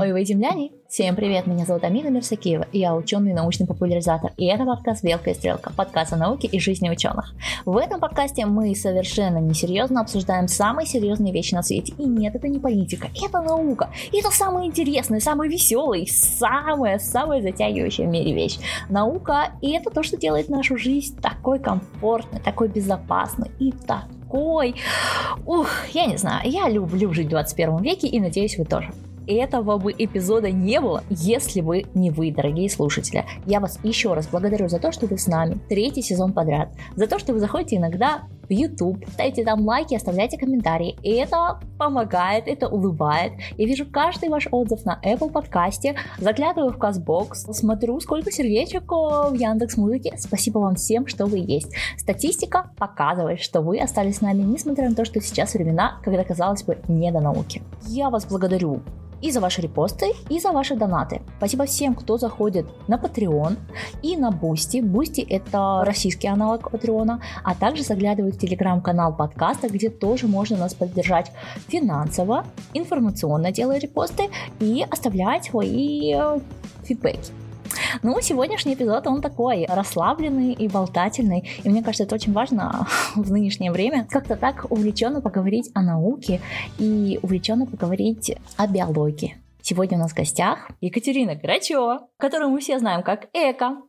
Ой, 0.00 0.12
вы 0.12 0.24
земляне? 0.24 0.70
Всем 0.88 1.16
привет, 1.16 1.48
меня 1.48 1.64
зовут 1.66 1.82
Амина 1.82 2.06
Мерсакиева, 2.06 2.68
и 2.70 2.78
я 2.78 2.94
ученый 2.94 3.32
и 3.32 3.34
научный 3.34 3.66
популяризатор, 3.66 4.30
и 4.36 4.46
это 4.46 4.64
подкаст 4.64 5.02
«Белка 5.02 5.30
и 5.30 5.34
стрелка», 5.34 5.72
подкаст 5.76 6.12
о 6.12 6.16
науке 6.16 6.46
и 6.46 6.60
жизни 6.60 6.88
ученых. 6.88 7.34
В 7.66 7.76
этом 7.76 7.98
подкасте 7.98 8.46
мы 8.46 8.76
совершенно 8.76 9.38
несерьезно 9.38 10.00
обсуждаем 10.00 10.46
самые 10.46 10.86
серьезные 10.86 11.32
вещи 11.32 11.52
на 11.52 11.64
свете, 11.64 11.94
и 11.98 12.04
нет, 12.04 12.36
это 12.36 12.46
не 12.46 12.60
политика, 12.60 13.08
это 13.20 13.40
наука, 13.40 13.90
и 14.12 14.20
это 14.20 14.30
самое 14.30 14.68
интересное, 14.68 15.18
самое 15.18 15.50
веселое, 15.50 16.06
самая-самая 16.06 17.42
затягивающая 17.42 18.06
в 18.06 18.08
мире 18.08 18.32
вещь. 18.32 18.60
Наука, 18.88 19.50
и 19.60 19.72
это 19.72 19.90
то, 19.90 20.04
что 20.04 20.16
делает 20.16 20.48
нашу 20.48 20.78
жизнь 20.78 21.20
такой 21.20 21.58
комфортной, 21.58 22.40
такой 22.40 22.68
безопасной 22.68 23.50
и 23.58 23.72
такой... 23.72 24.76
Ух, 25.44 25.68
я 25.92 26.06
не 26.06 26.18
знаю, 26.18 26.48
я 26.48 26.68
люблю 26.68 27.12
жить 27.12 27.26
в 27.26 27.30
21 27.30 27.78
веке, 27.78 28.06
и 28.06 28.20
надеюсь, 28.20 28.56
вы 28.58 28.64
тоже 28.64 28.92
этого 29.36 29.78
бы 29.78 29.94
эпизода 29.96 30.50
не 30.50 30.80
было, 30.80 31.02
если 31.10 31.60
бы 31.60 31.84
не 31.94 32.10
вы, 32.10 32.32
дорогие 32.32 32.70
слушатели. 32.70 33.24
Я 33.46 33.60
вас 33.60 33.78
еще 33.82 34.14
раз 34.14 34.28
благодарю 34.28 34.68
за 34.68 34.78
то, 34.78 34.92
что 34.92 35.06
вы 35.06 35.18
с 35.18 35.26
нами 35.26 35.58
третий 35.68 36.02
сезон 36.02 36.32
подряд, 36.32 36.70
за 36.96 37.06
то, 37.06 37.18
что 37.18 37.32
вы 37.32 37.40
заходите 37.40 37.76
иногда 37.76 38.22
в 38.48 38.52
YouTube, 38.52 39.04
ставите 39.10 39.44
там 39.44 39.66
лайки, 39.66 39.94
оставляйте 39.94 40.38
комментарии. 40.38 40.96
И 41.02 41.10
это 41.12 41.60
помогает, 41.78 42.48
это 42.48 42.68
улыбает. 42.68 43.32
Я 43.56 43.66
вижу 43.66 43.86
каждый 43.90 44.28
ваш 44.28 44.48
отзыв 44.50 44.84
на 44.84 45.00
Apple 45.04 45.30
подкасте, 45.30 45.96
заглядываю 46.18 46.72
в 46.72 46.78
Казбокс, 46.78 47.46
смотрю, 47.52 48.00
сколько 48.00 48.30
сердечек 48.32 48.90
в 48.90 49.34
Яндекс 49.34 49.76
Музыке. 49.76 50.14
Спасибо 50.18 50.58
вам 50.58 50.74
всем, 50.74 51.06
что 51.06 51.26
вы 51.26 51.38
есть. 51.38 51.72
Статистика 51.96 52.70
показывает, 52.76 53.40
что 53.40 53.60
вы 53.60 53.78
остались 53.78 54.16
с 54.16 54.20
нами, 54.20 54.42
несмотря 54.42 54.88
на 54.88 54.94
то, 54.94 55.04
что 55.04 55.20
сейчас 55.20 55.54
времена, 55.54 56.00
когда, 56.02 56.24
казалось 56.24 56.62
бы, 56.62 56.78
не 56.88 57.12
до 57.12 57.20
науки. 57.20 57.62
Я 57.86 58.10
вас 58.10 58.26
благодарю 58.26 58.80
и 59.20 59.30
за 59.30 59.40
ваши 59.40 59.60
репосты, 59.60 60.12
и 60.28 60.38
за 60.38 60.52
ваши 60.52 60.76
донаты. 60.76 61.22
Спасибо 61.38 61.66
всем, 61.66 61.94
кто 61.94 62.18
заходит 62.18 62.66
на 62.88 62.96
Patreon 62.96 63.56
и 64.02 64.16
на 64.16 64.30
Boosty. 64.30 64.80
Boosty 64.80 65.26
это 65.28 65.82
российский 65.84 66.28
аналог 66.28 66.72
Patreon, 66.72 67.18
а 67.42 67.54
также 67.54 67.82
заглядывает 67.82 68.37
телеграм-канал 68.38 69.14
подкаста, 69.14 69.68
где 69.68 69.90
тоже 69.90 70.26
можно 70.26 70.56
нас 70.56 70.74
поддержать 70.74 71.32
финансово, 71.68 72.46
информационно 72.74 73.52
делая 73.52 73.78
репосты 73.78 74.30
и 74.60 74.84
оставлять 74.90 75.44
свои 75.44 76.14
э, 76.14 76.38
фидбэки. 76.84 77.32
Ну, 78.02 78.20
сегодняшний 78.20 78.74
эпизод, 78.74 79.06
он 79.06 79.20
такой 79.20 79.66
расслабленный 79.66 80.52
и 80.52 80.68
болтательный. 80.68 81.48
И 81.62 81.68
мне 81.68 81.82
кажется, 81.82 82.04
это 82.04 82.14
очень 82.14 82.32
важно 82.32 82.86
в 83.14 83.30
нынешнее 83.30 83.72
время 83.72 84.06
как-то 84.08 84.36
так 84.36 84.66
увлеченно 84.70 85.20
поговорить 85.20 85.70
о 85.74 85.82
науке 85.82 86.40
и 86.78 87.18
увлеченно 87.22 87.66
поговорить 87.66 88.36
о 88.56 88.66
биологии. 88.66 89.36
Сегодня 89.62 89.98
у 89.98 90.00
нас 90.00 90.12
в 90.12 90.16
гостях 90.16 90.70
Екатерина 90.80 91.34
Грачева, 91.34 92.08
которую 92.16 92.50
мы 92.50 92.60
все 92.60 92.78
знаем 92.78 93.02
как 93.02 93.28
Эко. 93.34 93.82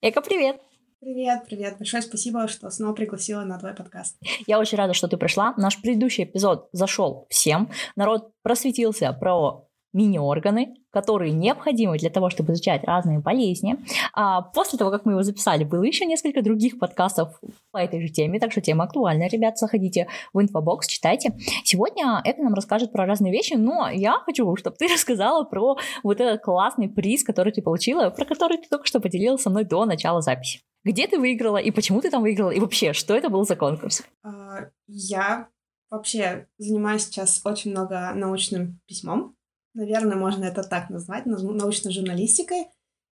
Эко, 0.00 0.20
привет! 0.20 0.67
Привет, 1.00 1.44
привет. 1.46 1.78
Большое 1.78 2.02
спасибо, 2.02 2.48
что 2.48 2.68
снова 2.70 2.92
пригласила 2.92 3.42
на 3.42 3.56
твой 3.56 3.72
подкаст. 3.72 4.16
Я 4.48 4.58
очень 4.58 4.76
рада, 4.76 4.94
что 4.94 5.06
ты 5.06 5.16
пришла. 5.16 5.54
Наш 5.56 5.80
предыдущий 5.80 6.24
эпизод 6.24 6.68
зашел 6.72 7.28
всем. 7.30 7.70
Народ 7.94 8.32
просветился 8.42 9.12
про 9.12 9.67
мини-органы, 9.98 10.76
которые 10.90 11.32
необходимы 11.32 11.98
для 11.98 12.08
того, 12.08 12.30
чтобы 12.30 12.52
изучать 12.52 12.84
разные 12.84 13.18
болезни. 13.18 13.76
А 14.14 14.42
после 14.42 14.78
того, 14.78 14.90
как 14.90 15.04
мы 15.04 15.12
его 15.12 15.22
записали, 15.22 15.64
было 15.64 15.82
еще 15.82 16.06
несколько 16.06 16.40
других 16.40 16.78
подкастов 16.78 17.40
по 17.72 17.78
этой 17.78 18.00
же 18.00 18.12
теме, 18.12 18.38
так 18.38 18.52
что 18.52 18.60
тема 18.60 18.84
актуальна, 18.84 19.28
ребят, 19.28 19.58
заходите 19.58 20.06
в 20.32 20.40
инфобокс, 20.40 20.86
читайте. 20.86 21.36
Сегодня 21.64 22.20
Ека 22.24 22.42
нам 22.42 22.54
расскажет 22.54 22.92
про 22.92 23.06
разные 23.06 23.32
вещи, 23.32 23.54
но 23.54 23.90
я 23.90 24.20
хочу, 24.24 24.56
чтобы 24.56 24.76
ты 24.76 24.86
рассказала 24.92 25.44
про 25.44 25.76
вот 26.02 26.20
этот 26.20 26.40
классный 26.42 26.88
приз, 26.88 27.24
который 27.24 27.52
ты 27.52 27.60
получила, 27.60 28.10
про 28.10 28.24
который 28.24 28.58
ты 28.58 28.68
только 28.68 28.86
что 28.86 29.00
поделилась 29.00 29.42
со 29.42 29.50
мной 29.50 29.64
до 29.64 29.84
начала 29.84 30.22
записи. 30.22 30.60
Где 30.84 31.06
ты 31.08 31.18
выиграла 31.18 31.58
и 31.58 31.70
почему 31.70 32.00
ты 32.00 32.10
там 32.10 32.22
выиграла, 32.22 32.50
и 32.50 32.60
вообще, 32.60 32.92
что 32.92 33.14
это 33.14 33.28
был 33.28 33.44
за 33.44 33.56
конкурс? 33.56 34.04
А, 34.22 34.70
я 34.86 35.48
вообще 35.90 36.46
занимаюсь 36.58 37.04
сейчас 37.04 37.40
очень 37.44 37.72
много 37.72 38.12
научным 38.14 38.80
письмом, 38.86 39.34
наверное, 39.74 40.16
можно 40.16 40.44
это 40.44 40.62
так 40.62 40.90
назвать, 40.90 41.26
научной 41.26 41.92
журналистикой. 41.92 42.66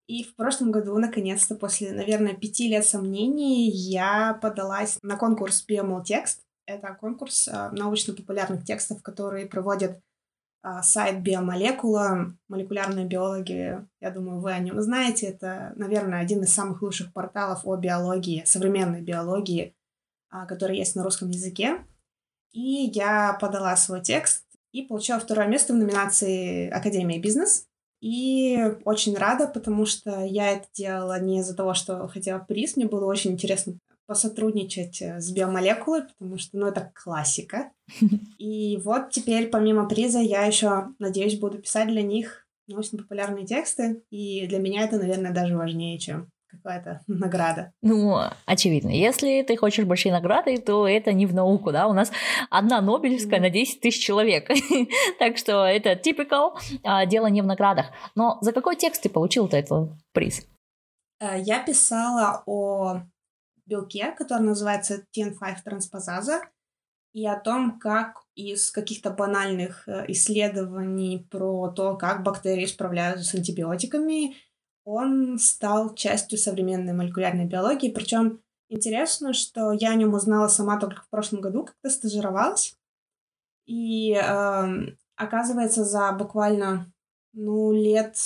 И 0.07 0.23
в 0.23 0.37
прошлом 0.37 0.71
году, 0.71 0.97
наконец-то, 0.99 1.57
после, 1.57 1.93
наверное, 1.93 2.35
пяти 2.35 2.69
лет 2.69 2.87
сомнений, 2.87 3.69
я 3.69 4.35
подалась 4.35 4.99
на 5.03 5.17
конкурс 5.17 5.65
PML 5.69 6.05
Текст. 6.05 6.43
Это 6.65 6.95
конкурс 6.95 7.49
э, 7.49 7.71
научно-популярных 7.73 8.65
текстов, 8.65 9.03
который 9.03 9.47
проводит 9.47 10.01
э, 10.63 10.83
сайт 10.83 11.23
Биомолекула, 11.23 12.37
молекулярные 12.49 13.07
биологи. 13.07 13.85
Я 14.01 14.11
думаю, 14.11 14.41
вы 14.41 14.53
о 14.53 14.59
нем 14.61 14.81
знаете. 14.81 15.27
Это, 15.27 15.73
наверное, 15.77 16.21
один 16.21 16.43
из 16.43 16.53
самых 16.53 16.83
лучших 16.83 17.13
порталов 17.13 17.61
о 17.65 17.77
биологии, 17.77 18.45
современной 18.45 19.03
биологии, 19.03 19.75
э, 20.33 20.47
который 20.47 20.79
есть 20.79 20.95
на 20.95 21.03
русском 21.03 21.31
языке. 21.31 21.85
И 22.53 22.91
я 22.95 23.37
подала 23.41 23.77
свой 23.77 24.03
текст 24.03 24.46
и 24.77 24.87
получила 24.87 25.19
второе 25.19 25.47
место 25.47 25.73
в 25.73 25.77
номинации 25.77 26.69
Академия 26.69 27.19
бизнес. 27.19 27.67
И 28.03 28.59
очень 28.85 29.17
рада, 29.17 29.49
потому 29.49 29.87
что 29.87 30.23
я 30.23 30.53
это 30.53 30.67
делала 30.75 31.19
не 31.19 31.41
из-за 31.41 31.57
того, 31.57 31.73
что 31.73 32.07
хотела 32.09 32.39
приз. 32.39 32.77
Мне 32.77 32.87
было 32.87 33.07
очень 33.07 33.33
интересно 33.33 33.79
посотрудничать 34.07 35.01
э, 35.01 35.19
с 35.19 35.33
биомолекулой, 35.33 36.03
потому 36.03 36.39
что, 36.39 36.59
ну, 36.59 36.67
это 36.67 36.93
классика. 36.95 37.73
И 38.39 38.77
вот 38.85 39.11
теперь, 39.11 39.49
помимо 39.49 39.89
приза, 39.89 40.21
я 40.21 40.45
еще, 40.45 40.89
надеюсь, 40.99 41.39
буду 41.39 41.59
писать 41.59 41.89
для 41.89 42.03
них 42.03 42.47
научно-популярные 42.69 43.47
тексты. 43.47 44.03
И 44.11 44.47
для 44.47 44.59
меня 44.59 44.83
это, 44.83 44.99
наверное, 44.99 45.33
даже 45.33 45.57
важнее, 45.57 45.99
чем 45.99 46.29
какая-то 46.63 47.03
награда. 47.07 47.73
Ну, 47.83 48.19
очевидно. 48.45 48.91
Если 48.91 49.43
ты 49.43 49.57
хочешь 49.57 49.85
большие 49.85 50.13
награды, 50.13 50.59
то 50.59 50.87
это 50.87 51.13
не 51.13 51.27
в 51.27 51.35
науку, 51.35 51.73
да? 51.73 51.87
У 51.87 51.93
нас 51.93 52.11
одна 52.51 52.81
Нобелевская 52.81 53.41
на 53.41 53.51
10 53.51 53.81
тысяч 53.81 54.05
человек. 54.05 54.49
так 55.19 55.37
что 55.37 55.65
это 55.65 55.93
typical, 55.93 56.53
а, 56.83 57.07
дело 57.07 57.27
не 57.27 57.43
в 57.43 57.47
наградах. 57.47 57.87
Но 58.15 58.39
за 58.41 58.53
какой 58.53 58.77
текст 58.77 59.03
ты 59.03 59.09
получил-то 59.09 59.57
этот 59.57 59.91
приз? 60.13 60.47
Э, 61.21 61.41
я 61.41 61.63
писала 61.63 62.43
о 62.47 63.03
белке, 63.67 64.13
который 64.13 64.43
называется 64.43 65.05
TN5 65.17 65.57
транспозаза, 65.65 66.43
и 67.17 67.27
о 67.27 67.41
том, 67.41 67.79
как 67.79 68.25
из 68.35 68.71
каких-то 68.71 69.11
банальных 69.11 69.89
э, 69.89 70.05
исследований 70.09 71.27
про 71.31 71.71
то, 71.71 71.97
как 71.97 72.23
бактерии 72.23 72.67
справляются 72.67 73.25
с 73.25 73.35
антибиотиками, 73.35 74.37
он 74.87 75.39
стал 75.41 75.95
частью 75.95 76.39
современной 76.39 76.93
молекулярной 76.93 77.45
биологии. 77.45 77.91
Причем 77.91 78.41
интересно, 78.69 79.33
что 79.33 79.73
я 79.73 79.91
о 79.91 79.95
нем 79.97 80.15
узнала 80.15 80.47
сама 80.47 80.79
только 80.79 81.03
в 81.03 81.09
прошлом 81.11 81.41
году, 81.41 81.65
когда 81.65 81.93
стажировалась. 81.93 82.77
И 83.67 84.13
э, 84.13 84.97
оказывается, 85.17 85.85
за 85.85 86.13
буквально 86.13 86.93
ну, 87.33 87.73
лет 87.73 88.17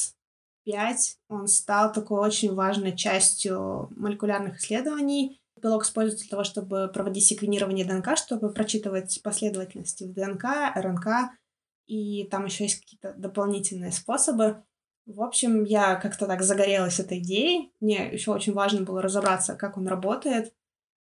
пять 0.65 1.17
он 1.31 1.49
стал 1.49 1.95
такой 1.95 2.21
очень 2.21 2.55
важной 2.55 2.95
частью 2.95 3.89
молекулярных 3.97 4.59
исследований. 4.59 5.41
Белок 5.63 5.85
используется 5.85 6.25
для 6.25 6.31
того, 6.31 6.45
чтобы 6.45 6.91
проводить 6.93 7.25
секвенирование 7.25 7.87
ДНК, 7.87 8.19
чтобы 8.19 8.53
прочитывать 8.53 9.21
последовательности 9.23 10.05
в 10.05 10.13
ДНК, 10.13 10.45
РНК, 10.75 11.33
и 11.87 12.25
там 12.25 12.45
еще 12.45 12.65
есть 12.65 12.81
какие-то 12.81 13.15
дополнительные 13.15 13.93
способы. 13.93 14.63
В 15.15 15.23
общем, 15.23 15.65
я 15.65 15.97
как-то 15.97 16.27
так 16.27 16.43
загорелась 16.43 17.01
этой 17.01 17.19
идеей. 17.19 17.73
Мне 17.81 18.13
еще 18.13 18.33
очень 18.33 18.53
важно 18.53 18.83
было 18.83 19.03
разобраться, 19.03 19.55
как 19.55 19.77
он 19.77 19.89
работает. 19.89 20.55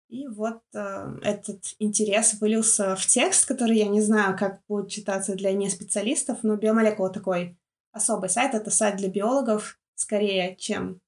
И 0.08 0.26
вот 0.26 0.62
э, 0.74 1.18
этот 1.22 1.76
интерес 1.78 2.34
вылился 2.40 2.96
в 2.96 3.06
текст, 3.06 3.46
который 3.46 3.76
я 3.76 3.86
не 3.86 4.00
знаю, 4.00 4.36
как 4.36 4.60
будет 4.66 4.90
читаться 4.90 5.36
для 5.36 5.52
неспециалистов, 5.52 6.38
но 6.42 6.56
биомолекула 6.56 7.10
такой 7.10 7.56
особый 7.92 8.28
сайт. 8.28 8.54
Это 8.54 8.70
сайт 8.70 8.96
для 8.96 9.08
биологов 9.08 9.78
скорее, 9.94 10.56
чем 10.56 11.00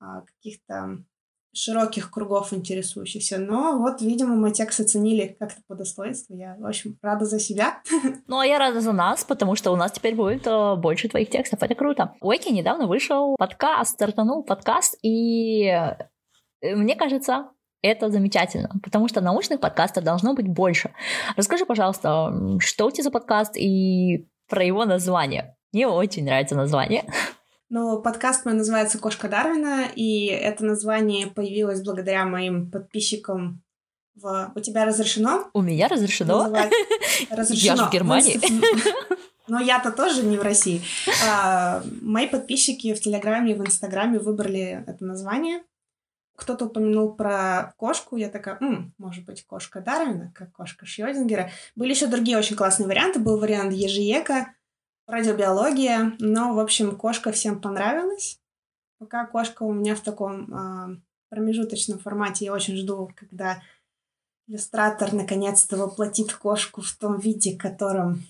э, 0.00 0.04
каких-то 0.24 1.04
широких 1.52 2.10
кругов 2.10 2.52
интересующихся. 2.52 3.38
Но 3.38 3.78
вот, 3.78 4.00
видимо, 4.00 4.36
мой 4.36 4.52
текст 4.52 4.80
оценили 4.80 5.36
как-то 5.38 5.60
по 5.66 5.74
достоинству. 5.74 6.36
Я, 6.36 6.56
в 6.58 6.66
общем, 6.66 6.96
рада 7.02 7.24
за 7.24 7.38
себя. 7.38 7.82
Ну, 8.26 8.38
а 8.38 8.46
я 8.46 8.58
рада 8.58 8.80
за 8.80 8.92
нас, 8.92 9.24
потому 9.24 9.56
что 9.56 9.72
у 9.72 9.76
нас 9.76 9.92
теперь 9.92 10.14
будет 10.14 10.46
э, 10.46 10.76
больше 10.76 11.08
твоих 11.08 11.30
текстов. 11.30 11.62
Это 11.62 11.74
круто. 11.74 12.14
У 12.20 12.30
Эки 12.30 12.48
недавно 12.50 12.86
вышел 12.86 13.34
подкаст, 13.36 13.94
стартанул 13.94 14.44
подкаст, 14.44 14.96
и 15.02 15.64
э, 15.64 16.76
мне 16.76 16.94
кажется, 16.94 17.50
это 17.82 18.10
замечательно, 18.10 18.70
потому 18.82 19.08
что 19.08 19.20
научных 19.20 19.60
подкастов 19.60 20.04
должно 20.04 20.34
быть 20.34 20.48
больше. 20.48 20.92
Расскажи, 21.36 21.66
пожалуйста, 21.66 22.32
что 22.60 22.86
у 22.86 22.90
тебя 22.90 23.04
за 23.04 23.10
подкаст 23.10 23.56
и 23.56 24.28
про 24.48 24.62
его 24.62 24.84
название. 24.84 25.56
Мне 25.72 25.86
очень 25.86 26.24
нравится 26.24 26.54
название. 26.54 27.04
Но 27.70 28.02
подкаст 28.02 28.44
мой 28.44 28.54
называется 28.54 28.98
«Кошка 28.98 29.28
Дарвина», 29.28 29.86
и 29.94 30.26
это 30.26 30.64
название 30.64 31.28
появилось 31.28 31.82
благодаря 31.82 32.24
моим 32.24 32.68
подписчикам 32.68 33.62
в 34.16 34.50
«У 34.56 34.58
тебя 34.58 34.84
разрешено?» 34.84 35.48
У 35.54 35.62
меня 35.62 35.86
разрешено? 35.86 36.52
Разрешено. 37.30 37.64
Я 37.64 37.76
же 37.76 37.84
в 37.84 37.92
Германии. 37.92 38.40
Но 39.46 39.60
я-то 39.60 39.92
тоже 39.92 40.24
не 40.24 40.36
в 40.36 40.42
России. 40.42 40.82
А, 41.28 41.80
мои 42.02 42.26
подписчики 42.26 42.92
в 42.92 43.00
Телеграме 43.00 43.52
и 43.52 43.54
в 43.54 43.60
Инстаграме 43.60 44.18
выбрали 44.18 44.84
это 44.88 45.04
название. 45.04 45.62
Кто-то 46.34 46.66
упомянул 46.66 47.14
про 47.14 47.72
кошку, 47.76 48.16
я 48.16 48.30
такая, 48.30 48.58
М, 48.60 48.94
может 48.98 49.24
быть, 49.24 49.44
кошка 49.46 49.80
Дарвина, 49.80 50.32
как 50.34 50.50
кошка 50.50 50.86
Шрёдингера. 50.86 51.50
Были 51.76 51.90
еще 51.90 52.06
другие 52.06 52.36
очень 52.36 52.56
классные 52.56 52.88
варианты. 52.88 53.20
Был 53.20 53.38
вариант 53.38 53.72
ежеека, 53.74 54.54
радиобиология, 55.10 56.14
но, 56.18 56.54
в 56.54 56.58
общем, 56.58 56.96
кошка 56.96 57.32
всем 57.32 57.60
понравилась. 57.60 58.38
Пока 58.98 59.26
кошка 59.26 59.62
у 59.62 59.72
меня 59.72 59.94
в 59.94 60.00
таком 60.00 60.52
э, 60.52 60.96
промежуточном 61.30 61.98
формате, 61.98 62.44
я 62.44 62.52
очень 62.52 62.76
жду, 62.76 63.10
когда 63.16 63.62
иллюстратор 64.46 65.12
наконец-то 65.12 65.76
воплотит 65.76 66.32
кошку 66.32 66.80
в 66.82 66.92
том 66.92 67.18
виде, 67.18 67.56
которым 67.56 68.22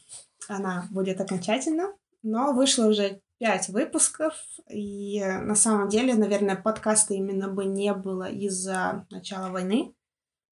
она 0.48 0.86
будет 0.90 1.20
окончательно. 1.20 1.92
Но 2.22 2.52
вышло 2.52 2.86
уже 2.86 3.20
пять 3.38 3.68
выпусков, 3.68 4.34
и 4.68 5.24
на 5.24 5.54
самом 5.54 5.88
деле, 5.88 6.14
наверное, 6.14 6.56
подкаста 6.56 7.14
именно 7.14 7.48
бы 7.48 7.64
не 7.64 7.94
было 7.94 8.30
из-за 8.30 9.06
начала 9.10 9.48
войны, 9.48 9.94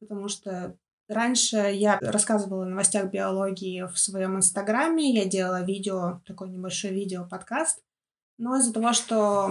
потому 0.01 0.29
что 0.29 0.75
раньше 1.09 1.57
я 1.57 1.99
рассказывала 2.01 2.65
о 2.65 2.69
новостях 2.69 3.11
биологии 3.11 3.87
в 3.93 3.99
своем 3.99 4.37
инстаграме, 4.37 5.15
я 5.15 5.25
делала 5.25 5.63
видео, 5.65 6.21
такой 6.27 6.51
небольшой 6.51 6.91
видео-подкаст, 6.91 7.83
но 8.39 8.57
из-за 8.57 8.73
того, 8.73 8.93
что 8.93 9.51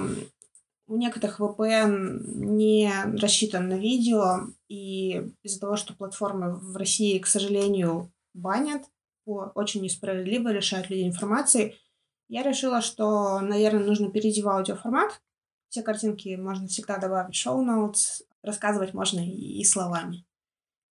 у 0.88 0.96
некоторых 0.96 1.40
VPN 1.40 2.22
не 2.36 2.92
рассчитан 3.20 3.68
на 3.68 3.78
видео, 3.78 4.48
и 4.70 5.32
из-за 5.44 5.60
того, 5.60 5.76
что 5.76 5.94
платформы 5.94 6.56
в 6.56 6.78
России, 6.78 7.20
к 7.20 7.28
сожалению, 7.28 8.12
банят, 8.34 8.84
очень 9.26 9.82
несправедливо 9.82 10.50
лишают 10.50 10.90
людей 10.90 11.08
информации, 11.08 11.76
я 12.30 12.44
решила, 12.44 12.82
что, 12.82 13.40
наверное, 13.40 13.86
нужно 13.86 14.10
перейти 14.10 14.42
в 14.42 14.50
аудиоформат. 14.50 15.22
Все 15.70 15.82
картинки 15.82 16.36
можно 16.36 16.68
всегда 16.68 16.98
добавить 16.98 17.36
в 17.36 17.40
шоу-ноутс, 17.40 18.24
рассказывать 18.42 18.94
можно 18.94 19.20
и 19.20 19.64
словами. 19.64 20.27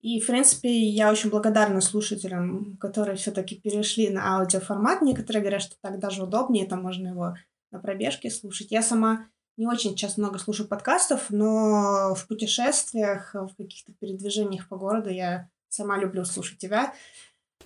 И, 0.01 0.19
в 0.19 0.27
принципе, 0.27 0.69
я 0.69 1.11
очень 1.11 1.29
благодарна 1.29 1.81
слушателям, 1.81 2.77
которые 2.77 3.17
все-таки 3.17 3.55
перешли 3.55 4.09
на 4.09 4.37
аудиоформат. 4.37 5.01
Некоторые 5.01 5.41
говорят, 5.41 5.63
что 5.63 5.75
так 5.81 5.99
даже 5.99 6.23
удобнее, 6.23 6.67
там 6.67 6.83
можно 6.83 7.07
его 7.07 7.35
на 7.71 7.79
пробежке 7.79 8.29
слушать. 8.29 8.71
Я 8.71 8.81
сама 8.81 9.27
не 9.57 9.65
очень 9.67 9.91
сейчас 9.91 10.17
много 10.17 10.37
слушаю 10.37 10.67
подкастов, 10.67 11.29
но 11.29 12.13
в 12.15 12.27
путешествиях, 12.27 13.33
в 13.33 13.55
каких-то 13.57 13.91
передвижениях 13.93 14.69
по 14.69 14.77
городу 14.77 15.09
я 15.09 15.49
сама 15.67 15.97
люблю 15.97 16.23
слушать 16.25 16.59
тебя. 16.59 16.93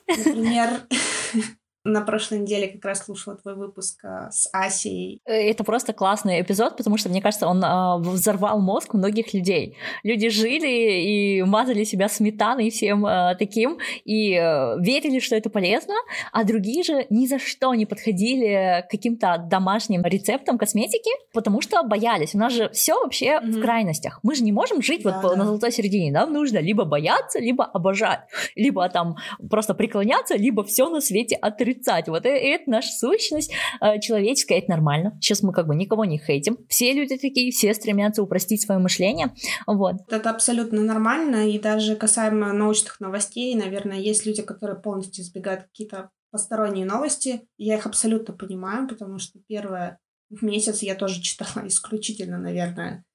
Например, 0.08 0.82
на 1.84 2.02
прошлой 2.02 2.40
неделе 2.40 2.68
как 2.68 2.86
раз 2.86 3.06
слушала 3.06 3.36
твой 3.38 3.56
выпуск 3.56 4.06
а, 4.06 4.30
с 4.30 4.48
Асей. 4.54 5.20
Э, 5.26 5.34
это 5.34 5.64
просто 5.64 5.94
классный 5.94 6.42
эпизод, 6.42 6.78
потому 6.78 6.98
что, 6.98 7.10
мне 7.10 7.22
кажется, 7.22 7.48
он 7.48 7.64
э, 7.64 7.98
взорвал 7.98 8.60
мозг 8.60 8.94
многих 8.94 9.34
людей. 9.34 9.76
Люди 10.04 10.30
жили 10.30 10.68
и 10.68 11.44
мазали 11.44 11.84
себя 11.84 12.08
сметаной 12.08 12.68
и 12.68 12.70
всем 12.70 13.06
э, 13.06 13.36
таким, 13.40 13.80
и 14.06 14.34
э, 14.34 14.80
верили, 14.80 15.20
что 15.20 15.36
это 15.36 15.50
полезно, 15.50 15.96
а 16.32 16.44
другие 16.44 16.84
же 16.84 17.08
ни 17.10 17.26
за 17.26 17.40
что 17.40 17.74
не 17.74 17.88
подходили 17.88 18.86
к 18.88 18.92
каким-то 18.92 19.44
домашним 19.50 20.04
рецептам 20.04 20.60
косметики, 20.60 21.12
потому 21.34 21.62
что 21.62 21.82
боялись. 21.84 22.36
У 22.36 22.38
нас 22.38 22.54
же 22.54 22.70
все 22.70 22.94
вообще 22.94 23.40
mm-hmm. 23.40 23.52
в 23.52 23.62
крайностях. 23.62 24.20
Мы 24.22 24.36
же 24.36 24.44
не 24.44 24.52
можем 24.52 24.84
жить 24.84 25.02
да, 25.04 25.20
вот 25.20 25.36
на 25.36 25.46
золотой 25.46 25.72
середине. 25.72 26.12
Нам 26.12 26.32
нужно 26.32 26.60
либо 26.60 26.86
бояться, 26.86 27.40
либо 27.40 27.66
обожать, 27.66 28.22
либо 28.56 28.88
там 28.90 29.16
просто 29.50 29.74
преклоняться, 29.74 30.36
либо 30.36 30.64
все 30.64 30.88
на 30.88 31.02
свете 31.02 31.36
отрицать 31.36 31.71
отрицать. 31.72 32.08
Вот 32.08 32.26
это, 32.26 32.30
это 32.30 32.70
наша 32.70 32.90
сущность 32.92 33.54
э, 33.82 34.00
человеческая, 34.00 34.60
это 34.60 34.72
нормально. 34.72 35.18
Сейчас 35.22 35.42
мы 35.42 35.54
как 35.54 35.68
бы 35.68 35.76
никого 35.76 36.06
не 36.06 36.20
хейтим. 36.20 36.58
Все 36.68 36.94
люди 36.94 37.18
такие, 37.18 37.52
все 37.52 37.74
стремятся 37.74 38.24
упростить 38.24 38.62
свое 38.62 38.80
мышление. 38.80 39.34
Вот. 39.68 39.96
Это 40.10 40.30
абсолютно 40.30 40.82
нормально. 40.82 41.50
И 41.50 41.60
даже 41.60 41.96
касаемо 41.96 42.54
научных 42.54 43.00
новостей, 43.00 43.56
наверное, 43.56 44.00
есть 44.00 44.26
люди, 44.26 44.42
которые 44.42 44.80
полностью 44.80 45.24
избегают 45.24 45.64
какие-то 45.64 46.10
посторонние 46.32 46.86
новости. 46.86 47.48
Я 47.58 47.76
их 47.76 47.86
абсолютно 47.86 48.34
понимаю, 48.34 48.88
потому 48.88 49.20
что 49.20 49.40
первое 49.48 50.00
месяц 50.30 50.82
я 50.82 50.96
тоже 50.96 51.22
читала 51.22 51.68
исключительно, 51.68 52.38
наверное, 52.38 53.06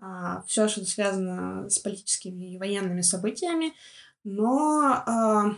а, 0.00 0.42
все, 0.42 0.68
что 0.68 0.84
связано 0.84 1.68
с 1.68 1.78
политическими 1.78 2.54
и 2.54 2.58
военными 2.58 3.02
событиями. 3.02 3.72
Но 4.24 5.02
а, 5.06 5.54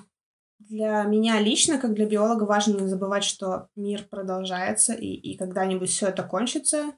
для 0.59 1.03
меня 1.05 1.41
лично, 1.41 1.79
как 1.79 1.95
для 1.95 2.07
биолога, 2.07 2.45
важно 2.45 2.81
не 2.81 2.89
забывать, 2.89 3.25
что 3.25 3.69
мир 3.77 4.05
продолжается, 4.09 4.95
и, 4.95 5.07
и 5.07 5.37
когда-нибудь 5.37 5.91
все 5.91 6.09
это 6.09 6.23
кончится, 6.23 6.93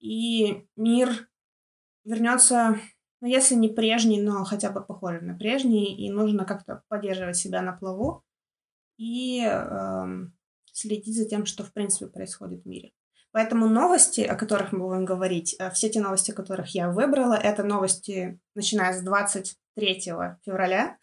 и 0.00 0.66
мир 0.76 1.28
вернется, 2.04 2.78
ну, 3.20 3.28
если 3.28 3.54
не 3.54 3.68
прежний, 3.68 4.20
но 4.20 4.44
хотя 4.44 4.70
бы 4.70 4.84
похожий 4.84 5.20
на 5.20 5.34
прежний, 5.34 5.94
и 5.94 6.10
нужно 6.10 6.44
как-то 6.44 6.82
поддерживать 6.88 7.36
себя 7.36 7.62
на 7.62 7.72
плаву 7.72 8.24
и 8.98 9.44
э, 9.44 10.04
следить 10.72 11.16
за 11.16 11.24
тем, 11.24 11.46
что, 11.46 11.64
в 11.64 11.72
принципе, 11.72 12.10
происходит 12.10 12.64
в 12.64 12.68
мире. 12.68 12.92
Поэтому 13.30 13.66
новости, 13.66 14.20
о 14.20 14.34
которых 14.34 14.72
мы 14.72 14.80
будем 14.80 15.04
говорить, 15.04 15.56
э, 15.58 15.70
все 15.70 15.88
те 15.88 16.00
новости, 16.00 16.32
которых 16.32 16.74
я 16.74 16.90
выбрала, 16.90 17.34
это 17.34 17.62
новости, 17.62 18.38
начиная 18.54 18.92
с 18.92 19.02
23 19.02 20.00
февраля 20.44 20.98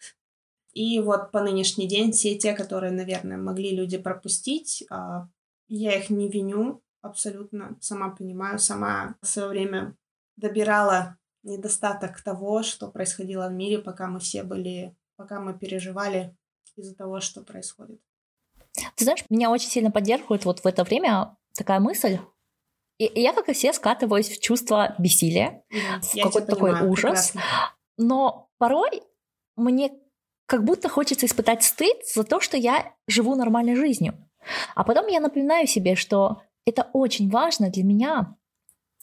и 0.72 1.00
вот 1.00 1.30
по 1.32 1.40
нынешний 1.42 1.88
день 1.88 2.12
все 2.12 2.38
те, 2.38 2.54
которые, 2.54 2.92
наверное, 2.92 3.36
могли 3.36 3.74
люди 3.74 3.98
пропустить, 3.98 4.84
а, 4.90 5.28
я 5.68 5.96
их 5.96 6.10
не 6.10 6.28
виню 6.28 6.82
абсолютно, 7.02 7.76
сама 7.80 8.10
понимаю, 8.10 8.58
сама 8.58 9.16
в 9.22 9.26
свое 9.26 9.48
время 9.48 9.96
добирала 10.36 11.16
недостаток 11.42 12.22
того, 12.22 12.62
что 12.62 12.90
происходило 12.90 13.48
в 13.48 13.52
мире, 13.52 13.78
пока 13.78 14.06
мы 14.06 14.20
все 14.20 14.42
были, 14.42 14.94
пока 15.16 15.40
мы 15.40 15.58
переживали 15.58 16.36
из-за 16.76 16.94
того, 16.94 17.20
что 17.20 17.42
происходит. 17.42 18.00
Ты 18.96 19.04
знаешь, 19.04 19.24
меня 19.28 19.50
очень 19.50 19.68
сильно 19.68 19.90
поддерживает 19.90 20.44
вот 20.44 20.60
в 20.60 20.66
это 20.66 20.84
время 20.84 21.36
такая 21.54 21.80
мысль, 21.80 22.18
и 22.98 23.10
я, 23.20 23.32
как 23.32 23.48
и 23.48 23.54
все, 23.54 23.72
скатываюсь 23.72 24.28
в 24.28 24.40
чувство 24.40 24.94
бессилия, 24.98 25.64
да, 25.70 26.00
в 26.02 26.22
какой-то 26.22 26.46
такой 26.46 26.86
ужас. 26.86 27.30
Прекрасно. 27.30 27.42
Но 27.96 28.50
порой 28.58 29.02
мне 29.56 29.90
как 30.50 30.64
будто 30.64 30.88
хочется 30.88 31.26
испытать 31.26 31.62
стыд 31.62 31.96
за 32.12 32.24
то, 32.24 32.40
что 32.40 32.56
я 32.56 32.92
живу 33.06 33.36
нормальной 33.36 33.76
жизнью. 33.76 34.14
А 34.74 34.82
потом 34.82 35.06
я 35.06 35.20
напоминаю 35.20 35.68
себе, 35.68 35.94
что 35.94 36.42
это 36.66 36.90
очень 36.92 37.30
важно 37.30 37.70
для 37.70 37.84
меня, 37.84 38.34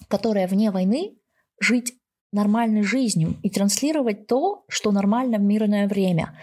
которая 0.10 0.46
вне 0.50 0.72
войны, 0.72 1.18
жить 1.62 1.94
нормальной 2.34 2.84
жизнью 2.84 3.38
и 3.44 3.50
транслировать 3.50 4.28
то, 4.28 4.66
что 4.68 4.92
нормально 4.92 5.38
в 5.38 5.42
мирное 5.42 5.88
время. 5.88 6.38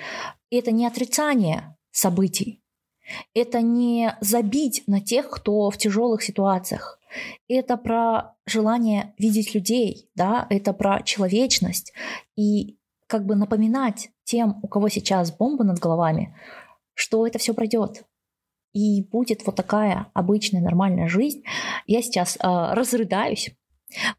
И 0.48 0.56
это 0.56 0.70
не 0.70 0.86
отрицание 0.86 1.76
событий, 1.90 2.62
это 3.34 3.60
не 3.60 4.16
забить 4.22 4.84
на 4.86 5.02
тех, 5.02 5.28
кто 5.28 5.68
в 5.68 5.76
тяжелых 5.76 6.22
ситуациях. 6.22 6.98
Это 7.46 7.76
про 7.76 8.36
желание 8.46 9.12
видеть 9.18 9.54
людей, 9.54 10.08
да, 10.14 10.46
это 10.48 10.72
про 10.72 11.02
человечность. 11.02 11.92
И 12.36 12.78
как 13.06 13.26
бы 13.26 13.36
напоминать 13.36 14.08
тем, 14.34 14.58
у 14.62 14.68
кого 14.68 14.88
сейчас 14.88 15.30
бомба 15.30 15.62
над 15.62 15.78
головами, 15.78 16.34
что 16.94 17.24
это 17.24 17.38
все 17.38 17.54
пройдет. 17.54 18.02
И 18.72 19.02
будет 19.12 19.46
вот 19.46 19.54
такая 19.54 20.06
обычная 20.12 20.60
нормальная 20.60 21.06
жизнь. 21.06 21.44
Я 21.86 22.02
сейчас 22.02 22.36
э, 22.36 22.40
разрыдаюсь, 22.42 23.54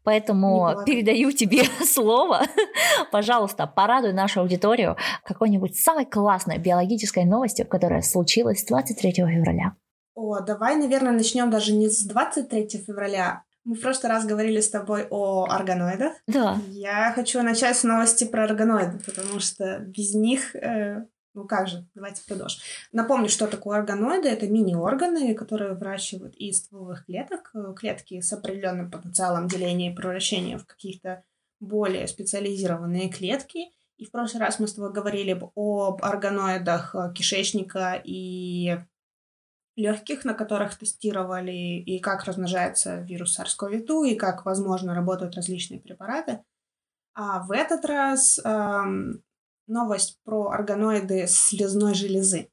Поэтому 0.04 0.70
передаю 0.86 1.32
тебе 1.32 1.64
слово. 1.84 2.40
Пожалуйста, 3.12 3.66
порадуй 3.66 4.14
нашу 4.14 4.40
аудиторию 4.40 4.96
какой-нибудь 5.22 5.76
самой 5.76 6.06
классной 6.06 6.56
биологической 6.56 7.24
новостью, 7.24 7.66
которая 7.66 8.00
случилась 8.00 8.64
23 8.64 9.12
февраля. 9.12 9.76
О, 10.14 10.40
давай, 10.40 10.76
наверное, 10.76 11.12
начнем 11.12 11.50
даже 11.50 11.74
не 11.74 11.90
с 11.90 12.06
23 12.06 12.68
февраля, 12.86 13.42
мы 13.66 13.74
в 13.74 13.80
прошлый 13.80 14.12
раз 14.12 14.24
говорили 14.24 14.60
с 14.60 14.70
тобой 14.70 15.06
о 15.10 15.46
органоидах. 15.50 16.12
Да. 16.28 16.58
Я 16.68 17.12
хочу 17.12 17.42
начать 17.42 17.76
с 17.76 17.82
новости 17.82 18.24
про 18.24 18.44
органоиды, 18.44 19.00
потому 19.04 19.40
что 19.40 19.80
без 19.80 20.14
них 20.14 20.54
э, 20.54 21.04
ну 21.34 21.44
как 21.46 21.68
же, 21.68 21.86
давайте 21.94 22.22
продолжим. 22.26 22.60
Напомню, 22.92 23.28
что 23.28 23.46
такое 23.46 23.78
органоиды. 23.78 24.28
Это 24.28 24.48
мини-органы, 24.48 25.34
которые 25.34 25.74
выращивают 25.74 26.34
из 26.36 26.60
стволовых 26.60 27.04
клеток. 27.04 27.50
Э, 27.54 27.74
клетки 27.76 28.20
с 28.20 28.32
определенным 28.32 28.90
потенциалом 28.90 29.48
деления 29.48 29.92
и 29.92 29.94
превращения 29.94 30.58
в 30.58 30.66
каких-то 30.66 31.24
более 31.60 32.06
специализированные 32.06 33.10
клетки. 33.10 33.70
И 33.98 34.04
в 34.04 34.12
прошлый 34.12 34.42
раз 34.42 34.60
мы 34.60 34.68
с 34.68 34.74
тобой 34.74 34.92
говорили 34.92 35.38
об 35.56 36.04
органоидах 36.04 36.94
э, 36.94 37.12
кишечника 37.14 38.00
и 38.02 38.78
легких, 39.76 40.24
на 40.24 40.34
которых 40.34 40.76
тестировали 40.76 41.52
и 41.52 42.00
как 42.00 42.24
размножается 42.24 43.00
вирус 43.00 43.38
SARS-CoV-2, 43.38 44.08
и 44.08 44.16
как, 44.16 44.44
возможно, 44.44 44.94
работают 44.94 45.36
различные 45.36 45.80
препараты. 45.80 46.42
А 47.14 47.42
в 47.42 47.52
этот 47.52 47.84
раз 47.84 48.40
эм, 48.44 49.22
новость 49.66 50.18
про 50.24 50.48
органоиды 50.48 51.26
слезной 51.28 51.94
железы. 51.94 52.50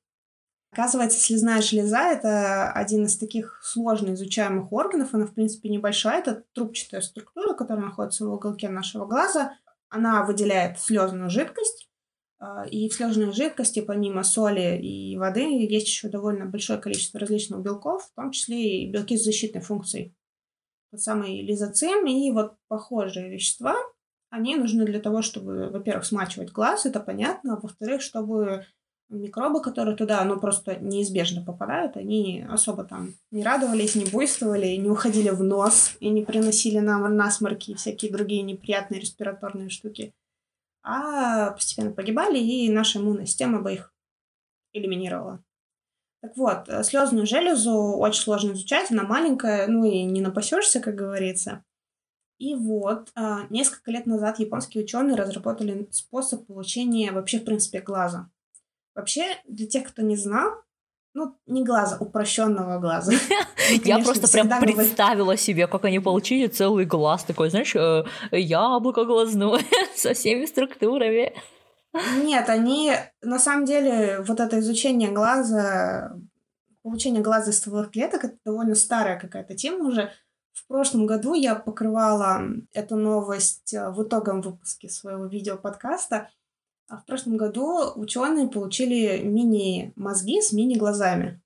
Оказывается, 0.72 1.20
слезная 1.20 1.62
железа— 1.62 2.00
это 2.12 2.72
один 2.72 3.06
из 3.06 3.18
таких 3.18 3.60
сложно 3.63 4.13
изучаемых 4.13 4.72
органов. 4.74 5.13
Она, 5.13 5.27
в 5.27 5.34
принципе, 5.34 5.70
небольшая. 5.70 6.20
Это 6.20 6.44
трубчатая 6.53 7.01
структура, 7.01 7.53
которая 7.53 7.86
находится 7.86 8.25
в 8.25 8.34
уголке 8.34 8.70
нашего 8.70 9.06
глаза. 9.06 9.53
Она 9.89 10.24
выделяет 10.24 10.80
слезную 10.80 11.30
жидкость. 11.30 11.89
А, 12.44 12.66
и 12.66 12.90
в 12.90 12.94
слезной 12.94 13.32
жидкости, 13.32 13.80
помимо 13.80 14.24
соли 14.24 14.78
и 14.78 15.18
воды, 15.18 15.66
есть 15.66 15.88
еще 15.88 16.10
довольно 16.10 16.46
большое 16.46 16.78
количество 16.78 17.18
различных 17.18 17.62
белков, 17.62 18.04
в 18.04 18.16
том 18.16 18.32
числе 18.32 18.84
и 18.84 18.92
белки 18.92 19.18
с 19.18 19.24
защитной 19.24 19.62
функцией. 19.62 20.14
Тот 20.92 21.00
самый 21.00 21.42
лизоцим 21.42 22.06
и 22.06 22.32
вот 22.32 22.56
похожие 22.68 23.30
вещества, 23.30 23.78
они 24.30 24.58
нужны 24.58 24.86
для 24.86 25.00
того, 25.00 25.22
чтобы, 25.22 25.70
во-первых, 25.70 26.06
смачивать 26.06 26.52
глаз, 26.52 26.86
это 26.86 27.00
понятно, 27.00 27.54
а 27.54 27.60
во-вторых, 27.62 28.02
чтобы 28.02 28.66
микробы, 29.08 29.62
которые 29.62 29.96
туда, 29.96 30.22
ну, 30.26 30.38
просто 30.38 30.76
неизбежно 30.76 31.46
попадают, 31.46 31.96
они 31.96 32.46
особо 32.50 32.84
там 32.84 33.14
не 33.32 33.44
радовались, 33.44 33.96
не 33.96 34.06
буйствовали, 34.06 34.76
не 34.76 34.90
уходили 34.90 35.30
в 35.30 35.42
нос 35.44 35.96
и 36.02 36.10
не 36.10 36.26
приносили 36.26 36.80
нам 36.80 37.16
насморки 37.16 37.72
и 37.72 37.76
всякие 37.76 38.12
другие 38.12 38.42
неприятные 38.42 39.00
респираторные 39.00 39.70
штуки, 39.70 40.14
а 40.84 41.52
постепенно 41.52 41.92
погибали, 41.92 42.38
и 42.38 42.70
наша 42.70 43.00
иммунная 43.00 43.25
система 43.25 43.62
бы 43.62 43.74
их 43.74 43.94
элиминировала. 44.74 45.44
Так 46.22 46.38
вот, 46.38 46.70
э, 46.70 46.84
слезную 46.84 47.25
железу 47.25 47.74
очень 47.98 48.22
сложно 48.22 48.54
изучать, 48.54 48.92
она 48.92 49.04
маленькая, 49.04 49.68
ну 49.68 49.86
и 49.86 50.04
не 50.04 50.22
напасешься, 50.22 50.80
как 50.80 50.96
говорится. 50.96 51.63
И 52.38 52.56
вот, 52.56 53.12
а, 53.16 53.46
несколько 53.50 53.92
лет 53.92 54.06
назад 54.06 54.40
японские 54.40 54.84
ученые 54.84 55.16
разработали 55.16 55.88
способ 55.92 56.46
получения 56.48 57.12
вообще, 57.12 57.40
в 57.40 57.46
принципе, 57.46 57.80
глаза. 57.80 58.30
Вообще, 58.96 59.38
для 59.48 59.68
тех, 59.68 59.88
кто 59.88 60.02
не 60.02 60.16
знал, 60.16 60.52
ну, 61.13 61.38
не 61.46 61.63
глаза, 61.63 61.98
упрощенного 62.00 62.79
глаза. 62.79 63.13
Я 63.84 64.00
просто 64.00 64.32
прям 64.32 64.50
представила 64.62 65.38
себе, 65.38 65.67
как 65.67 65.86
они 65.86 66.00
получили 66.00 66.48
целый 66.48 66.86
глаз 66.86 67.24
такой, 67.24 67.50
знаешь, 67.50 67.75
э, 67.75 68.03
яблоко 68.32 69.05
глазное 69.05 69.60
со 69.96 70.13
всеми 70.13 70.46
структурами. 70.46 71.34
Нет, 72.24 72.50
они, 72.50 72.93
на 73.22 73.38
самом 73.38 73.65
деле, 73.65 74.22
вот 74.27 74.39
это 74.39 74.60
изучение 74.60 75.12
глаза, 75.12 76.15
получение 76.82 77.22
глаза 77.22 77.51
из 77.51 77.60
стволовых 77.60 77.91
клеток, 77.91 78.24
это 78.24 78.38
довольно 78.43 78.74
старая 78.74 79.20
какая-то 79.20 79.55
тема 79.55 79.88
уже. 79.88 80.12
В 80.53 80.67
прошлом 80.67 81.05
году 81.05 81.34
я 81.34 81.55
покрывала 81.55 82.41
эту 82.74 82.96
новость 82.96 83.74
э, 83.74 83.89
в 83.91 84.03
итоговом 84.03 84.41
выпуске 84.41 84.89
своего 84.89 85.25
видеоподкаста. 85.25 86.15
А 86.15 86.29
в 86.90 87.06
прошлом 87.06 87.38
году 87.38 87.92
ученые 87.96 88.48
получили 88.48 89.20
мини-мозги 89.24 90.42
с 90.42 90.52
мини-глазами. 90.52 91.42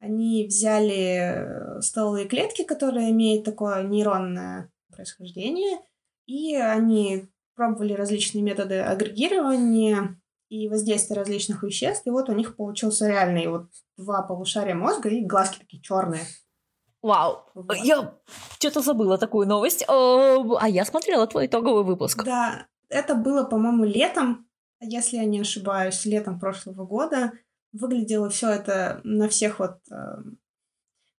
Они 0.00 0.46
взяли 0.46 1.78
э, 1.78 1.80
стволовые 1.80 2.28
клетки, 2.28 2.62
которые 2.62 3.10
имеют 3.10 3.44
такое 3.44 3.82
нейронное 3.82 4.70
происхождение, 4.92 5.78
и 6.26 6.54
они 6.54 7.28
пробовали 7.54 7.94
различные 7.94 8.42
методы 8.42 8.80
агрегирования 8.80 10.20
и 10.48 10.68
воздействия 10.68 11.16
различных 11.16 11.62
веществ, 11.62 12.06
и 12.06 12.10
вот 12.10 12.28
у 12.28 12.32
них 12.32 12.56
получился 12.56 13.08
реальный 13.08 13.48
вот 13.48 13.66
два 13.96 14.22
полушария 14.22 14.74
мозга 14.74 15.08
и 15.08 15.24
глазки 15.24 15.58
такие 15.58 15.82
черные. 15.82 16.22
Вау, 17.02 17.44
вот. 17.54 17.76
я 17.76 18.14
что-то 18.58 18.80
забыла 18.80 19.18
такую 19.18 19.46
новость, 19.46 19.84
а 19.88 20.68
я 20.68 20.84
смотрела 20.84 21.26
твой 21.26 21.46
итоговый 21.46 21.84
выпуск. 21.84 22.24
Да, 22.24 22.66
это 22.88 23.14
было, 23.14 23.44
по-моему, 23.44 23.84
летом, 23.84 24.48
если 24.80 25.16
я 25.16 25.24
не 25.24 25.40
ошибаюсь, 25.40 26.04
летом 26.04 26.38
прошлого 26.38 26.84
года. 26.84 27.32
Выглядело 27.72 28.30
все 28.30 28.50
это 28.50 29.00
на 29.04 29.28
всех 29.28 29.58
вот 29.58 29.78
эм, 29.90 30.38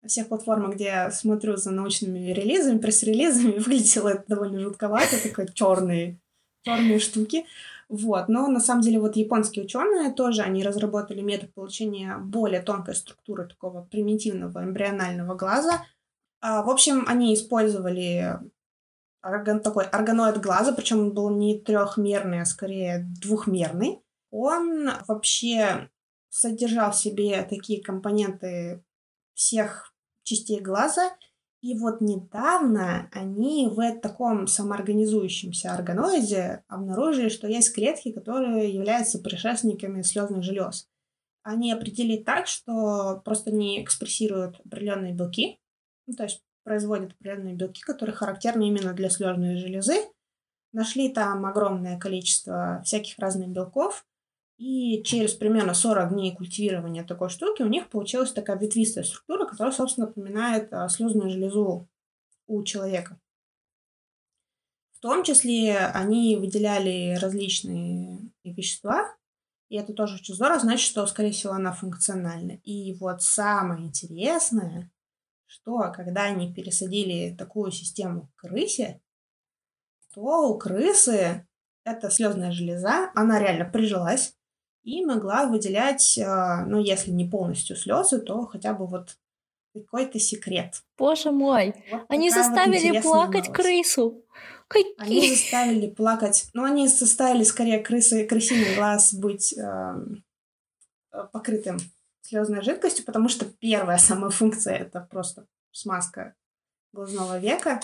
на 0.03 0.09
всех 0.09 0.29
платформах, 0.29 0.75
где 0.75 0.85
я 0.85 1.11
смотрю 1.11 1.57
за 1.57 1.71
научными 1.71 2.33
релизами, 2.33 2.79
пресс-релизами, 2.79 3.59
выглядело 3.59 4.09
это 4.09 4.25
довольно 4.29 4.61
жутковато, 4.61 5.23
такой 5.23 5.49
черный 5.53 6.21
черные 6.63 6.99
штуки. 6.99 7.47
Вот. 7.89 8.29
Но 8.29 8.49
на 8.49 8.61
самом 8.61 8.83
деле 8.83 9.01
вот 9.01 9.17
японские 9.17 9.65
ученые 9.65 10.13
тоже, 10.13 10.43
они 10.43 10.63
разработали 10.63 11.21
метод 11.21 11.53
получения 11.55 12.19
более 12.19 12.61
тонкой 12.61 12.95
структуры 12.95 13.47
такого 13.47 13.83
примитивного 13.83 14.63
эмбрионального 14.63 15.35
глаза. 15.35 15.85
А, 16.41 16.63
в 16.63 16.71
общем, 16.71 17.05
они 17.07 17.35
использовали 17.35 18.39
орган, 19.23 19.61
такой 19.61 19.85
органоид 19.85 20.41
глаза, 20.41 20.73
причем 20.73 21.01
он 21.01 21.15
был 21.15 21.31
не 21.31 21.61
трехмерный, 21.61 22.43
а 22.43 22.47
скорее 22.47 23.07
двухмерный. 23.21 24.03
Он 24.31 24.91
вообще 25.07 25.91
содержал 26.29 26.93
в 26.93 26.97
себе 26.97 27.43
такие 27.43 27.83
компоненты 27.83 28.85
всех 29.35 29.95
частей 30.23 30.61
глаза, 30.61 31.11
и 31.61 31.77
вот 31.77 32.01
недавно 32.01 33.11
они 33.13 33.69
в 33.69 34.01
таком 34.01 34.47
самоорганизующемся 34.47 35.73
органоиде 35.73 36.65
обнаружили, 36.69 37.29
что 37.29 37.49
есть 37.49 37.75
клетки, 37.75 38.13
которые 38.13 38.73
являются 38.73 39.19
предшественниками 39.19 40.03
слезных 40.03 40.45
желез. 40.45 40.89
Они 41.43 41.73
определили 41.73 42.23
так, 42.23 42.47
что 42.47 43.23
просто 43.25 43.51
не 43.51 43.83
экспрессируют 43.83 44.61
определенные 44.65 45.15
белки, 45.15 45.59
ну, 46.07 46.15
то 46.15 46.25
есть 46.25 46.43
производят 46.69 47.13
определенные 47.13 47.55
белки, 47.55 47.81
которые 47.81 48.15
характерны 48.15 48.69
именно 48.69 48.93
для 48.93 49.09
слезной 49.09 49.57
железы. 49.57 50.03
Нашли 50.73 51.09
там 51.09 51.47
огромное 51.47 51.99
количество 51.99 52.83
всяких 52.85 53.19
разных 53.19 53.49
белков, 53.49 54.05
и 54.59 55.03
через 55.03 55.33
примерно 55.33 55.73
40 55.73 56.13
дней 56.13 56.37
культивирования 56.37 57.05
такой 57.05 57.31
штуки 57.31 57.63
у 57.63 57.69
них 57.69 57.89
получилась 57.89 58.33
такая 58.33 58.59
ветвистая 58.59 59.05
структура, 59.05 59.47
которая, 59.47 59.73
собственно, 59.73 60.09
напоминает 60.09 60.71
а, 60.75 60.89
слезную 60.91 61.31
железу 61.31 61.89
у 62.47 62.63
человека. 62.65 63.19
В 64.93 65.01
том 65.01 65.25
числе 65.25 65.79
они 65.79 66.37
выделяли 66.37 67.17
различные 67.19 68.31
вещества, 68.45 69.17
и 69.71 69.77
это 69.77 69.95
тоже 69.95 70.17
очень 70.17 70.35
здорово, 70.35 70.61
значит, 70.61 70.87
что, 70.87 71.07
скорее 71.07 71.31
всего, 71.31 71.55
она 71.55 71.73
функциональна. 71.73 72.59
И 72.65 72.95
вот 72.95 73.23
самое 73.23 73.87
интересное, 73.87 74.91
что 75.63 75.93
когда 75.95 76.25
они 76.25 76.53
пересадили 76.53 77.35
такую 77.37 77.71
систему 77.71 78.29
к 78.37 78.43
крысе, 78.43 79.01
то 80.15 80.51
у 80.51 80.59
крысы 80.59 81.47
эта 81.85 82.11
слезная 82.11 82.53
железа, 82.53 83.11
она 83.15 83.39
реально 83.39 83.65
прижилась, 83.65 84.35
и 84.85 85.05
могла 85.05 85.47
выделять, 85.47 86.19
а, 86.19 86.65
ну, 86.65 86.79
если 86.79 87.11
не 87.11 87.29
полностью 87.29 87.77
слезы, 87.77 88.21
то 88.21 88.47
хотя 88.47 88.73
бы 88.73 88.87
вот 88.87 89.17
какой-то 89.75 90.19
секрет. 90.19 90.83
Боже 90.97 91.31
мой, 91.31 91.75
вот 91.91 92.05
они 92.09 92.31
заставили 92.31 92.93
вот 92.93 93.03
плакать 93.03 93.49
новость. 93.49 93.53
крысу. 93.53 94.25
Какие? 94.67 94.95
Они 94.99 95.31
заставили 95.31 95.91
плакать, 95.91 96.49
ну, 96.55 96.65
они 96.65 96.89
заставили 96.89 97.43
скорее 97.43 97.79
крысы, 97.79 98.27
крысиный 98.27 98.75
глаз 98.77 99.15
быть 99.15 99.55
э, 99.57 99.95
покрытым 101.33 101.79
слезной 102.29 102.63
жидкостью, 102.63 103.05
потому 103.05 103.29
что 103.29 103.47
первая 103.47 103.99
самая 103.99 104.31
функция 104.31 104.77
это 104.77 105.01
просто 105.11 105.47
смазка 105.73 106.35
глазного 106.93 107.39
века. 107.39 107.81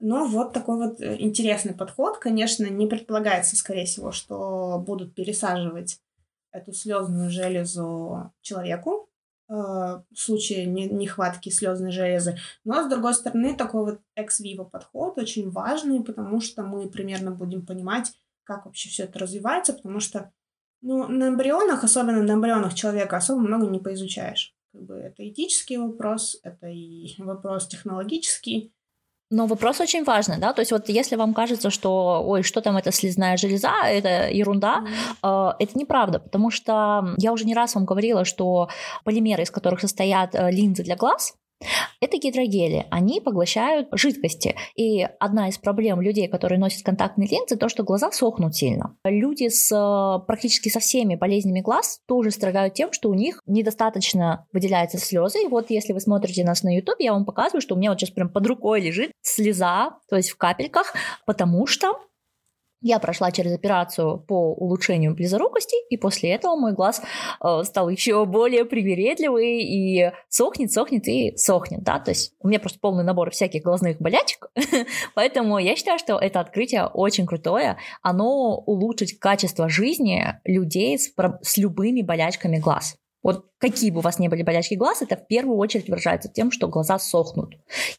Но 0.00 0.26
вот 0.26 0.52
такой 0.52 0.76
вот 0.76 1.00
э, 1.00 1.16
интересный 1.20 1.74
подход, 1.74 2.18
конечно, 2.18 2.66
не 2.66 2.86
предполагается, 2.86 3.56
скорее 3.56 3.86
всего, 3.86 4.12
что 4.12 4.82
будут 4.84 5.14
пересаживать 5.14 6.00
эту 6.52 6.72
слезную 6.72 7.30
железу 7.30 8.32
человеку 8.40 9.08
э, 9.48 9.52
в 9.52 10.02
случае 10.14 10.66
нехватки 10.66 11.48
слезной 11.48 11.92
железы. 11.92 12.38
Но, 12.64 12.82
с 12.82 12.90
другой 12.90 13.14
стороны, 13.14 13.56
такой 13.56 13.84
вот 13.84 14.00
экс-виво 14.14 14.64
подход 14.64 15.18
очень 15.18 15.50
важный, 15.50 16.02
потому 16.02 16.40
что 16.40 16.62
мы 16.62 16.88
примерно 16.88 17.30
будем 17.30 17.64
понимать, 17.64 18.12
как 18.44 18.66
вообще 18.66 18.88
все 18.88 19.04
это 19.04 19.18
развивается, 19.18 19.72
потому 19.72 20.00
что 20.00 20.32
ну, 20.84 21.08
на 21.08 21.28
эмбрионах, 21.28 21.82
особенно 21.82 22.22
на 22.22 22.32
эмбрионах 22.32 22.74
человека, 22.74 23.16
особо 23.16 23.40
много 23.40 23.66
не 23.66 23.78
поизучаешь. 23.78 24.54
Как 24.72 24.82
бы 24.82 24.94
это 24.94 25.26
этический 25.26 25.78
вопрос, 25.78 26.38
это 26.42 26.66
и 26.66 27.14
вопрос 27.18 27.66
технологический. 27.66 28.72
Но 29.30 29.46
вопрос 29.46 29.80
очень 29.80 30.04
важный, 30.04 30.38
да, 30.38 30.52
то 30.52 30.60
есть 30.60 30.70
вот 30.70 30.88
если 30.90 31.16
вам 31.16 31.32
кажется, 31.32 31.70
что, 31.70 32.22
ой, 32.24 32.42
что 32.42 32.60
там 32.60 32.76
это 32.76 32.92
слезная 32.92 33.38
железа, 33.38 33.72
это 33.86 34.28
ерунда, 34.30 34.84
mm-hmm. 34.84 35.54
э, 35.58 35.64
это 35.64 35.78
неправда, 35.78 36.20
потому 36.20 36.50
что 36.50 37.14
я 37.16 37.32
уже 37.32 37.46
не 37.46 37.54
раз 37.54 37.74
вам 37.74 37.86
говорила, 37.86 38.26
что 38.26 38.68
полимеры, 39.04 39.42
из 39.42 39.50
которых 39.50 39.80
состоят 39.80 40.34
э, 40.34 40.50
линзы 40.50 40.84
для 40.84 40.96
глаз, 40.96 41.34
это 42.00 42.18
гидрогели, 42.18 42.86
они 42.90 43.20
поглощают 43.20 43.88
жидкости. 43.92 44.54
И 44.76 45.02
одна 45.18 45.48
из 45.48 45.58
проблем 45.58 46.00
людей, 46.00 46.28
которые 46.28 46.58
носят 46.58 46.84
контактные 46.84 47.28
линзы, 47.28 47.56
то, 47.56 47.68
что 47.68 47.82
глаза 47.82 48.10
сохнут 48.12 48.54
сильно. 48.54 48.96
Люди 49.04 49.48
с 49.48 49.70
э, 49.72 50.26
практически 50.26 50.68
со 50.68 50.80
всеми 50.80 51.14
болезнями 51.14 51.60
глаз 51.60 52.00
тоже 52.06 52.30
страдают 52.30 52.74
тем, 52.74 52.92
что 52.92 53.10
у 53.10 53.14
них 53.14 53.40
недостаточно 53.46 54.46
выделяются 54.52 54.98
слезы. 54.98 55.42
И 55.44 55.48
вот 55.48 55.70
если 55.70 55.92
вы 55.92 56.00
смотрите 56.00 56.44
нас 56.44 56.62
на 56.62 56.74
YouTube, 56.74 57.00
я 57.00 57.12
вам 57.12 57.24
показываю, 57.24 57.60
что 57.60 57.74
у 57.74 57.78
меня 57.78 57.90
вот 57.90 58.00
сейчас 58.00 58.10
прям 58.10 58.28
под 58.28 58.46
рукой 58.46 58.80
лежит 58.80 59.12
слеза, 59.22 59.98
то 60.08 60.16
есть 60.16 60.30
в 60.30 60.36
капельках, 60.36 60.94
потому 61.26 61.66
что 61.66 61.94
Я 62.84 62.98
прошла 62.98 63.30
через 63.32 63.54
операцию 63.54 64.18
по 64.18 64.52
улучшению 64.52 65.14
близорукости, 65.14 65.74
и 65.88 65.96
после 65.96 66.32
этого 66.32 66.54
мой 66.54 66.74
глаз 66.74 67.00
э, 67.42 67.62
стал 67.64 67.88
еще 67.88 68.26
более 68.26 68.66
привередливый 68.66 69.62
и 69.62 70.12
сохнет, 70.28 70.70
сохнет 70.70 71.08
и 71.08 71.34
сохнет, 71.34 71.82
да, 71.82 71.98
то 71.98 72.10
есть 72.10 72.34
у 72.40 72.48
меня 72.48 72.60
просто 72.60 72.78
полный 72.80 73.02
набор 73.02 73.30
всяких 73.30 73.62
глазных 73.62 74.02
болячек, 74.02 74.50
поэтому 75.14 75.56
я 75.56 75.76
считаю, 75.76 75.98
что 75.98 76.18
это 76.18 76.40
открытие 76.40 76.84
очень 76.84 77.24
крутое, 77.24 77.78
оно 78.02 78.58
улучшит 78.58 79.18
качество 79.18 79.70
жизни 79.70 80.38
людей 80.44 80.98
с, 80.98 81.10
с 81.40 81.56
любыми 81.56 82.02
болячками 82.02 82.58
глаз. 82.58 82.96
Вот 83.22 83.46
какие 83.56 83.90
бы 83.90 84.00
у 84.00 84.02
вас 84.02 84.18
ни 84.18 84.28
были 84.28 84.42
болячки 84.42 84.74
глаз, 84.74 85.00
это 85.00 85.16
в 85.16 85.26
первую 85.26 85.56
очередь 85.56 85.88
выражается 85.88 86.28
тем, 86.28 86.50
что 86.50 86.68
глаза 86.68 86.98
сохнут. 86.98 87.54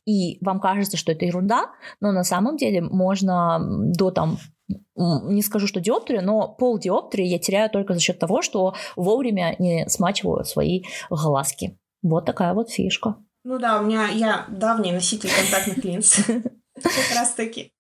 И 0.05 0.37
вам 0.45 0.59
кажется, 0.59 0.95
что 0.95 1.11
это 1.11 1.25
ерунда, 1.25 1.71
но 1.99 2.11
на 2.11 2.23
самом 2.23 2.57
деле 2.57 2.81
можно 2.81 3.59
до 3.59 4.11
там 4.11 4.37
не 4.67 5.41
скажу, 5.41 5.67
что 5.67 5.79
диоптрию, 5.79 6.23
но 6.23 6.47
пол 6.47 6.79
диоптрии 6.79 7.25
я 7.25 7.39
теряю 7.39 7.69
только 7.69 7.93
за 7.93 7.99
счет 7.99 8.19
того, 8.19 8.41
что 8.41 8.73
вовремя 8.95 9.55
не 9.59 9.87
смачиваю 9.89 10.43
свои 10.45 10.83
глазки. 11.09 11.77
Вот 12.01 12.25
такая 12.25 12.53
вот 12.53 12.69
фишка. 12.69 13.17
Ну 13.43 13.59
да, 13.59 13.79
у 13.79 13.85
меня 13.85 14.07
я 14.07 14.45
давний 14.49 14.91
носитель 14.91 15.29
контактных 15.29 15.83
линз. 15.83 16.15
Как 16.25 17.15
раз 17.15 17.33
таки. 17.33 17.71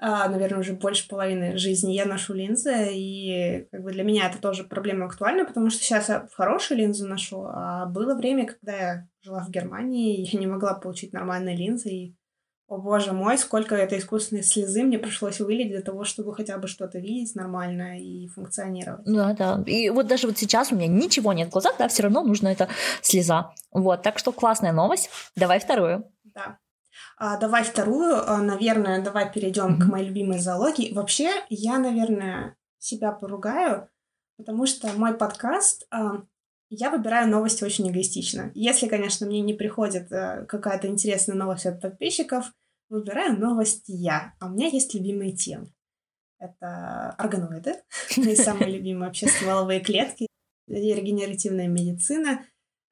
А, 0.00 0.28
наверное, 0.28 0.60
уже 0.60 0.74
больше 0.74 1.08
половины 1.08 1.58
жизни 1.58 1.92
я 1.92 2.04
ношу 2.04 2.32
линзы, 2.32 2.90
и 2.92 3.66
как 3.72 3.82
бы 3.82 3.90
для 3.90 4.04
меня 4.04 4.28
это 4.28 4.40
тоже 4.40 4.62
проблема 4.62 5.06
актуальна, 5.06 5.44
потому 5.44 5.70
что 5.70 5.82
сейчас 5.82 6.08
я 6.08 6.28
хорошие 6.34 6.78
линзы 6.78 7.04
ношу, 7.04 7.44
а 7.48 7.86
было 7.86 8.14
время, 8.14 8.46
когда 8.46 8.76
я 8.76 9.08
жила 9.22 9.40
в 9.42 9.50
Германии, 9.50 10.24
я 10.32 10.38
не 10.38 10.46
могла 10.46 10.74
получить 10.74 11.12
нормальные 11.12 11.56
линзы, 11.56 11.88
и 11.88 12.16
о 12.68 12.76
боже 12.76 13.12
мой, 13.12 13.38
сколько 13.38 13.74
этой 13.74 13.98
искусственной 13.98 14.42
слезы 14.42 14.82
мне 14.82 14.98
пришлось 14.98 15.40
вылить 15.40 15.68
для 15.68 15.80
того, 15.80 16.04
чтобы 16.04 16.34
хотя 16.34 16.58
бы 16.58 16.68
что-то 16.68 16.98
видеть 16.98 17.34
нормально 17.34 17.98
и 17.98 18.28
функционировать. 18.28 19.04
Да, 19.06 19.32
да. 19.32 19.62
И 19.66 19.88
вот 19.88 20.06
даже 20.06 20.26
вот 20.26 20.36
сейчас 20.36 20.70
у 20.70 20.76
меня 20.76 20.86
ничего 20.86 21.32
нет 21.32 21.48
в 21.48 21.52
глазах, 21.52 21.76
да, 21.78 21.88
все 21.88 22.02
равно 22.02 22.22
нужна 22.22 22.52
эта 22.52 22.68
слеза. 23.00 23.54
Вот, 23.72 24.02
так 24.02 24.18
что 24.18 24.32
классная 24.32 24.72
новость. 24.72 25.08
Давай 25.34 25.60
вторую. 25.60 26.12
Да. 26.24 26.58
А, 27.16 27.38
давай 27.38 27.64
вторую. 27.64 28.16
А, 28.30 28.36
наверное, 28.36 29.02
давай 29.02 29.32
перейдем 29.32 29.76
mm-hmm. 29.76 29.80
к 29.80 29.86
моей 29.86 30.08
любимой 30.08 30.38
зоологии. 30.38 30.92
Вообще, 30.92 31.30
я, 31.48 31.78
наверное, 31.78 32.54
себя 32.78 33.12
поругаю, 33.12 33.88
потому 34.36 34.66
что 34.66 34.88
мой 34.92 35.14
подкаст 35.14 35.86
а, 35.90 36.22
я 36.70 36.90
выбираю 36.90 37.28
новости 37.28 37.64
очень 37.64 37.90
эгоистично. 37.90 38.50
Если, 38.54 38.88
конечно, 38.88 39.26
мне 39.26 39.40
не 39.40 39.54
приходит 39.54 40.12
э, 40.12 40.44
какая-то 40.46 40.88
интересная 40.88 41.36
новость 41.36 41.66
от 41.66 41.80
подписчиков, 41.80 42.52
выбираю 42.88 43.38
новости 43.38 43.92
я. 43.92 44.34
А 44.40 44.46
у 44.46 44.50
меня 44.50 44.68
есть 44.68 44.94
любимые 44.94 45.32
темы. 45.32 45.72
Это 46.38 47.10
органоиды, 47.18 47.82
мои 48.16 48.36
самые 48.36 48.70
любимые 48.70 49.08
вообще 49.08 49.28
стволовые 49.28 49.80
клетки, 49.80 50.28
регенеративная 50.68 51.68
медицина, 51.68 52.44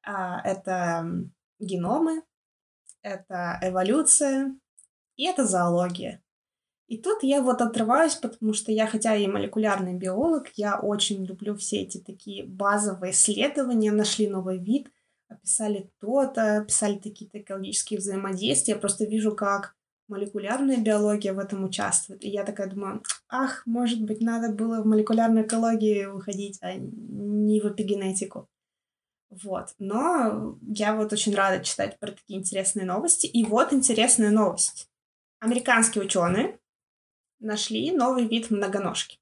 а, 0.03 0.41
это 0.43 1.05
геномы, 1.59 2.23
это 3.01 3.59
эволюция 3.61 4.55
и 5.15 5.25
это 5.25 5.45
зоология. 5.45 6.21
И 6.87 6.97
тут 6.97 7.21
я 7.21 7.41
вот 7.41 7.61
отрываюсь, 7.61 8.15
потому 8.15 8.53
что 8.53 8.71
я, 8.71 8.87
хотя 8.87 9.15
и 9.15 9.27
молекулярный 9.27 9.93
биолог, 9.93 10.47
я 10.55 10.79
очень 10.79 11.25
люблю 11.25 11.55
все 11.55 11.81
эти 11.81 11.97
такие 11.97 12.45
базовые 12.45 13.11
исследования, 13.11 13.91
нашли 13.91 14.27
новый 14.27 14.57
вид, 14.57 14.89
описали 15.27 15.91
то-то, 15.99 16.59
описали 16.59 16.97
какие-то 16.97 17.39
экологические 17.39 17.99
взаимодействия. 17.99 18.75
Я 18.75 18.79
просто 18.79 19.03
вижу, 19.03 19.35
как 19.35 19.75
молекулярная 20.07 20.77
биология 20.77 21.33
в 21.33 21.39
этом 21.39 21.65
участвует. 21.65 22.23
И 22.23 22.29
я 22.29 22.45
такая 22.45 22.69
думаю, 22.69 23.03
ах, 23.27 23.63
может 23.65 24.01
быть, 24.01 24.21
надо 24.21 24.53
было 24.53 24.81
в 24.81 24.85
молекулярную 24.85 25.45
экологию 25.45 26.15
уходить, 26.15 26.57
а 26.61 26.73
не 26.75 27.59
в 27.59 27.65
эпигенетику. 27.65 28.47
Вот. 29.29 29.75
Но 29.77 30.57
я 30.61 30.95
вот 30.95 31.11
очень 31.11 31.35
рада 31.35 31.63
читать 31.63 31.99
про 31.99 32.11
такие 32.11 32.39
интересные 32.39 32.85
новости. 32.85 33.25
И 33.27 33.43
вот 33.43 33.73
интересная 33.73 34.31
новость. 34.31 34.89
Американские 35.39 36.05
ученые 36.05 36.56
нашли 37.39 37.91
новый 37.91 38.27
вид 38.27 38.51
многоножки. 38.51 39.19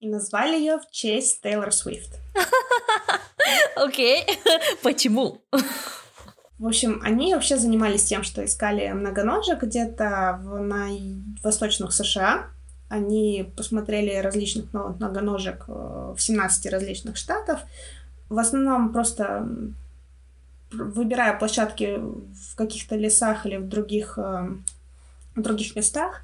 И 0.00 0.08
назвали 0.08 0.56
ее 0.56 0.78
в 0.78 0.90
честь 0.90 1.42
Тейлор 1.42 1.72
Свифт. 1.72 2.18
Окей. 3.76 4.24
Почему? 4.82 5.42
В 6.58 6.66
общем, 6.66 7.00
они 7.04 7.34
вообще 7.34 7.56
занимались 7.56 8.04
тем, 8.04 8.22
что 8.24 8.44
искали 8.44 8.88
многоножек 8.90 9.62
где-то 9.62 10.40
в, 10.42 10.58
на 10.58 10.88
восточных 11.42 11.92
США. 11.92 12.50
Они 12.88 13.52
посмотрели 13.56 14.16
различных 14.16 14.72
многоножек 14.72 15.64
э, 15.68 16.14
в 16.16 16.18
17 16.18 16.72
различных 16.72 17.16
штатов. 17.16 17.60
В 18.28 18.38
основном 18.38 18.92
просто 18.92 19.48
выбирая 20.72 21.38
площадки 21.38 21.98
в 21.98 22.56
каких-то 22.56 22.96
лесах 22.96 23.46
или 23.46 23.56
в 23.56 23.68
других, 23.68 24.18
э, 24.18 24.48
в 25.36 25.40
других 25.40 25.76
местах, 25.76 26.22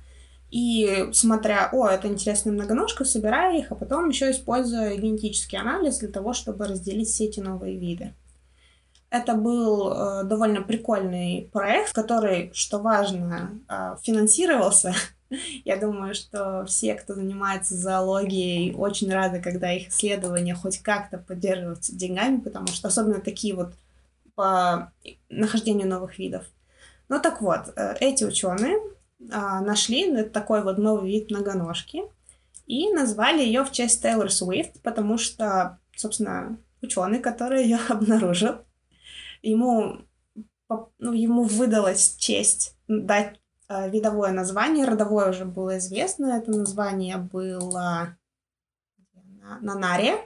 и 0.54 1.08
смотря, 1.12 1.68
о, 1.72 1.88
это 1.88 2.06
интересная 2.06 2.52
многоножка, 2.52 3.04
собирая 3.04 3.58
их, 3.58 3.72
а 3.72 3.74
потом 3.74 4.10
еще 4.10 4.30
используя 4.30 4.94
генетический 4.94 5.58
анализ 5.58 5.98
для 5.98 6.08
того, 6.08 6.32
чтобы 6.32 6.68
разделить 6.68 7.08
все 7.08 7.24
эти 7.24 7.40
новые 7.40 7.76
виды. 7.76 8.14
Это 9.10 9.34
был 9.34 9.92
э, 9.92 10.22
довольно 10.22 10.62
прикольный 10.62 11.50
проект, 11.52 11.92
который, 11.92 12.52
что 12.54 12.78
важно, 12.78 13.58
э, 13.68 13.96
финансировался. 14.04 14.94
Я 15.64 15.76
думаю, 15.76 16.14
что 16.14 16.64
все, 16.66 16.94
кто 16.94 17.16
занимается 17.16 17.74
зоологией, 17.74 18.76
очень 18.76 19.12
рады, 19.12 19.42
когда 19.42 19.72
их 19.72 19.88
исследования 19.88 20.54
хоть 20.54 20.78
как-то 20.78 21.18
поддерживаются 21.18 21.96
деньгами, 21.96 22.38
потому 22.38 22.68
что 22.68 22.86
особенно 22.86 23.20
такие 23.20 23.56
вот 23.56 23.72
по 24.36 24.92
нахождению 25.28 25.88
новых 25.88 26.16
видов. 26.20 26.44
Ну 27.08 27.20
так 27.20 27.42
вот, 27.42 27.72
э, 27.74 27.96
эти 27.98 28.22
ученые 28.22 28.78
а, 29.32 29.60
нашли 29.60 30.24
такой 30.24 30.62
вот 30.62 30.78
новый 30.78 31.10
вид 31.10 31.30
многоножки 31.30 32.02
и 32.66 32.92
назвали 32.92 33.42
ее 33.42 33.64
в 33.64 33.72
честь 33.72 34.02
Тейлор 34.02 34.30
Свифт, 34.30 34.80
потому 34.82 35.18
что, 35.18 35.78
собственно, 35.96 36.58
ученый, 36.82 37.20
который 37.20 37.64
ее 37.64 37.78
обнаружил, 37.88 38.56
ему, 39.42 39.98
ну, 40.98 41.12
ему 41.12 41.44
выдалась 41.44 42.16
честь 42.16 42.76
дать 42.88 43.40
э, 43.68 43.90
видовое 43.90 44.32
название, 44.32 44.86
родовое 44.86 45.30
уже 45.30 45.44
было 45.44 45.78
известно, 45.78 46.38
это 46.38 46.50
название 46.50 47.16
было 47.16 48.16
Нанаре, 49.60 50.16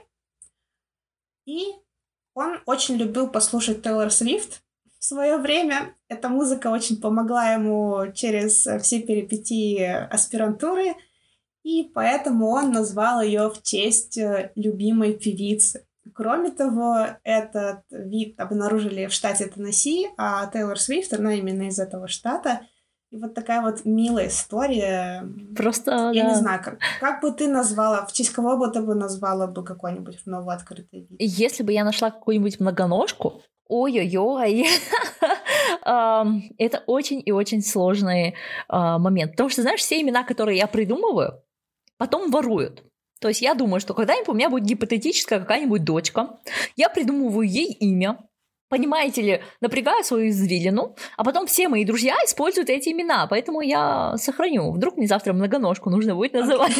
и 1.45 1.73
он 2.33 2.59
очень 2.65 2.95
любил 2.95 3.27
послушать 3.27 3.81
Тейлор 3.83 4.11
Свифт, 4.11 4.61
в 4.99 5.05
свое 5.05 5.37
время 5.37 5.95
эта 6.09 6.29
музыка 6.29 6.67
очень 6.67 6.99
помогла 6.99 7.53
ему 7.53 8.11
через 8.13 8.67
все 8.81 9.01
перипетии 9.01 9.81
аспирантуры, 9.81 10.95
и 11.63 11.89
поэтому 11.93 12.49
он 12.49 12.71
назвал 12.71 13.21
ее 13.21 13.49
в 13.49 13.63
честь 13.63 14.17
э, 14.17 14.51
любимой 14.55 15.13
певицы. 15.13 15.85
Кроме 16.13 16.51
того, 16.51 17.05
этот 17.23 17.83
вид 17.91 18.39
обнаружили 18.39 19.05
в 19.07 19.13
штате 19.13 19.47
Теннесси, 19.47 20.09
а 20.17 20.47
Тейлор 20.47 20.79
Свифт, 20.79 21.13
она 21.13 21.35
именно 21.35 21.63
из 21.63 21.79
этого 21.79 22.07
штата. 22.07 22.61
И 23.11 23.17
вот 23.17 23.33
такая 23.33 23.61
вот 23.61 23.85
милая 23.85 24.27
история. 24.27 25.27
Просто, 25.55 26.11
Я 26.13 26.23
да. 26.23 26.29
не 26.29 26.35
знаю, 26.35 26.61
как, 26.63 26.79
как 26.99 27.21
бы 27.21 27.31
ты 27.31 27.47
назвала, 27.47 28.05
в 28.05 28.13
честь 28.13 28.31
кого 28.31 28.57
бы 28.57 28.71
ты 28.71 28.81
бы 28.81 28.95
назвала 28.95 29.47
бы 29.47 29.63
какой-нибудь 29.63 30.21
новооткрытый 30.25 31.07
вид? 31.09 31.17
Если 31.19 31.63
бы 31.63 31.71
я 31.71 31.83
нашла 31.83 32.11
какую-нибудь 32.11 32.59
многоножку, 32.59 33.41
Ой-ой-ой, 33.69 34.65
это 35.83 36.83
очень 36.87 37.21
и 37.23 37.31
очень 37.31 37.61
сложный 37.61 38.35
а, 38.67 38.97
момент. 38.97 39.31
Потому 39.31 39.49
что, 39.49 39.61
знаешь, 39.61 39.79
все 39.79 40.01
имена, 40.01 40.23
которые 40.23 40.57
я 40.57 40.65
придумываю, 40.65 41.43
потом 41.97 42.31
воруют. 42.31 42.83
То 43.21 43.27
есть 43.27 43.41
я 43.41 43.53
думаю, 43.53 43.79
что 43.79 43.93
когда-нибудь 43.93 44.29
у 44.29 44.33
меня 44.33 44.49
будет 44.49 44.65
гипотетическая 44.65 45.39
какая-нибудь 45.39 45.83
дочка, 45.83 46.39
я 46.77 46.89
придумываю 46.89 47.47
ей 47.47 47.71
имя, 47.71 48.17
понимаете 48.69 49.21
ли, 49.21 49.41
напрягаю 49.61 50.03
свою 50.03 50.29
извилину, 50.29 50.95
а 51.17 51.23
потом 51.23 51.47
все 51.47 51.67
мои 51.67 51.83
друзья 51.83 52.15
используют 52.25 52.69
эти 52.69 52.89
имена, 52.89 53.27
поэтому 53.27 53.61
я 53.61 54.15
сохраню. 54.17 54.71
Вдруг 54.71 54.97
мне 54.97 55.07
завтра 55.07 55.33
многоножку 55.33 55.89
нужно 55.89 56.15
будет 56.15 56.33
называть. 56.33 56.71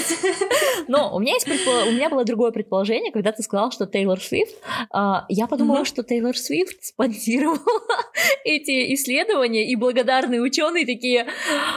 Но 0.87 1.15
у 1.15 1.19
меня, 1.19 1.33
есть 1.33 1.45
предпол... 1.45 1.87
у 1.87 1.91
меня 1.91 2.09
было 2.09 2.23
другое 2.23 2.51
предположение, 2.51 3.11
когда 3.11 3.31
ты 3.31 3.41
сказал, 3.41 3.71
что 3.71 3.87
Тейлор 3.87 4.21
Свифт. 4.21 4.55
А, 4.91 5.25
я 5.29 5.47
подумала, 5.47 5.83
что 5.83 6.03
Тейлор 6.03 6.37
Свифт 6.37 6.83
спонсировала 6.83 7.59
эти 8.43 8.93
исследования, 8.93 9.69
и 9.69 9.75
благодарные 9.75 10.41
ученые 10.41 10.85
такие, 10.85 11.27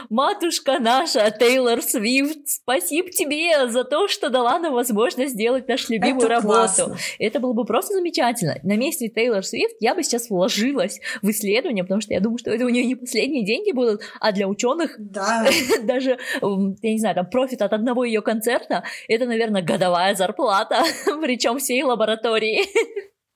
матушка 0.09 0.79
наша, 0.79 1.31
Тейлор 1.31 1.81
Свифт, 1.81 2.47
спасибо 2.47 3.09
тебе 3.09 3.67
за 3.67 3.83
то, 3.83 4.07
что 4.07 4.29
дала 4.29 4.59
нам 4.59 4.73
возможность 4.73 5.33
сделать 5.33 5.67
нашу 5.67 5.93
любимую 5.93 6.27
работу. 6.27 6.95
Это 7.17 7.39
было 7.39 7.53
бы 7.53 7.65
просто 7.65 7.95
замечательно. 7.95 8.57
На 8.63 8.77
месте 8.77 9.09
Тейлор 9.09 9.43
Свифт 9.43 9.75
я 9.79 9.95
бы 9.95 10.02
бы 10.03 10.09
сейчас 10.09 10.29
вложилась 10.29 10.99
в 11.21 11.29
исследование, 11.29 11.83
потому 11.83 12.01
что 12.01 12.13
я 12.13 12.19
думаю, 12.19 12.37
что 12.37 12.51
это 12.51 12.65
у 12.65 12.69
нее 12.69 12.85
не 12.85 12.95
последние 12.95 13.45
деньги 13.45 13.71
будут, 13.71 14.01
а 14.19 14.31
для 14.31 14.47
ученых 14.47 14.95
да. 14.97 15.45
даже, 15.83 16.19
я 16.41 16.91
не 16.91 16.99
знаю, 16.99 17.15
там 17.15 17.29
профит 17.29 17.61
от 17.61 17.73
одного 17.73 18.03
ее 18.03 18.21
концерта, 18.21 18.83
это, 19.07 19.25
наверное, 19.25 19.61
годовая 19.61 20.15
зарплата, 20.15 20.83
причем 21.21 21.57
всей 21.57 21.83
лаборатории. 21.83 22.65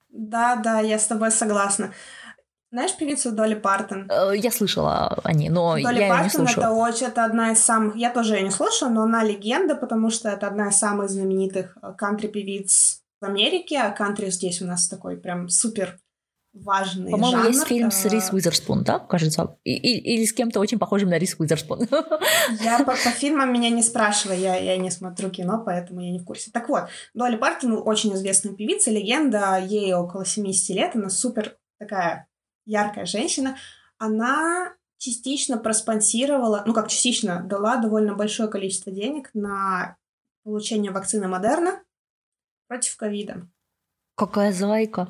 Да, 0.10 0.56
да, 0.56 0.80
я 0.80 1.00
с 1.00 1.08
тобой 1.08 1.32
согласна. 1.32 1.94
Знаешь 2.70 2.98
певицу 2.98 3.32
Долли 3.32 3.56
Партон? 3.56 4.10
Э, 4.12 4.36
я 4.36 4.52
слышала 4.52 5.20
о 5.24 5.34
ней, 5.34 5.50
но 5.50 5.78
Долли 5.78 6.02
я 6.02 6.10
Партон 6.10 6.18
ее 6.18 6.24
не 6.24 6.30
слушала. 6.30 6.64
это 6.64 6.72
очень, 6.72 7.08
это 7.08 7.24
одна 7.24 7.52
из 7.54 7.60
самых, 7.60 7.96
я 7.96 8.10
тоже 8.10 8.36
ее 8.36 8.44
не 8.44 8.52
слушала, 8.52 8.90
но 8.90 9.04
она 9.04 9.24
легенда, 9.24 9.76
потому 9.76 10.10
что 10.10 10.30
это 10.30 10.48
одна 10.48 10.68
из 10.68 10.78
самых 10.78 11.10
знаменитых 11.10 11.78
э, 11.82 11.94
кантри-певиц 11.98 13.02
в 13.22 13.26
Америке, 13.26 13.80
а 13.80 13.92
кантри 13.92 14.30
здесь 14.30 14.62
у 14.62 14.66
нас 14.66 14.90
такой 14.90 15.16
прям 15.18 15.48
супер 15.48 15.98
важный 16.64 17.12
По-моему, 17.12 17.38
жанр. 17.44 17.48
есть 17.48 17.68
фильм 17.68 17.92
с 17.92 18.06
Э, 18.06 18.10
Рис 18.10 18.32
Уизерспун, 18.32 18.84
да, 18.84 19.00
кажется? 19.00 19.58
И- 19.64 19.76
и- 19.76 20.16
или 20.16 20.26
с 20.26 20.34
кем-то 20.34 20.60
очень 20.60 20.80
похожим 20.80 21.10
на 21.10 21.18
Рис 21.18 21.36
Уизерспун. 21.40 21.80
Я 22.62 22.80
по, 22.80 22.92
по 22.92 22.96
фильмам 22.96 23.52
меня 23.54 23.70
не 23.70 23.84
спрашивай, 23.84 24.40
я, 24.40 24.56
я 24.56 24.78
не 24.78 24.90
смотрю 24.92 25.30
кино, 25.30 25.62
поэтому 25.66 26.02
я 26.02 26.12
не 26.12 26.20
в 26.20 26.26
курсе. 26.26 26.52
Так 26.52 26.70
вот, 26.70 26.84
Долли 27.14 27.36
Партон 27.38 27.82
очень 27.86 28.14
известная 28.16 28.54
певица, 28.54 28.92
легенда, 28.92 29.58
ей 29.60 29.94
около 29.94 30.26
70 30.26 30.70
лет, 30.76 30.96
она 30.96 31.10
супер 31.10 31.58
такая 31.80 32.28
яркая 32.66 33.06
женщина. 33.06 33.58
Она 33.98 34.74
частично 35.00 35.58
проспонсировала, 35.58 36.64
ну 36.66 36.74
как 36.74 36.88
частично, 36.90 37.42
дала 37.44 37.78
довольно 37.78 38.16
большое 38.16 38.50
количество 38.50 38.92
денег 38.92 39.30
на 39.34 39.96
получение 40.44 40.92
вакцины 40.92 41.28
Модерна 41.28 41.82
против 42.68 42.96
ковида. 42.98 43.48
Какая 44.18 44.52
зайка. 44.52 45.08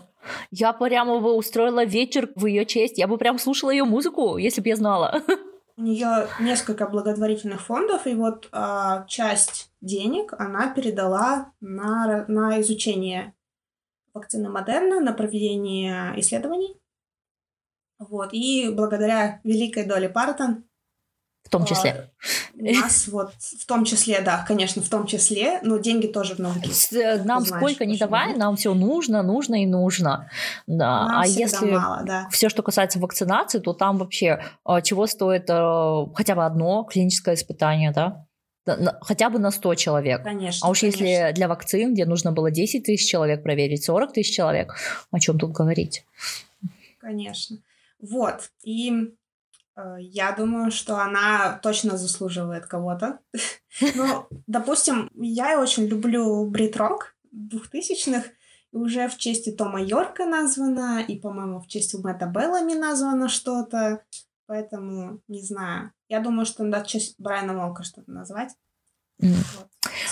Я 0.52 0.74
прямо 0.74 1.22
бы 1.22 1.34
устроила 1.34 1.86
вечер 1.86 2.30
в 2.36 2.46
ее 2.46 2.66
честь. 2.66 2.98
Я 2.98 3.08
бы 3.08 3.18
прям 3.18 3.40
слушала 3.40 3.72
ее 3.72 3.86
музыку, 3.86 4.36
если 4.36 4.60
бы 4.60 4.68
я 4.68 4.76
знала. 4.76 5.22
У 5.78 5.82
нее 5.82 6.28
несколько 6.42 6.88
благотворительных 6.88 7.62
фондов, 7.62 8.06
и 8.06 8.16
вот 8.16 8.50
а, 8.52 9.06
часть 9.08 9.72
денег 9.80 10.34
она 10.38 10.74
передала 10.74 11.54
на, 11.62 12.26
на 12.28 12.60
изучение 12.60 13.34
вакцины 14.14 14.50
Модерна, 14.50 15.00
на 15.00 15.14
проведение 15.14 16.14
исследований. 16.20 16.76
Вот. 18.00 18.34
И 18.34 18.70
благодаря 18.76 19.40
великой 19.46 19.86
доле 19.86 20.10
Партон 20.10 20.67
В 21.48 21.50
том 21.50 21.66
числе. 21.66 22.10
у 22.60 22.66
нас 22.66 23.08
вот 23.08 23.32
в 23.40 23.66
том 23.66 23.86
числе, 23.86 24.20
да, 24.20 24.44
конечно, 24.46 24.82
в 24.82 24.90
том 24.90 25.08
числе, 25.08 25.62
но 25.64 25.78
деньги 25.78 26.08
тоже 26.08 26.36
в. 26.36 26.42
С- 26.70 26.92
э, 26.92 27.24
Нам 27.24 27.46
знаешь, 27.46 27.64
сколько 27.64 27.86
не 27.86 27.98
давай, 27.98 28.36
нам 28.36 28.58
все 28.58 28.74
нужно, 28.74 29.24
нужно 29.24 29.64
и 29.64 29.66
нужно. 29.66 30.30
Да. 30.68 31.08
Нам 31.08 31.22
а 31.22 31.26
если 31.26 31.72
мало, 31.72 32.04
да. 32.06 32.28
все, 32.32 32.50
что 32.50 32.64
касается 32.64 33.00
вакцинации, 33.00 33.60
то 33.60 33.72
там 33.72 33.98
вообще 33.98 34.44
э, 34.68 34.82
чего 34.84 35.08
стоит 35.08 35.50
э, 35.50 36.06
хотя 36.14 36.36
бы 36.36 36.46
одно 36.46 36.84
клиническое 36.84 37.36
испытание, 37.36 37.92
да? 37.92 38.26
Хотя 39.00 39.30
бы 39.30 39.40
на 39.40 39.52
100 39.52 39.76
человек. 39.76 40.24
Конечно. 40.24 40.68
А 40.68 40.70
уж 40.70 40.82
конечно. 40.82 41.06
если 41.06 41.34
для 41.34 41.48
вакцин, 41.48 41.94
где 41.94 42.06
нужно 42.06 42.34
было 42.34 42.52
10 42.52 42.84
тысяч 42.84 43.10
человек 43.10 43.42
проверить, 43.42 43.86
40 43.86 44.12
тысяч 44.12 44.36
человек, 44.36 44.76
о 45.12 45.20
чем 45.22 45.40
тут 45.40 45.54
говорить? 45.54 46.04
Конечно. 47.00 47.60
Вот. 48.02 48.52
И 48.64 49.14
я 50.00 50.32
думаю, 50.32 50.72
что 50.72 50.98
она 50.98 51.60
точно 51.62 51.98
заслуживает 51.98 52.66
кого-то. 52.66 53.20
Ну, 53.94 54.26
допустим, 54.48 55.12
я 55.14 55.62
очень 55.62 55.86
люблю 55.86 56.50
брит-рок 56.50 57.16
двухтысячных. 57.32 58.26
И 58.74 58.78
уже 58.78 59.08
в 59.08 59.18
честь 59.18 59.56
Тома 59.56 59.82
Йорка 59.82 60.26
названо, 60.26 61.04
и, 61.08 61.20
по-моему, 61.20 61.60
в 61.60 61.68
честь 61.68 61.94
Мэтта 61.94 62.26
Беллами 62.26 62.74
названо 62.74 63.30
что-то. 63.30 64.04
Поэтому, 64.48 65.22
не 65.28 65.44
знаю. 65.44 65.92
Я 66.10 66.22
думаю, 66.22 66.46
что 66.46 66.64
надо 66.64 66.84
в 66.84 66.88
честь 66.88 67.16
Брайана 67.20 67.54
Молка 67.54 67.84
что-то 67.84 68.10
назвать. 68.10 68.56
М. 69.22 69.34
Вот. 69.34 69.68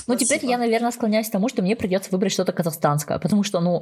Ну, 0.08 0.16
теперь 0.16 0.46
я, 0.46 0.58
наверное, 0.58 0.92
склоняюсь 0.92 1.30
к 1.30 1.32
тому, 1.32 1.50
что 1.50 1.62
мне 1.62 1.76
придется 1.76 2.12
выбрать 2.12 2.34
что-то 2.34 2.54
казахстанское, 2.54 3.18
потому 3.18 3.44
что, 3.44 3.62
ну, 3.62 3.82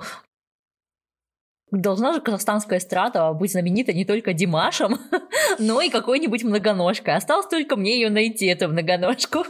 должна 1.72 2.14
же 2.14 2.22
казахстанская 2.22 2.80
эстрада 2.80 3.34
быть 3.34 3.52
знаменита 3.52 3.94
не 3.94 4.06
только 4.06 4.34
Димашем, 4.34 5.00
но 5.60 5.82
и 5.82 5.90
какой-нибудь 5.90 6.44
многоножкой. 6.44 7.16
Осталось 7.16 7.48
только 7.48 7.76
мне 7.76 7.96
ее 7.96 8.10
найти, 8.10 8.46
эту 8.46 8.68
многоножку. 8.70 9.46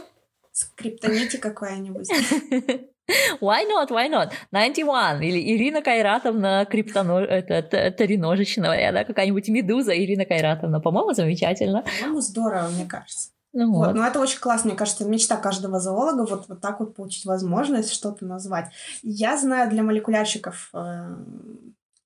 Скриптоните 0.52 1.38
какая-нибудь. 1.38 2.08
Why 3.40 3.68
not, 3.68 3.90
why 3.90 4.08
not? 4.08 4.32
91 4.50 5.22
или 5.22 5.54
Ирина 5.54 5.82
Кайратовна 5.82 6.64
криптоно... 6.64 7.18
это, 7.18 7.60
т- 7.62 7.90
треножечная, 7.90 8.92
да, 8.92 9.04
какая-нибудь 9.04 9.46
медуза 9.48 9.94
Ирина 9.94 10.24
Кайратовна. 10.24 10.80
По-моему, 10.80 11.12
замечательно. 11.12 11.82
По-моему, 11.82 12.22
здорово, 12.22 12.68
мне 12.70 12.86
кажется. 12.86 13.28
Ну 13.52 13.72
Вот. 13.72 13.88
вот. 13.88 13.94
но 13.96 14.06
это 14.06 14.18
очень 14.20 14.40
классно, 14.40 14.70
мне 14.70 14.78
кажется, 14.78 15.04
мечта 15.04 15.36
каждого 15.36 15.80
зоолога 15.80 16.26
вот, 16.28 16.48
вот 16.48 16.60
так 16.60 16.80
вот 16.80 16.96
получить 16.96 17.26
возможность 17.26 17.92
что-то 17.92 18.24
назвать. 18.24 18.70
Я 19.02 19.36
знаю 19.36 19.70
для 19.70 19.82
молекулярщиков 19.82 20.70
э, 20.72 21.14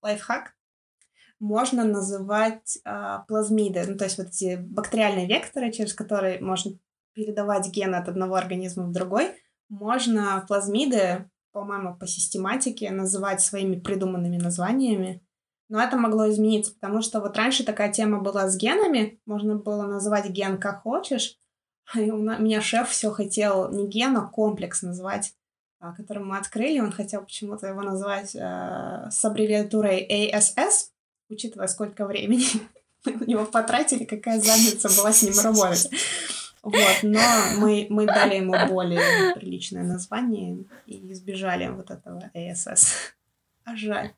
лайфхак. 0.03 0.53
Можно 1.41 1.85
называть 1.85 2.79
э, 2.85 3.19
плазмиды, 3.29 3.85
ну 3.87 3.97
то 3.97 4.05
есть 4.05 4.19
вот 4.19 4.29
эти 4.29 4.57
бактериальные 4.57 5.29
векторы, 5.29 5.71
через 5.71 5.95
которые 5.95 6.41
можно 6.41 6.73
передавать 7.15 7.69
гены 7.69 7.97
от 7.97 8.09
одного 8.09 8.35
организма 8.35 8.85
в 8.85 8.93
другой. 8.93 9.31
Можно 9.69 10.45
плазмиды, 10.49 11.31
по-моему, 11.53 11.97
по 11.97 12.07
систематике 12.07 12.91
называть 12.91 13.41
своими 13.41 13.79
придуманными 13.79 14.37
названиями. 14.37 15.23
Но 15.69 15.81
это 15.81 15.97
могло 15.97 16.31
измениться, 16.31 16.73
потому 16.75 17.03
что 17.03 17.21
вот 17.21 17.37
раньше 17.37 17.65
такая 17.65 17.93
тема 17.93 18.21
была 18.21 18.49
с 18.49 18.57
генами, 18.57 19.21
можно 19.27 19.57
было 19.57 19.87
называть 19.87 20.31
ген 20.31 20.59
как 20.59 20.83
хочешь, 20.83 21.39
и 21.95 22.11
у 22.11 22.19
меня 22.19 22.61
шеф 22.61 22.89
все 22.89 23.11
хотел 23.11 23.71
не 23.71 23.87
ген, 23.87 24.17
а 24.17 24.27
комплекс 24.27 24.83
назвать, 24.83 25.35
а, 25.81 25.93
который 25.95 26.25
мы 26.25 26.39
открыли, 26.39 26.81
он 26.81 26.91
хотел 26.91 27.23
почему-то 27.23 27.67
его 27.67 27.83
назвать 27.83 28.35
э, 28.35 29.09
с 29.11 29.25
аббревиатурой 29.25 30.07
ASS, 30.11 30.91
учитывая, 31.29 31.67
сколько 31.67 32.07
времени 32.07 32.45
мы 33.05 33.13
на 33.13 33.25
него 33.25 33.45
потратили, 33.45 34.05
какая 34.05 34.41
задница 34.41 34.89
была 34.97 35.13
с 35.13 35.23
ним 35.23 35.39
работать. 35.39 35.91
Вот, 36.63 36.99
но 37.03 37.21
мы, 37.59 37.87
мы 37.89 38.07
дали 38.07 38.37
ему 38.37 38.55
более 38.69 39.35
приличное 39.35 39.85
название 39.85 40.65
и 40.87 41.13
избежали 41.13 41.69
вот 41.69 41.91
этого 41.91 42.31
ASS. 42.35 43.15
А 43.65 43.77
жаль. 43.77 44.13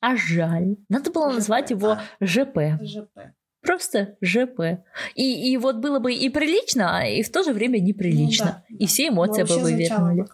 А 0.00 0.16
жаль. 0.16 0.76
Надо 0.88 1.10
было 1.10 1.30
ЖП, 1.30 1.34
назвать 1.36 1.70
его 1.70 1.94
да. 1.94 2.04
ЖП. 2.20 2.58
ЖП. 2.82 3.32
Просто 3.62 4.16
ЖП. 4.20 4.84
И, 5.14 5.52
и 5.52 5.56
вот 5.56 5.76
было 5.76 5.98
бы 5.98 6.12
и 6.12 6.28
прилично, 6.28 7.10
и 7.10 7.22
в 7.22 7.32
то 7.32 7.42
же 7.42 7.52
время 7.52 7.78
неприлично. 7.78 8.62
Ну 8.68 8.76
да, 8.76 8.84
и 8.84 8.86
все 8.86 9.08
эмоции 9.08 9.44
бы 9.44 9.58
вывернули. 9.58 10.26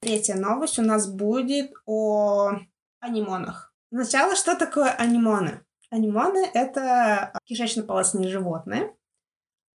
Третья 0.00 0.34
новость 0.36 0.78
у 0.78 0.82
нас 0.82 1.06
будет 1.10 1.72
о 1.84 2.52
анимонах. 3.00 3.71
Сначала, 3.92 4.34
что 4.34 4.56
такое 4.56 4.90
анимоны? 4.90 5.66
Анимоны— 5.90 6.50
это 6.54 7.38
кишечно-полостные 7.44 8.30
животные, 8.30 8.96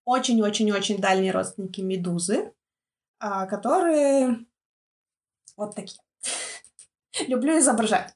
очень-очень-очень 0.05 0.99
дальние 0.99 1.33
родственники 1.33 1.81
медузы, 1.81 2.53
а, 3.19 3.47
которые 3.47 4.45
вот 5.57 5.75
такие. 5.75 5.99
Люблю 7.27 7.59
изображать. 7.59 8.15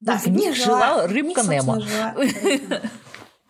Да, 0.00 0.18
в 0.18 0.26
них 0.26 0.54
жила 0.54 1.06
рыбка 1.06 1.42
Немо. 1.42 1.80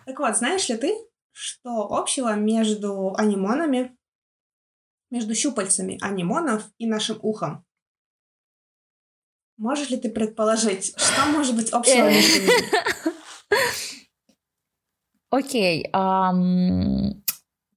Так 0.04 0.18
вот, 0.18 0.36
знаешь 0.36 0.68
ли 0.68 0.76
ты, 0.76 0.96
что 1.30 1.92
общего 1.92 2.34
между 2.34 3.14
анимонами, 3.16 3.96
между 5.10 5.34
щупальцами 5.34 5.96
анимонов 6.02 6.70
и 6.78 6.86
нашим 6.86 7.18
ухом? 7.22 7.64
Можешь 9.62 9.90
ли 9.90 9.96
ты 9.96 10.10
предположить, 10.10 10.92
что 10.96 11.24
может 11.26 11.54
быть 11.54 11.70
общего 11.70 12.08
Э. 12.08 12.12
между 12.12 12.40
ними? 12.40 12.52
Окей. 15.30 15.88
ам, 15.92 17.21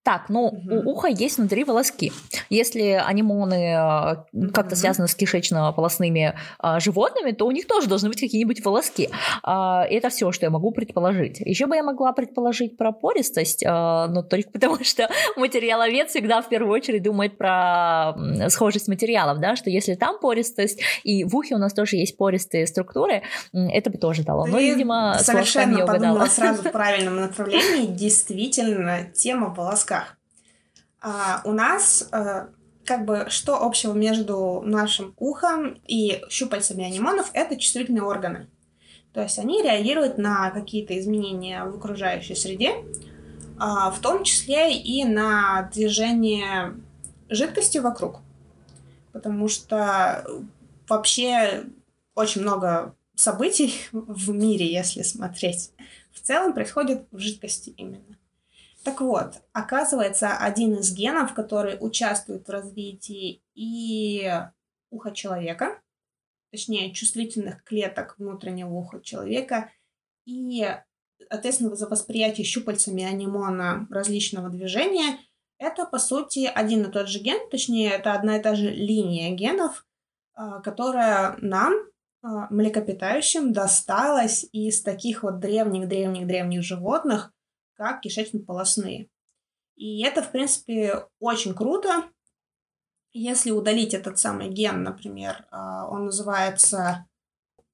Так, 0.05 0.29
ну, 0.29 0.51
Мгм. 0.51 0.71
у 0.87 0.91
уха 0.91 1.07
есть 1.07 1.39
внутри 1.39 1.63
волоски. 1.63 2.11
Если 2.51 2.91
анимоны 2.91 3.73
э, 3.73 4.49
как-то 4.53 4.75
Мгм. 4.75 4.75
связаны 4.75 5.07
с 5.07 5.15
кишечно-полосными 5.15 6.35
а, 6.59 6.79
животными, 6.79 7.31
то 7.31 7.47
у 7.47 7.51
них 7.51 7.65
тоже 7.65 7.87
должны 7.89 8.09
быть 8.09 8.19
какие-нибудь 8.19 8.63
волоски. 8.63 9.09
А, 9.41 9.83
это 9.89 10.09
все, 10.09 10.31
что 10.31 10.45
я 10.45 10.51
могу 10.51 10.69
предположить. 10.69 11.39
Еще 11.39 11.65
бы 11.65 11.75
я 11.75 11.81
могла 11.81 12.13
предположить 12.13 12.77
про 12.77 12.91
пористость, 12.91 13.63
а, 13.65 14.07
но 14.07 14.21
только 14.21 14.49
потому, 14.53 14.83
что 14.83 15.09
материаловед 15.37 16.09
всегда 16.11 16.43
в 16.43 16.49
первую 16.49 16.71
очередь 16.71 17.01
думает 17.01 17.39
про 17.39 18.13
схожесть 18.49 18.87
материалов, 18.87 19.39
да, 19.39 19.55
что 19.55 19.71
если 19.71 19.95
там 19.95 20.19
пористость, 20.19 20.79
и 21.03 21.23
в 21.23 21.35
ухе 21.35 21.55
у 21.55 21.57
нас 21.57 21.73
тоже 21.73 21.95
есть 21.95 22.15
пористые 22.15 22.67
структуры, 22.67 23.23
это 23.53 23.89
бы 23.89 23.97
тоже 23.97 24.21
дало. 24.21 24.45
Но, 24.45 24.59
Ты 24.59 24.69
видимо, 24.73 25.15
с 25.17 25.27
волосками 25.27 25.73
совершенно 25.73 25.85
подумала 25.87 26.25
сразу 26.27 26.61
в 26.61 26.71
правильном 26.71 27.15
направлении. 27.21 27.87
Действительно, 27.87 29.05
тема 29.11 29.47
в 29.49 29.55
волосках. 29.57 29.94
А, 31.07 31.41
у 31.43 31.51
нас 31.51 32.09
э, 32.11 32.47
как 32.83 33.05
бы 33.05 33.27
что 33.29 33.63
общего 33.63 33.93
между 33.93 34.63
нашим 34.65 35.13
ухом 35.17 35.79
и 35.87 36.23
щупальцами 36.31 36.83
анимонов? 36.83 37.29
Это 37.33 37.57
чувствительные 37.57 38.01
органы. 38.01 38.49
То 39.13 39.21
есть 39.21 39.37
они 39.37 39.61
реагируют 39.61 40.17
на 40.17 40.49
какие-то 40.49 40.97
изменения 40.97 41.63
в 41.63 41.75
окружающей 41.75 42.33
среде, 42.33 42.71
а, 43.59 43.91
в 43.91 43.99
том 43.99 44.23
числе 44.23 44.75
и 44.75 45.05
на 45.05 45.69
движение 45.71 46.75
жидкости 47.29 47.77
вокруг. 47.77 48.21
Потому 49.11 49.47
что 49.47 50.25
вообще 50.89 51.65
очень 52.15 52.41
много 52.41 52.95
событий 53.13 53.75
в 53.91 54.31
мире, 54.31 54.73
если 54.73 55.03
смотреть, 55.03 55.69
в 56.11 56.21
целом 56.21 56.53
происходит 56.53 57.05
в 57.11 57.19
жидкости 57.19 57.75
именно. 57.77 58.14
Так 58.85 59.01
вот, 59.01 59.41
оказывается, 59.51 60.37
один 60.37 60.75
из 60.75 60.93
генов, 60.93 61.33
который 61.33 61.75
участвует 61.79 62.47
в 62.47 62.51
развитии 62.51 63.41
и 63.55 64.31
уха 64.91 65.11
человека, 65.11 65.81
точнее, 66.51 66.93
чувствительных 66.93 67.63
клеток 67.63 68.13
внутреннего 68.19 68.69
уха 68.69 69.01
человека 69.01 69.71
и 70.27 70.63
ответственного 71.31 71.75
за 71.75 71.87
восприятие 71.87 72.45
щупальцами 72.45 73.03
анимона 73.03 73.87
различного 73.89 74.49
движения, 74.49 75.17
это, 75.57 75.85
по 75.87 75.97
сути, 75.97 76.45
один 76.45 76.83
и 76.83 76.91
тот 76.91 77.09
же 77.09 77.17
ген, 77.19 77.49
точнее, 77.49 77.89
это 77.89 78.13
одна 78.13 78.37
и 78.37 78.41
та 78.41 78.53
же 78.53 78.69
линия 78.69 79.33
генов, 79.33 79.87
а, 80.35 80.61
которая 80.61 81.37
нам, 81.41 81.73
а, 82.21 82.53
млекопитающим, 82.53 83.51
досталась 83.51 84.45
из 84.51 84.83
таких 84.83 85.23
вот 85.23 85.39
древних-древних-древних 85.39 86.61
животных, 86.61 87.31
как 87.75 88.01
кишечно-полосные. 88.01 89.09
И 89.75 90.03
это, 90.03 90.21
в 90.21 90.31
принципе, 90.31 91.05
очень 91.19 91.53
круто, 91.53 92.09
если 93.13 93.51
удалить 93.51 93.93
этот 93.93 94.19
самый 94.19 94.49
ген, 94.49 94.83
например, 94.83 95.45
а, 95.49 95.87
он 95.89 96.05
называется 96.05 97.07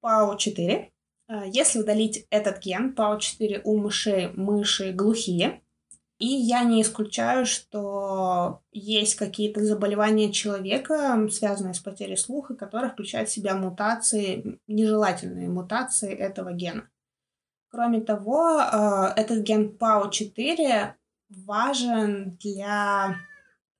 PAO4. 0.03 0.91
А, 1.27 1.45
если 1.45 1.79
удалить 1.79 2.27
этот 2.29 2.59
ген 2.59 2.93
PAO4 2.95 3.61
у 3.63 3.77
мышей, 3.77 4.31
мыши 4.33 4.91
глухие, 4.91 5.61
и 6.19 6.27
я 6.27 6.63
не 6.63 6.83
исключаю, 6.83 7.47
что 7.47 8.61
есть 8.71 9.15
какие-то 9.15 9.65
заболевания 9.65 10.31
человека, 10.31 11.27
связанные 11.31 11.73
с 11.73 11.79
потерей 11.79 12.17
слуха, 12.17 12.53
которые 12.53 12.91
включают 12.91 13.27
в 13.27 13.33
себя 13.33 13.55
мутации, 13.55 14.59
нежелательные 14.67 15.49
мутации 15.49 16.13
этого 16.13 16.53
гена. 16.53 16.87
Кроме 17.71 18.01
того, 18.01 18.57
а, 18.59 19.13
этот 19.15 19.43
ген 19.43 19.75
PAO4 19.79 20.93
важен 21.29 22.37
для 22.41 23.15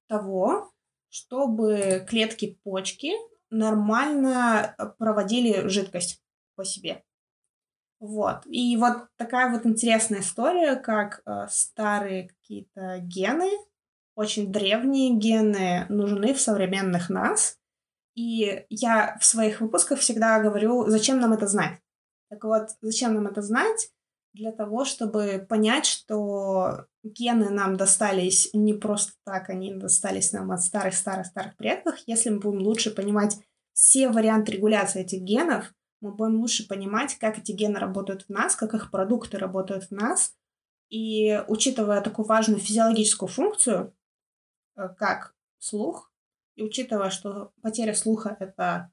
того, 0.08 0.71
чтобы 1.10 2.06
клетки 2.08 2.58
почки 2.63 3.12
нормально 3.49 4.73
э, 4.77 4.86
проводили 4.97 5.67
жидкость 5.67 6.23
по 6.56 6.63
себе. 6.63 7.04
Вот. 7.99 8.45
И 8.45 8.77
вот 8.77 9.08
такая 9.17 9.51
вот 9.51 9.65
интересная 9.65 10.21
история, 10.21 10.77
как 10.77 11.21
э, 11.25 11.47
старые 11.49 12.30
какие-то 12.30 12.99
гены, 12.99 13.49
очень 14.15 14.51
древние 14.51 15.13
гены 15.15 15.86
нужны 15.89 16.34
в 16.34 16.39
современных 16.39 17.10
нас. 17.10 17.58
И 18.15 18.65
я 18.69 19.17
в 19.19 19.25
своих 19.25 19.62
выпусках 19.62 19.99
всегда 19.99 20.39
говорю, 20.41 20.88
зачем 20.88 21.19
нам 21.19 21.34
это 21.34 21.47
знать. 21.47 21.80
Так 22.31 22.43
вот, 22.43 22.69
зачем 22.81 23.13
нам 23.13 23.27
это 23.27 23.43
знать? 23.43 23.91
для 24.33 24.51
того, 24.51 24.85
чтобы 24.85 25.45
понять, 25.47 25.85
что 25.85 26.85
гены 27.03 27.49
нам 27.49 27.75
достались 27.75 28.49
не 28.53 28.73
просто 28.73 29.13
так, 29.25 29.49
они 29.49 29.73
достались 29.73 30.31
нам 30.31 30.51
от 30.51 30.61
старых-старых-старых 30.61 31.57
предков. 31.57 31.95
Если 32.05 32.29
мы 32.29 32.39
будем 32.39 32.61
лучше 32.61 32.91
понимать 32.91 33.37
все 33.73 34.09
варианты 34.09 34.53
регуляции 34.53 35.01
этих 35.01 35.21
генов, 35.21 35.73
мы 35.99 36.13
будем 36.13 36.39
лучше 36.39 36.67
понимать, 36.67 37.15
как 37.15 37.39
эти 37.39 37.51
гены 37.51 37.79
работают 37.79 38.23
в 38.23 38.29
нас, 38.29 38.55
как 38.55 38.73
их 38.73 38.89
продукты 38.89 39.37
работают 39.37 39.85
в 39.85 39.91
нас. 39.91 40.33
И 40.89 41.43
учитывая 41.47 42.01
такую 42.01 42.25
важную 42.25 42.59
физиологическую 42.59 43.29
функцию, 43.29 43.93
э, 44.75 44.89
как 44.97 45.35
слух, 45.59 46.11
и 46.55 46.63
учитывая, 46.63 47.09
что 47.09 47.53
потеря 47.61 47.93
слуха— 47.93 48.35
это, 48.39 48.91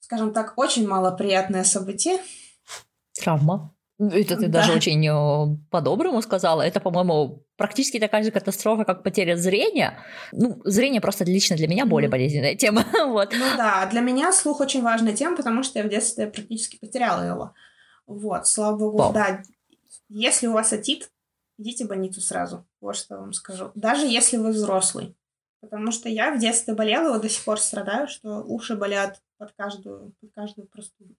скажем 0.00 0.32
так, 0.32 0.54
очень 0.56 0.86
малоприятное 0.86 1.64
событие. 1.64 2.18
Травма. 3.20 3.74
Это 3.98 4.36
ты 4.36 4.46
да. 4.46 4.60
даже 4.60 4.74
очень 4.74 5.04
э, 5.08 5.56
по-доброму 5.70 6.22
сказала. 6.22 6.62
Это, 6.62 6.78
по-моему, 6.78 7.44
практически 7.56 7.98
такая 7.98 8.22
же 8.22 8.30
катастрофа, 8.30 8.84
как 8.84 9.02
потеря 9.02 9.36
зрения. 9.36 9.98
Ну, 10.30 10.60
зрение 10.64 11.00
просто 11.00 11.24
лично 11.24 11.56
для 11.56 11.66
меня 11.66 11.84
более 11.84 12.08
болезненная 12.08 12.54
тема. 12.54 12.84
вот. 13.06 13.32
Ну 13.32 13.44
да, 13.56 13.86
для 13.86 14.00
меня 14.00 14.32
слух 14.32 14.60
очень 14.60 14.82
важная 14.82 15.14
тема, 15.14 15.36
потому 15.36 15.64
что 15.64 15.80
я 15.80 15.84
в 15.84 15.88
детстве 15.88 16.28
практически 16.28 16.78
потеряла 16.78 17.22
его. 17.22 17.54
Вот, 18.06 18.46
слава 18.46 18.76
богу, 18.78 18.98
Вау. 18.98 19.12
да. 19.12 19.42
Если 20.08 20.46
у 20.46 20.52
вас 20.52 20.72
отит, 20.72 21.10
идите 21.58 21.84
в 21.84 21.88
больницу 21.88 22.20
сразу. 22.20 22.64
Вот 22.80 22.94
что 22.94 23.16
я 23.16 23.20
вам 23.20 23.32
скажу. 23.32 23.72
Даже 23.74 24.06
если 24.06 24.36
вы 24.36 24.52
взрослый. 24.52 25.16
Потому 25.60 25.90
что 25.90 26.08
я 26.08 26.32
в 26.32 26.38
детстве 26.38 26.72
болела, 26.72 27.18
и 27.18 27.20
до 27.20 27.28
сих 27.28 27.44
пор 27.44 27.60
страдаю, 27.60 28.06
что 28.06 28.44
уши 28.44 28.76
болят 28.76 29.20
под 29.38 29.52
каждую, 29.56 30.12
под 30.20 30.32
каждую 30.32 30.68
простуду. 30.68 31.16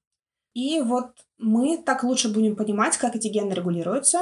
И 0.59 0.81
вот 0.81 1.11
мы 1.37 1.81
так 1.81 2.03
лучше 2.03 2.33
будем 2.33 2.57
понимать, 2.57 2.97
как 2.97 3.15
эти 3.15 3.29
гены 3.29 3.53
регулируются, 3.53 4.19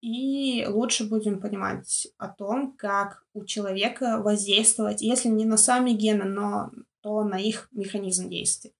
и 0.00 0.66
лучше 0.66 1.08
будем 1.08 1.40
понимать 1.40 2.08
о 2.18 2.26
том, 2.26 2.72
как 2.76 3.24
у 3.34 3.44
человека 3.44 4.20
воздействовать, 4.20 5.00
если 5.00 5.28
не 5.28 5.44
на 5.44 5.56
сами 5.56 5.92
гены, 5.92 6.24
но 6.24 6.72
то 7.02 7.22
на 7.22 7.38
их 7.38 7.68
механизм 7.70 8.28
действия. 8.28 8.72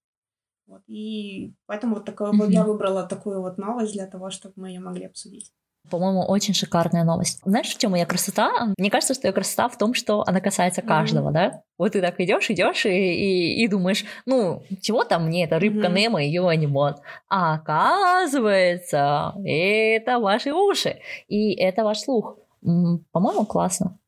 Вот. 0.66 0.82
И 0.88 1.52
поэтому 1.66 1.94
вот 1.94 2.06
такое, 2.06 2.32
mm-hmm. 2.32 2.50
я 2.50 2.64
выбрала 2.64 3.06
такую 3.06 3.40
вот 3.40 3.56
новость 3.56 3.92
для 3.92 4.08
того, 4.08 4.30
чтобы 4.30 4.54
мы 4.56 4.70
ее 4.70 4.80
могли 4.80 5.04
обсудить. 5.04 5.52
По-моему, 5.88 6.24
очень 6.24 6.54
шикарная 6.54 7.04
новость. 7.04 7.40
Знаешь, 7.44 7.68
в 7.68 7.78
чем 7.78 7.92
моя 7.92 8.06
красота? 8.06 8.68
Мне 8.76 8.90
кажется, 8.90 9.14
что 9.14 9.26
ее 9.26 9.32
красота 9.32 9.68
в 9.68 9.78
том, 9.78 9.94
что 9.94 10.22
она 10.26 10.40
касается 10.40 10.82
каждого, 10.82 11.30
mm-hmm. 11.30 11.32
да? 11.32 11.62
Вот 11.78 11.92
ты 11.92 12.00
так 12.00 12.20
идешь, 12.20 12.50
идешь 12.50 12.86
и, 12.86 12.90
и, 12.90 13.64
и 13.64 13.68
думаешь, 13.68 14.04
ну, 14.26 14.62
чего 14.80 15.04
там 15.04 15.26
мне 15.26 15.44
эта 15.44 15.58
рыбка 15.58 15.88
mm-hmm. 15.88 15.94
Немо 15.94 16.22
и 16.22 16.26
ее 16.26 16.48
анимон? 16.48 16.96
А 17.28 17.54
оказывается, 17.54 19.34
это 19.44 20.20
ваши 20.20 20.52
уши, 20.52 21.00
и 21.28 21.54
это 21.54 21.82
ваш 21.82 22.00
слух. 22.00 22.36
По-моему, 22.62 23.46
классно. 23.46 23.98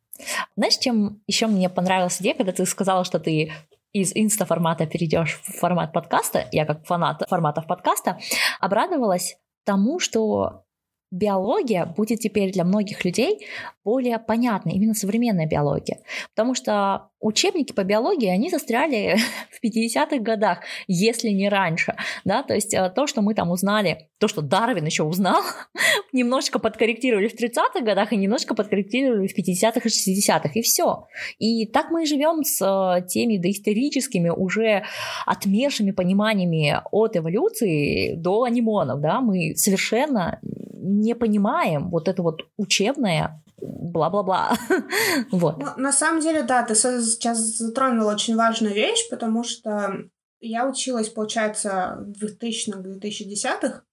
Знаешь, 0.57 0.77
чем 0.77 1.21
еще 1.27 1.47
мне 1.47 1.69
понравилась 1.69 2.21
идея, 2.21 2.35
когда 2.35 2.53
ты 2.53 2.65
сказала, 2.67 3.05
что 3.05 3.19
ты 3.19 3.53
из 3.93 4.13
инста-формата 4.15 4.87
перейдешь 4.87 5.41
в 5.43 5.59
формат 5.59 5.93
подкаста, 5.93 6.47
я 6.53 6.65
как 6.65 6.87
фанат 6.87 7.23
форматов 7.29 7.67
подкаста, 7.67 8.19
обрадовалась 8.61 9.37
тому, 9.65 9.99
что 9.99 10.63
биология 11.13 11.87
будет 11.87 12.21
теперь 12.21 12.53
для 12.53 12.65
многих 12.65 13.05
людей 13.05 13.47
более 13.85 14.19
понятной, 14.19 14.73
именно 14.73 14.95
современная 14.95 15.47
биология. 15.47 16.01
Потому 16.35 16.55
что 16.55 17.11
учебники 17.23 17.73
по 17.73 17.85
биологии, 17.85 18.29
они 18.29 18.51
застряли 18.51 19.17
в 19.51 19.65
50-х 19.65 20.19
годах, 20.19 20.59
если 20.87 21.29
не 21.29 21.49
раньше. 21.49 21.95
Да? 22.25 22.43
То 22.43 22.55
есть 22.55 22.75
э, 22.75 22.93
то, 22.95 23.07
что 23.07 23.23
мы 23.23 23.35
там 23.35 23.51
узнали, 23.51 24.09
то, 24.19 24.29
что 24.29 24.43
Дарвин 24.43 24.85
еще 24.85 25.05
узнал, 25.05 25.43
немножечко 26.13 26.59
подкорректировали 26.59 27.29
в 27.29 27.35
30-х 27.35 27.81
годах 27.81 28.13
и 28.13 28.17
немножко 28.17 28.55
подкорректировали 28.55 29.29
в 29.29 29.39
50-х 29.39 29.81
и 29.83 29.89
60-х, 29.89 30.51
и 30.55 30.63
все. 30.63 31.07
И 31.39 31.67
так 31.67 31.91
мы 31.91 32.03
и 32.03 32.07
живем 32.07 32.43
с 32.45 32.61
э, 32.61 33.07
теми 33.07 33.39
доисторическими, 33.39 34.29
уже 34.29 34.85
отмершими 35.25 35.93
пониманиями 35.93 36.81
от 36.91 37.17
эволюции 37.17 38.15
до 38.17 38.43
анимонов. 38.43 39.01
Да? 39.01 39.21
Мы 39.21 39.55
совершенно 39.57 40.41
не 40.43 41.15
понимаем 41.15 41.91
вот 41.91 42.09
это 42.09 42.23
вот 42.23 42.43
учебное 42.57 43.43
бла-бла-бла. 43.63 44.57
вот. 45.31 45.59
Ну, 45.59 45.67
на 45.77 45.93
самом 45.93 46.21
деле, 46.21 46.43
да, 46.43 46.63
ты 46.65 46.75
сейчас 46.75 47.39
затронула 47.39 48.13
очень 48.13 48.37
важную 48.37 48.75
вещь, 48.75 49.09
потому 49.11 49.45
что 49.45 50.09
я 50.41 50.69
училась, 50.69 51.09
получается, 51.09 51.99
в 52.01 52.25
2000-х-2010-х, 52.25 53.85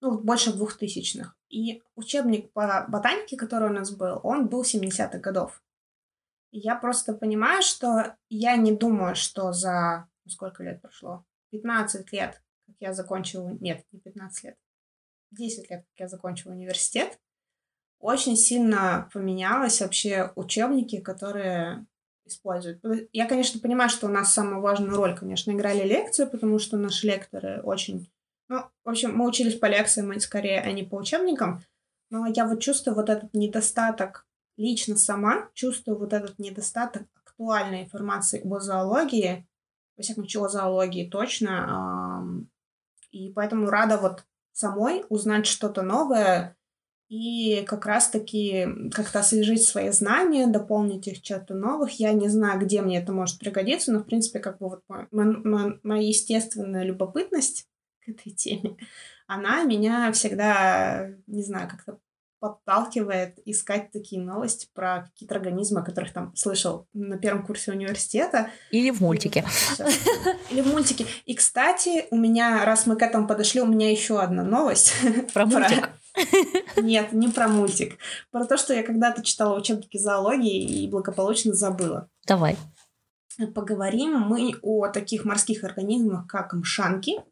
ну, 0.00 0.18
больше 0.18 0.52
в 0.52 0.62
2000-х. 0.62 1.34
И 1.48 1.82
учебник 1.94 2.52
по 2.52 2.86
ботанике, 2.88 3.36
который 3.36 3.70
у 3.70 3.72
нас 3.72 3.90
был, 3.90 4.20
он 4.22 4.48
был 4.48 4.62
70-х 4.62 5.18
годов. 5.18 5.62
И 6.50 6.58
я 6.58 6.76
просто 6.76 7.12
понимаю, 7.12 7.62
что 7.62 8.16
я 8.28 8.56
не 8.56 8.72
думаю, 8.72 9.14
что 9.14 9.52
за... 9.52 10.08
Ну, 10.24 10.30
сколько 10.30 10.62
лет 10.62 10.80
прошло? 10.80 11.24
15 11.50 12.12
лет, 12.12 12.42
как 12.66 12.76
я 12.80 12.92
закончила... 12.92 13.56
Нет, 13.60 13.84
не 13.92 14.00
15 14.00 14.44
лет. 14.44 14.56
10 15.32 15.70
лет, 15.70 15.84
как 15.84 16.00
я 16.00 16.08
закончила 16.08 16.52
университет, 16.52 17.18
очень 17.98 18.36
сильно 18.36 19.08
поменялось 19.12 19.80
вообще 19.80 20.32
учебники, 20.36 21.00
которые 21.00 21.86
используют. 22.24 22.82
Я, 23.12 23.26
конечно, 23.26 23.60
понимаю, 23.60 23.88
что 23.88 24.06
у 24.06 24.10
нас 24.10 24.32
самую 24.32 24.60
важную 24.60 24.96
роль, 24.96 25.16
конечно, 25.16 25.52
играли 25.52 25.86
лекции, 25.86 26.24
потому 26.24 26.58
что 26.58 26.76
наши 26.76 27.06
лекторы 27.06 27.60
очень... 27.62 28.10
Ну, 28.48 28.62
в 28.84 28.88
общем, 28.88 29.16
мы 29.16 29.26
учились 29.26 29.58
по 29.58 29.66
лекциям, 29.66 30.18
скорее, 30.20 30.60
а 30.60 30.70
не 30.72 30.84
по 30.84 30.96
учебникам, 30.96 31.62
но 32.10 32.26
я 32.26 32.46
вот 32.46 32.60
чувствую 32.60 32.94
вот 32.94 33.08
этот 33.08 33.34
недостаток, 33.34 34.26
лично 34.56 34.96
сама 34.96 35.48
чувствую 35.54 35.98
вот 35.98 36.12
этот 36.12 36.38
недостаток 36.38 37.02
актуальной 37.14 37.82
информации 37.82 38.40
о 38.44 38.60
зоологии, 38.60 39.46
во 39.96 40.02
всяком 40.02 40.24
случае, 40.24 40.44
о 40.44 40.48
зоологии 40.48 41.08
точно, 41.08 42.46
И 43.10 43.32
поэтому 43.32 43.68
рада 43.68 43.96
вот 43.96 44.24
самой 44.52 45.04
узнать 45.08 45.46
что-то 45.46 45.82
новое 45.82 46.56
и 47.08 47.62
как 47.66 47.86
раз-таки 47.86 48.66
как-то 48.92 49.20
освежить 49.20 49.62
свои 49.62 49.90
знания, 49.90 50.46
дополнить 50.46 51.06
их 51.06 51.22
чем-то 51.22 51.54
новых. 51.54 52.00
Я 52.00 52.12
не 52.12 52.28
знаю, 52.28 52.60
где 52.60 52.82
мне 52.82 52.98
это 52.98 53.12
может 53.12 53.38
пригодиться, 53.38 53.92
но, 53.92 54.00
в 54.00 54.04
принципе, 54.04 54.40
как 54.40 54.58
бы 54.58 54.68
вот 54.68 54.82
моя 55.10 56.08
естественная 56.08 56.84
любопытность 56.84 57.66
к 58.04 58.08
этой 58.08 58.30
теме, 58.30 58.76
она 59.26 59.64
меня 59.64 60.10
всегда, 60.12 61.10
не 61.26 61.42
знаю, 61.42 61.68
как-то 61.68 61.98
подталкивает 62.38 63.38
искать 63.44 63.90
такие 63.90 64.20
новости 64.20 64.68
про 64.74 65.08
какие-то 65.10 65.34
организмы, 65.34 65.80
о 65.80 65.84
которых 65.84 66.12
там 66.12 66.36
слышал 66.36 66.86
на 66.92 67.16
первом 67.16 67.44
курсе 67.44 67.72
университета. 67.72 68.50
Или 68.70 68.90
в 68.90 69.00
мультике. 69.00 69.44
Или 70.50 70.60
в 70.60 70.66
мультике. 70.66 71.06
И, 71.24 71.34
кстати, 71.34 72.06
у 72.10 72.16
меня, 72.16 72.64
раз 72.64 72.86
мы 72.86 72.96
к 72.96 73.02
этому 73.02 73.26
подошли, 73.26 73.62
у 73.62 73.66
меня 73.66 73.90
еще 73.90 74.20
одна 74.20 74.44
новость. 74.44 74.92
Про 75.32 75.46
мультик? 75.46 75.90
Нет, 76.76 77.12
не 77.12 77.28
про 77.28 77.48
мультик. 77.48 77.98
Про 78.30 78.44
то, 78.44 78.56
что 78.56 78.74
я 78.74 78.82
когда-то 78.82 79.22
читала 79.22 79.58
учебники 79.58 79.98
зоологии 79.98 80.84
и 80.84 80.88
благополучно 80.88 81.52
забыла. 81.52 82.08
Давай. 82.26 82.56
Поговорим 83.54 84.18
мы 84.18 84.54
о 84.62 84.88
таких 84.88 85.24
морских 85.24 85.62
организмах, 85.64 86.26
как 86.26 86.52
мшанки, 86.54 87.22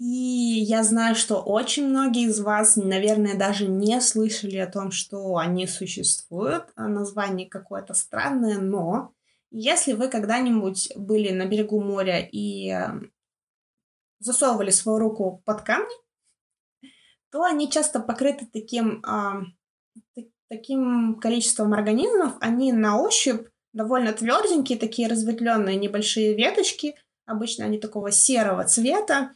и 0.00 0.64
я 0.66 0.82
знаю, 0.82 1.14
что 1.14 1.42
очень 1.42 1.86
многие 1.86 2.24
из 2.24 2.40
вас, 2.40 2.76
наверное, 2.76 3.36
даже 3.36 3.68
не 3.68 4.00
слышали 4.00 4.56
о 4.56 4.66
том, 4.66 4.90
что 4.92 5.36
они 5.36 5.66
существуют. 5.66 6.68
А 6.74 6.88
название 6.88 7.46
какое-то 7.46 7.92
странное, 7.92 8.56
но 8.56 9.12
если 9.50 9.92
вы 9.92 10.08
когда-нибудь 10.08 10.92
были 10.96 11.32
на 11.32 11.44
берегу 11.44 11.82
моря 11.82 12.18
и 12.20 12.70
эм, 12.70 13.12
засовывали 14.20 14.70
свою 14.70 14.98
руку 14.98 15.42
под 15.44 15.60
камни, 15.60 15.94
то 17.30 17.42
они 17.42 17.70
часто 17.70 18.00
покрыты 18.00 18.46
таким, 18.52 19.04
э, 19.04 20.22
таким 20.48 21.18
количеством 21.20 21.72
организмов. 21.72 22.34
Они 22.40 22.72
на 22.72 23.00
ощупь 23.00 23.46
довольно 23.72 24.12
тверденькие, 24.12 24.78
такие 24.78 25.08
разветвленные 25.08 25.76
небольшие 25.76 26.34
веточки. 26.34 26.96
Обычно 27.26 27.64
они 27.64 27.78
такого 27.78 28.10
серого 28.10 28.64
цвета. 28.64 29.34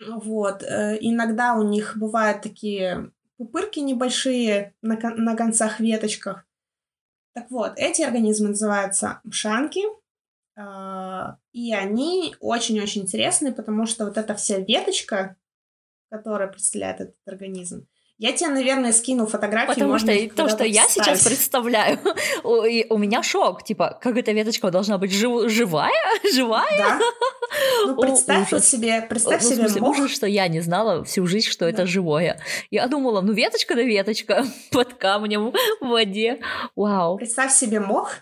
Вот. 0.00 0.62
Э, 0.62 0.98
иногда 1.00 1.54
у 1.54 1.62
них 1.62 1.96
бывают 1.96 2.42
такие 2.42 3.12
пупырки 3.36 3.80
небольшие 3.80 4.74
на, 4.82 4.96
на 4.96 5.36
концах 5.36 5.80
веточках. 5.80 6.44
Так 7.34 7.50
вот, 7.50 7.72
эти 7.76 8.02
организмы 8.02 8.48
называются 8.50 9.20
мшанки, 9.24 9.80
а, 10.54 11.38
и 11.52 11.72
они 11.74 12.34
очень-очень 12.40 13.02
интересные, 13.02 13.52
потому 13.52 13.86
что 13.86 14.04
вот 14.04 14.18
эта 14.18 14.34
вся 14.34 14.58
веточка, 14.58 15.36
которая 16.12 16.48
представляет 16.48 17.00
этот 17.00 17.16
организм, 17.26 17.86
я 18.18 18.32
тебе, 18.32 18.50
наверное, 18.50 18.92
скину 18.92 19.26
фотографию. 19.26 19.74
Потому 19.74 19.98
что 19.98 20.36
то, 20.36 20.48
что 20.48 20.64
я 20.64 20.86
сейчас 20.88 21.24
представляю, 21.24 21.98
у, 22.44 22.94
у 22.94 22.98
меня 22.98 23.22
шок. 23.22 23.64
Типа, 23.64 23.98
как 24.00 24.16
эта 24.16 24.32
веточка 24.32 24.70
должна 24.70 24.98
быть 24.98 25.12
жив, 25.12 25.50
живая? 25.50 25.90
Живая? 26.32 26.78
Да. 26.78 27.00
Ну, 27.86 27.96
представь 27.96 28.52
О, 28.52 28.60
себе, 28.60 29.02
представь 29.02 29.42
ну, 29.42 29.48
себе 29.48 29.58
смысле, 29.62 29.80
мох. 29.80 29.98
Ужас, 29.98 30.10
что 30.12 30.26
я 30.26 30.46
не 30.48 30.60
знала 30.60 31.02
всю 31.04 31.26
жизнь, 31.26 31.48
что 31.48 31.64
да. 31.64 31.70
это 31.70 31.86
живое. 31.86 32.38
Я 32.70 32.86
думала, 32.86 33.22
ну, 33.22 33.32
веточка 33.32 33.74
да 33.74 33.82
веточка 33.82 34.44
под 34.70 34.94
камнем 34.94 35.52
в 35.80 35.88
воде. 35.88 36.40
Вау. 36.76 37.16
Представь 37.16 37.52
себе 37.52 37.80
мох. 37.80 38.12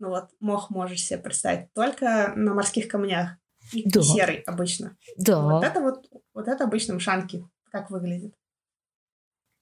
Ну 0.00 0.10
вот, 0.10 0.24
мох 0.40 0.70
можешь 0.70 1.02
себе 1.02 1.20
представить 1.20 1.72
только 1.72 2.32
на 2.36 2.54
морских 2.54 2.88
камнях. 2.88 3.38
И 3.72 3.88
да. 3.88 4.02
серый 4.02 4.40
обычно. 4.46 4.96
Да. 5.16 5.40
Вот 5.40 5.64
это 5.64 5.80
вот, 5.80 6.06
вот 6.34 6.48
это 6.48 6.64
обычно 6.64 6.94
мшанки, 6.94 7.44
как 7.70 7.90
выглядит. 7.90 8.34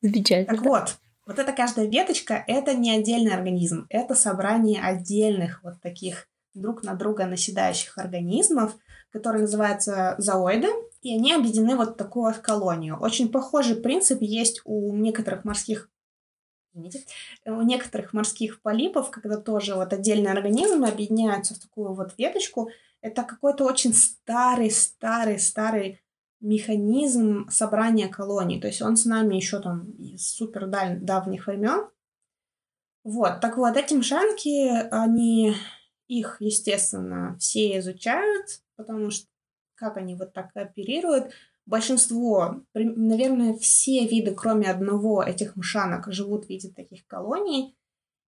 Замечательно. 0.03 0.57
Так 0.57 0.65
вот, 0.65 0.97
вот 1.27 1.39
эта 1.39 1.53
каждая 1.53 1.87
веточка— 1.87 2.45
это 2.47 2.75
не 2.75 2.97
отдельный 2.97 3.35
организм, 3.35 3.87
это 3.89 4.15
собрание 4.15 4.81
отдельных 4.81 5.63
вот 5.63 5.81
таких 5.81 6.29
друг 6.55 6.83
на 6.83 6.95
друга 6.95 7.27
наседающих 7.27 7.99
организмов, 7.99 8.77
которые 9.11 9.43
называются 9.43 10.15
зооиды, 10.19 10.69
и 11.03 11.15
они 11.15 11.33
объединены 11.33 11.77
вот 11.77 11.91
в 11.91 11.97
такую 11.97 12.33
вот 12.33 12.39
колонию. 12.43 12.99
Очень 13.01 13.31
похожий 13.31 13.77
принцип 13.77 14.23
есть 14.23 14.61
у 14.65 14.95
некоторых 14.95 15.45
морских 15.45 15.91
извините, 16.77 17.07
у 17.47 17.63
некоторых 17.63 18.13
морских 18.13 18.61
полипов, 18.61 19.11
когда 19.11 19.39
тоже 19.39 19.75
вот 19.75 19.93
отдельные 19.93 20.33
организмы 20.33 20.89
объединяются 20.89 21.55
в 21.55 21.59
такую 21.59 21.95
вот 21.95 22.15
веточку, 22.19 22.71
это 23.07 23.23
какой-то 23.23 23.65
очень 23.65 23.95
старый, 23.95 24.71
старый, 24.71 25.39
старый 25.39 26.03
механизм 26.41 27.49
собрания 27.49 28.09
колоний. 28.09 28.61
То 28.61 28.67
есть 28.67 28.83
он 28.83 28.97
с 28.97 29.05
нами 29.05 29.37
еще 29.37 29.61
там 29.61 29.93
из 29.93 30.29
супер 30.29 30.67
давних 30.67 31.47
времен. 31.47 31.89
Вот, 33.05 33.41
так 33.41 33.57
вот, 33.57 33.77
эти 33.77 33.95
мшанки, 33.95 34.69
они, 34.91 35.55
их, 36.09 36.39
естественно, 36.41 37.37
все 37.39 37.79
изучают, 37.79 38.63
потому 38.75 39.11
что 39.11 39.29
как 39.77 39.97
они 39.97 40.17
вот 40.17 40.33
так 40.33 40.51
оперируют. 40.55 41.31
Большинство, 41.67 42.63
наверное, 42.75 43.55
все 43.55 44.07
виды, 44.07 44.35
кроме 44.35 44.71
одного 44.71 45.23
этих 45.23 45.55
мшанок, 45.55 46.13
живут 46.13 46.47
в 46.47 46.49
виде 46.49 46.71
таких 46.71 47.07
колоний. 47.07 47.77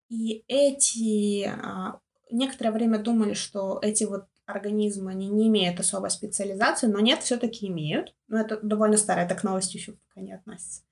И 0.09 0.45
эти 0.49 1.45
а, 1.45 2.01
некоторое 2.31 2.73
время 2.73 2.99
думали, 2.99 3.35
что 3.35 3.79
эти 3.83 4.05
вот 4.05 4.27
организмы, 4.47 5.11
они 5.13 5.29
не 5.29 5.49
имеют 5.49 5.81
особой 5.81 6.11
специализации, 6.11 6.87
но 6.87 7.01
нет, 7.01 7.23
все-таки 7.23 7.69
имеют. 7.69 8.15
Но 8.29 8.41
это 8.41 8.59
довольно 8.63 8.97
старое, 8.97 9.25
это 9.25 9.35
к 9.35 9.45
новости 9.45 9.77
еще 9.77 9.93
пока 9.93 10.21
не 10.21 10.33
относится. 10.33 10.83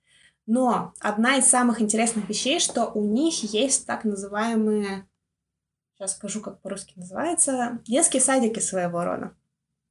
Но 0.47 0.93
одна 1.01 1.37
из 1.37 1.47
самых 1.47 1.81
интересных 1.81 2.29
вещей, 2.29 2.59
что 2.59 2.87
у 2.87 3.05
них 3.05 3.43
есть 3.45 3.87
так 3.87 4.05
называемые, 4.05 5.07
сейчас 5.95 6.17
скажу, 6.17 6.41
как 6.41 6.61
по-русски 6.61 6.95
называется, 6.97 7.81
детские 7.85 8.21
садики 8.21 8.59
своего 8.59 9.05
рода. 9.05 9.37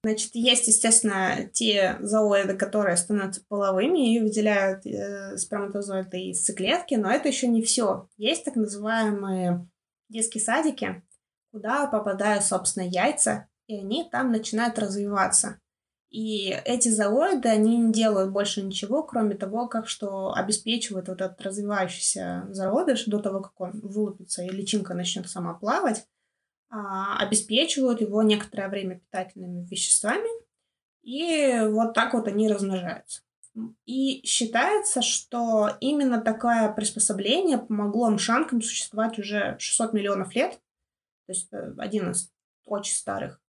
Значит, 0.03 0.31
есть, 0.33 0.67
естественно, 0.67 1.47
те 1.53 1.97
зооиды, 1.99 2.55
которые 2.55 2.97
становятся 2.97 3.43
половыми 3.47 4.15
и 4.15 4.19
выделяют 4.19 4.85
э, 4.85 5.37
сперматозоиды 5.37 6.19
из 6.19 6.39
яйцеклетки, 6.39 6.95
но 6.95 7.11
это 7.11 7.27
еще 7.27 7.47
не 7.47 7.61
все. 7.61 8.09
Есть 8.17 8.43
так 8.43 8.55
называемые 8.55 9.69
детские 10.09 10.43
садики, 10.43 11.03
куда 11.51 11.85
попадают, 11.85 12.43
собственно, 12.43 12.83
яйца, 12.83 13.47
и 13.71 13.77
они 13.77 14.07
там 14.09 14.31
начинают 14.31 14.77
развиваться. 14.77 15.59
И 16.09 16.49
эти 16.65 16.89
зооиды, 16.89 17.47
они 17.47 17.77
не 17.77 17.93
делают 17.93 18.31
больше 18.31 18.61
ничего, 18.61 19.01
кроме 19.01 19.35
того, 19.35 19.67
как 19.69 19.87
что 19.87 20.33
обеспечивают 20.33 21.07
вот 21.07 21.21
этот 21.21 21.41
развивающийся 21.41 22.47
зародыш 22.49 23.05
до 23.05 23.19
того, 23.19 23.39
как 23.39 23.59
он 23.61 23.79
вылупится 23.79 24.43
и 24.43 24.49
личинка 24.49 24.93
начнет 24.93 25.29
сама 25.29 25.53
плавать, 25.53 26.05
а, 26.69 27.17
обеспечивают 27.19 28.01
его 28.01 28.23
некоторое 28.23 28.67
время 28.67 28.99
питательными 28.99 29.65
веществами, 29.65 30.29
и 31.01 31.61
вот 31.69 31.93
так 31.93 32.13
вот 32.13 32.27
они 32.27 32.49
размножаются. 32.49 33.21
И 33.85 34.25
считается, 34.25 35.01
что 35.01 35.77
именно 35.79 36.19
такое 36.19 36.73
приспособление 36.73 37.57
помогло 37.57 38.09
мшанкам 38.09 38.61
существовать 38.61 39.17
уже 39.17 39.55
600 39.59 39.93
миллионов 39.93 40.35
лет. 40.35 40.53
То 41.25 41.33
есть 41.33 41.47
э, 41.51 41.73
один 41.77 42.11
из 42.11 42.31
очень 42.65 42.95
старых 42.95 43.41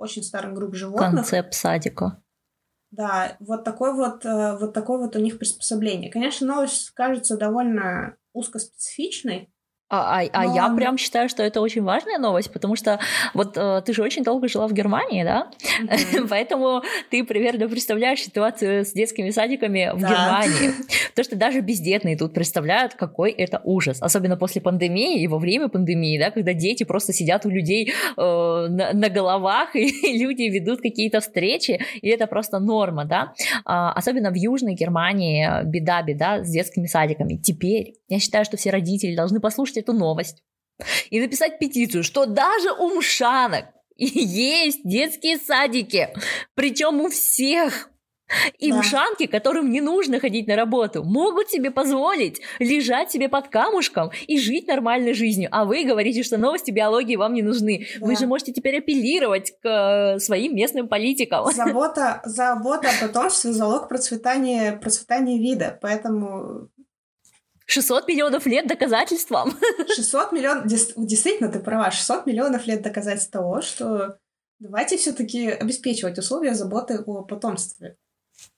очень 0.00 0.22
старых 0.22 0.54
групп 0.54 0.74
животных. 0.74 1.10
Концепт 1.10 1.54
садика. 1.54 2.22
Да, 2.90 3.36
вот 3.38 3.62
такой 3.62 3.94
вот, 3.94 4.24
э, 4.24 4.56
вот 4.58 4.72
такое 4.72 4.98
вот 4.98 5.14
у 5.14 5.20
них 5.20 5.38
приспособление. 5.38 6.10
Конечно, 6.10 6.46
новость 6.46 6.90
кажется 6.90 7.36
довольно 7.36 8.16
узкоспецифичной, 8.32 9.52
а, 9.90 10.20
а, 10.20 10.28
а 10.32 10.46
я 10.46 10.72
прям 10.74 10.96
считаю, 10.96 11.28
что 11.28 11.42
это 11.42 11.60
очень 11.60 11.82
важная 11.82 12.18
новость, 12.18 12.52
потому 12.52 12.76
что 12.76 13.00
вот 13.34 13.56
э, 13.56 13.82
ты 13.84 13.92
же 13.92 14.02
очень 14.02 14.22
долго 14.22 14.46
жила 14.46 14.68
в 14.68 14.72
Германии, 14.72 15.24
да? 15.24 15.50
Mm-hmm. 15.82 16.26
Поэтому 16.30 16.82
ты 17.10 17.24
примерно 17.24 17.68
представляешь 17.68 18.20
ситуацию 18.20 18.84
с 18.84 18.92
детскими 18.92 19.30
садиками 19.30 19.90
в 19.92 20.00
да. 20.00 20.08
Германии. 20.08 20.74
Потому 21.10 21.24
что 21.24 21.36
даже 21.36 21.60
бездетные 21.60 22.16
тут 22.16 22.32
представляют, 22.34 22.94
какой 22.94 23.32
это 23.32 23.60
ужас. 23.64 24.00
Особенно 24.00 24.36
после 24.36 24.60
пандемии 24.60 25.22
и 25.22 25.26
во 25.26 25.38
время 25.38 25.68
пандемии, 25.68 26.20
да, 26.20 26.30
когда 26.30 26.52
дети 26.52 26.84
просто 26.84 27.12
сидят 27.12 27.44
у 27.44 27.50
людей 27.50 27.92
э, 28.16 28.20
на, 28.20 28.92
на 28.92 29.08
головах, 29.08 29.70
и 29.74 30.16
люди 30.16 30.42
ведут 30.42 30.82
какие-то 30.82 31.18
встречи, 31.18 31.80
и 32.00 32.08
это 32.08 32.28
просто 32.28 32.60
норма, 32.60 33.06
да? 33.06 33.32
А, 33.64 33.92
особенно 33.92 34.30
в 34.30 34.36
Южной 34.36 34.74
Германии 34.74 35.48
беда-беда 35.64 36.44
с 36.44 36.48
детскими 36.48 36.86
садиками. 36.86 37.34
Теперь 37.34 37.94
я 38.08 38.20
считаю, 38.20 38.44
что 38.44 38.56
все 38.56 38.70
родители 38.70 39.16
должны 39.16 39.40
послушать 39.40 39.79
эту 39.80 39.92
новость 39.92 40.42
и 41.10 41.20
написать 41.20 41.58
петицию, 41.58 42.04
что 42.04 42.26
даже 42.26 42.72
у 42.72 42.98
мшанок 42.98 43.66
есть 43.96 44.80
детские 44.84 45.38
садики, 45.38 46.08
причем 46.54 47.00
у 47.00 47.08
всех. 47.08 47.90
И 48.60 48.70
да. 48.70 48.78
ушанки, 48.78 49.26
которым 49.26 49.72
не 49.72 49.80
нужно 49.80 50.20
ходить 50.20 50.46
на 50.46 50.54
работу, 50.54 51.02
могут 51.02 51.50
себе 51.50 51.72
позволить 51.72 52.40
лежать 52.60 53.10
себе 53.10 53.28
под 53.28 53.48
камушком 53.48 54.12
и 54.28 54.38
жить 54.38 54.68
нормальной 54.68 55.14
жизнью. 55.14 55.48
А 55.50 55.64
вы 55.64 55.82
говорите, 55.82 56.22
что 56.22 56.36
новости 56.36 56.70
биологии 56.70 57.16
вам 57.16 57.34
не 57.34 57.42
нужны. 57.42 57.88
Да. 57.98 58.06
Вы 58.06 58.14
же 58.14 58.28
можете 58.28 58.52
теперь 58.52 58.78
апеллировать 58.78 59.52
к 59.60 59.66
э, 59.66 60.18
своим 60.20 60.54
местным 60.54 60.86
политикам. 60.86 61.44
Забота, 61.52 62.22
забота 62.24 62.90
о 62.90 63.04
потомстве– 63.04 63.52
залог 63.52 63.88
процветания, 63.88 64.78
процветания 64.80 65.38
вида. 65.38 65.76
Поэтому 65.82 66.68
600 67.70 68.08
миллионов 68.08 68.46
лет 68.46 68.66
доказательств 68.66 69.30
вам. 69.30 69.56
600 69.94 70.32
миллионов... 70.32 70.66
Действительно, 70.66 71.50
ты 71.50 71.60
права. 71.60 71.90
600 71.90 72.26
миллионов 72.26 72.66
лет 72.66 72.82
доказательств 72.82 73.30
того, 73.30 73.62
что 73.62 74.18
давайте 74.58 74.96
все 74.96 75.12
таки 75.12 75.48
обеспечивать 75.48 76.18
условия 76.18 76.54
заботы 76.54 76.98
о 76.98 77.22
потомстве. 77.22 77.96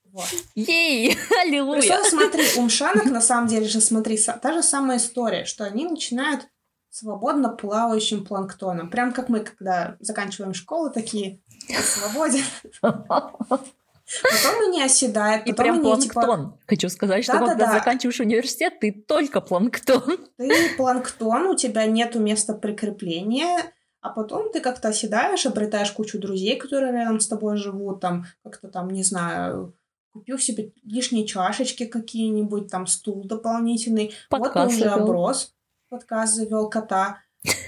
Вот. 0.04 0.24
Ей! 0.54 1.16
Аллилуйя! 1.42 1.80
Причем, 1.80 2.04
смотри, 2.04 2.44
у 2.56 2.62
мшанок, 2.62 3.04
на 3.04 3.20
самом 3.20 3.48
деле 3.48 3.66
же, 3.66 3.80
смотри, 3.80 4.18
та 4.18 4.52
же 4.52 4.62
самая 4.62 4.96
история, 4.96 5.44
что 5.44 5.64
они 5.64 5.84
начинают 5.84 6.48
свободно 6.88 7.50
плавающим 7.50 8.24
планктоном. 8.24 8.90
Прям 8.90 9.12
как 9.12 9.28
мы, 9.28 9.40
когда 9.40 9.96
заканчиваем 10.00 10.54
школу, 10.54 10.90
такие 10.90 11.40
свободен. 11.68 12.44
Потом 14.22 14.68
они 14.68 14.82
оседают. 14.82 15.46
И 15.46 15.52
прям 15.52 15.80
они, 15.80 16.02
типа, 16.02 16.14
планктон. 16.14 16.52
Типа... 16.52 16.64
Хочу 16.66 16.88
сказать, 16.88 17.24
что 17.24 17.34
да, 17.34 17.46
когда 17.46 17.66
да, 17.66 17.72
заканчиваешь 17.72 18.20
университет, 18.20 18.80
ты 18.80 18.92
только 18.92 19.40
планктон. 19.40 20.18
Ты 20.36 20.76
планктон, 20.76 21.46
у 21.46 21.56
тебя 21.56 21.86
нету 21.86 22.20
места 22.20 22.54
прикрепления, 22.54 23.72
а 24.00 24.10
потом 24.10 24.50
ты 24.52 24.60
как-то 24.60 24.88
оседаешь, 24.88 25.46
обретаешь 25.46 25.92
кучу 25.92 26.18
друзей, 26.18 26.56
которые 26.56 26.92
рядом 26.92 27.20
с 27.20 27.28
тобой 27.28 27.56
живут, 27.56 28.00
там, 28.00 28.26
как-то 28.42 28.68
там, 28.68 28.90
не 28.90 29.04
знаю, 29.04 29.74
купил 30.12 30.38
себе 30.38 30.72
лишние 30.82 31.26
чашечки 31.26 31.86
какие-нибудь, 31.86 32.70
там, 32.70 32.86
стул 32.86 33.24
дополнительный. 33.24 34.14
Подкаст 34.28 34.54
вот 34.54 34.62
ты 34.62 34.74
уже 34.74 34.90
завел. 34.90 35.04
оброс, 35.04 35.54
подкаст 35.88 36.34
завел 36.34 36.68
кота. 36.68 37.18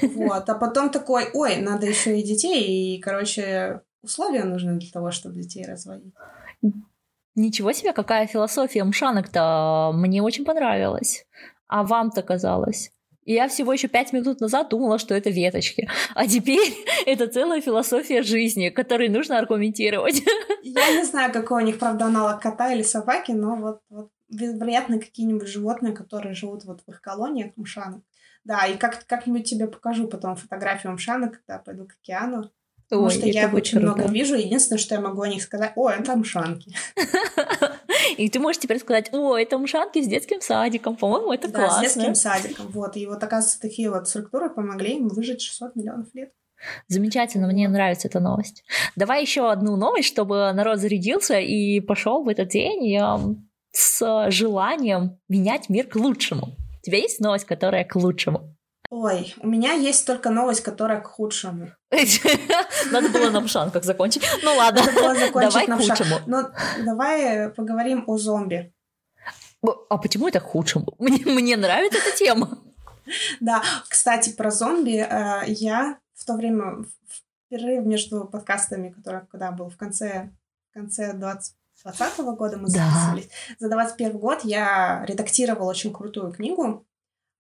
Вот, 0.03 0.49
а 0.49 0.55
потом 0.55 0.91
такой, 0.91 1.31
ой, 1.33 1.57
надо 1.57 1.87
еще 1.87 2.19
и 2.19 2.23
детей, 2.23 2.97
и, 2.97 3.01
короче, 3.01 3.83
условия 4.05 4.45
нужны 4.45 4.79
для 4.79 4.91
того, 4.91 5.11
чтобы 5.11 5.37
детей 5.37 5.65
разводить. 5.67 6.15
Ничего 7.35 7.73
себе, 7.73 7.93
какая 7.93 8.27
философия 8.27 8.85
мшанок-то 8.85 9.91
мне 9.95 10.23
очень 10.23 10.45
понравилась. 10.45 11.27
А 11.67 11.83
вам-то 11.83 12.23
казалось? 12.23 12.93
И 13.25 13.33
я 13.33 13.49
всего 13.49 13.73
еще 13.73 13.89
пять 13.89 14.13
минут 14.13 14.41
назад 14.41 14.69
думала, 14.69 14.99
что 14.99 15.15
это 15.15 15.31
веточки. 15.31 15.89
А 16.15 16.27
теперь 16.27 16.75
это 17.07 17.27
целая 17.27 17.61
философия 17.61 18.23
жизни, 18.23 18.69
которой 18.69 19.09
нужно 19.09 19.39
аргументировать. 19.39 20.23
Я 20.63 20.93
не 20.95 21.05
знаю, 21.05 21.33
какой 21.33 21.63
у 21.63 21.67
них, 21.67 21.79
правда, 21.79 22.07
аналог 22.07 22.41
кота 22.41 22.73
или 22.73 22.83
собаки, 22.83 23.33
но 23.33 23.57
вот, 23.57 23.81
вот 23.89 24.11
вероятно, 24.29 24.99
какие-нибудь 24.99 25.49
животные, 25.49 25.93
которые 25.93 26.35
живут 26.35 26.65
вот 26.65 26.83
в 26.87 26.91
их 26.91 27.01
колониях 27.01 27.53
мшанок. 27.57 28.03
Да, 28.45 28.67
и 28.67 28.77
как, 28.77 29.07
как-нибудь 29.07 29.49
тебе 29.49 29.67
покажу 29.67 30.07
потом 30.07 30.37
фотографию 30.37 30.93
мшанок, 30.93 31.39
когда 31.39 31.59
пойду 31.59 31.87
к 31.87 31.95
океану. 32.03 32.51
Потому 32.95 33.07
Ой, 33.07 33.13
что 33.13 33.27
я 33.27 33.51
очень 33.53 33.81
круто. 33.81 33.97
много 33.97 34.13
вижу. 34.13 34.37
Единственное, 34.37 34.79
что 34.79 34.95
я 34.95 35.01
могу 35.01 35.23
о 35.23 35.29
них 35.29 35.43
сказать, 35.43 35.73
о, 35.75 35.91
это 35.91 36.15
мшанки. 36.15 36.73
И 38.17 38.29
ты 38.29 38.39
можешь 38.39 38.61
теперь 38.61 38.79
сказать, 38.79 39.13
о, 39.13 39.37
это 39.37 39.59
мшанки 39.59 40.01
с 40.01 40.07
детским 40.07 40.41
садиком, 40.41 40.95
по-моему, 40.95 41.33
это 41.33 41.49
да, 41.49 41.59
классно. 41.59 41.89
с 41.89 41.95
детским 41.95 42.15
садиком, 42.15 42.67
вот. 42.69 42.97
И 42.97 43.07
вот, 43.07 43.21
оказывается, 43.21 43.61
такие 43.61 43.91
вот 43.91 44.09
структуры 44.09 44.49
помогли 44.49 44.97
им 44.99 45.09
выжить 45.09 45.43
600 45.43 45.75
миллионов 45.75 46.15
лет. 46.15 46.31
Замечательно, 46.87 47.49
мне 47.49 47.69
нравится 47.69 48.07
эта 48.07 48.21
новость. 48.21 48.63
Давай 48.95 49.23
еще 49.23 49.51
одну 49.51 49.75
новость, 49.77 50.07
чтобы 50.07 50.53
народ 50.53 50.79
зарядился 50.79 51.41
и 51.41 51.81
пошел 51.81 52.23
в 52.23 52.29
этот 52.29 52.49
день 52.51 52.97
с 53.73 54.31
желанием 54.31 55.19
менять 55.29 55.69
мир 55.69 55.89
к 55.89 55.97
лучшему. 55.97 56.57
У 56.79 56.83
тебя 56.85 56.99
есть 56.99 57.19
новость, 57.19 57.45
которая 57.45 57.85
к 57.85 57.97
лучшему? 57.97 58.55
Ой, 58.91 59.35
у 59.41 59.47
меня 59.47 59.73
есть 59.73 60.07
только 60.07 60.31
новость, 60.31 60.63
которая 60.63 61.01
к 61.01 61.07
худшему. 61.07 61.71
Надо 62.91 63.09
было 63.09 63.31
на 63.31 63.41
мшанках 63.41 63.85
закончить. 63.85 64.23
Ну 64.43 64.55
ладно, 64.55 64.83
давай 64.95 65.67
к 65.67 65.77
худшему. 65.77 66.17
Ну, 66.27 66.49
давай 66.85 67.51
поговорим 67.51 68.05
о 68.07 68.17
зомби. 68.19 68.73
А 69.89 69.99
почему 69.99 70.29
это 70.29 70.41
к 70.41 70.45
худшему? 70.45 70.87
Мне, 70.99 71.25
мне 71.25 71.57
нравится 71.57 71.99
эта 71.99 72.17
тема. 72.17 72.59
Да, 73.41 73.63
кстати, 73.89 74.31
про 74.31 74.51
зомби 74.51 74.97
э, 74.99 75.45
я 75.47 75.99
в 76.15 76.25
то 76.25 76.35
время, 76.35 76.85
в 76.85 77.23
перерыв 77.49 77.85
между 77.85 78.25
подкастами, 78.27 78.91
который 78.91 79.27
когда 79.27 79.53
был 79.53 79.69
в 79.71 79.77
конце, 79.77 80.31
в 80.71 80.75
конце 80.75 81.13
20 81.13 81.55
2020 81.83 82.25
года 82.39 82.57
мы 82.57 82.69
записывались. 82.69 83.29
Да. 83.29 83.55
За 83.59 83.69
21 83.69 84.19
год 84.19 84.45
я 84.45 85.05
редактировала 85.07 85.69
очень 85.69 85.93
крутую 85.93 86.33
книгу 86.33 86.87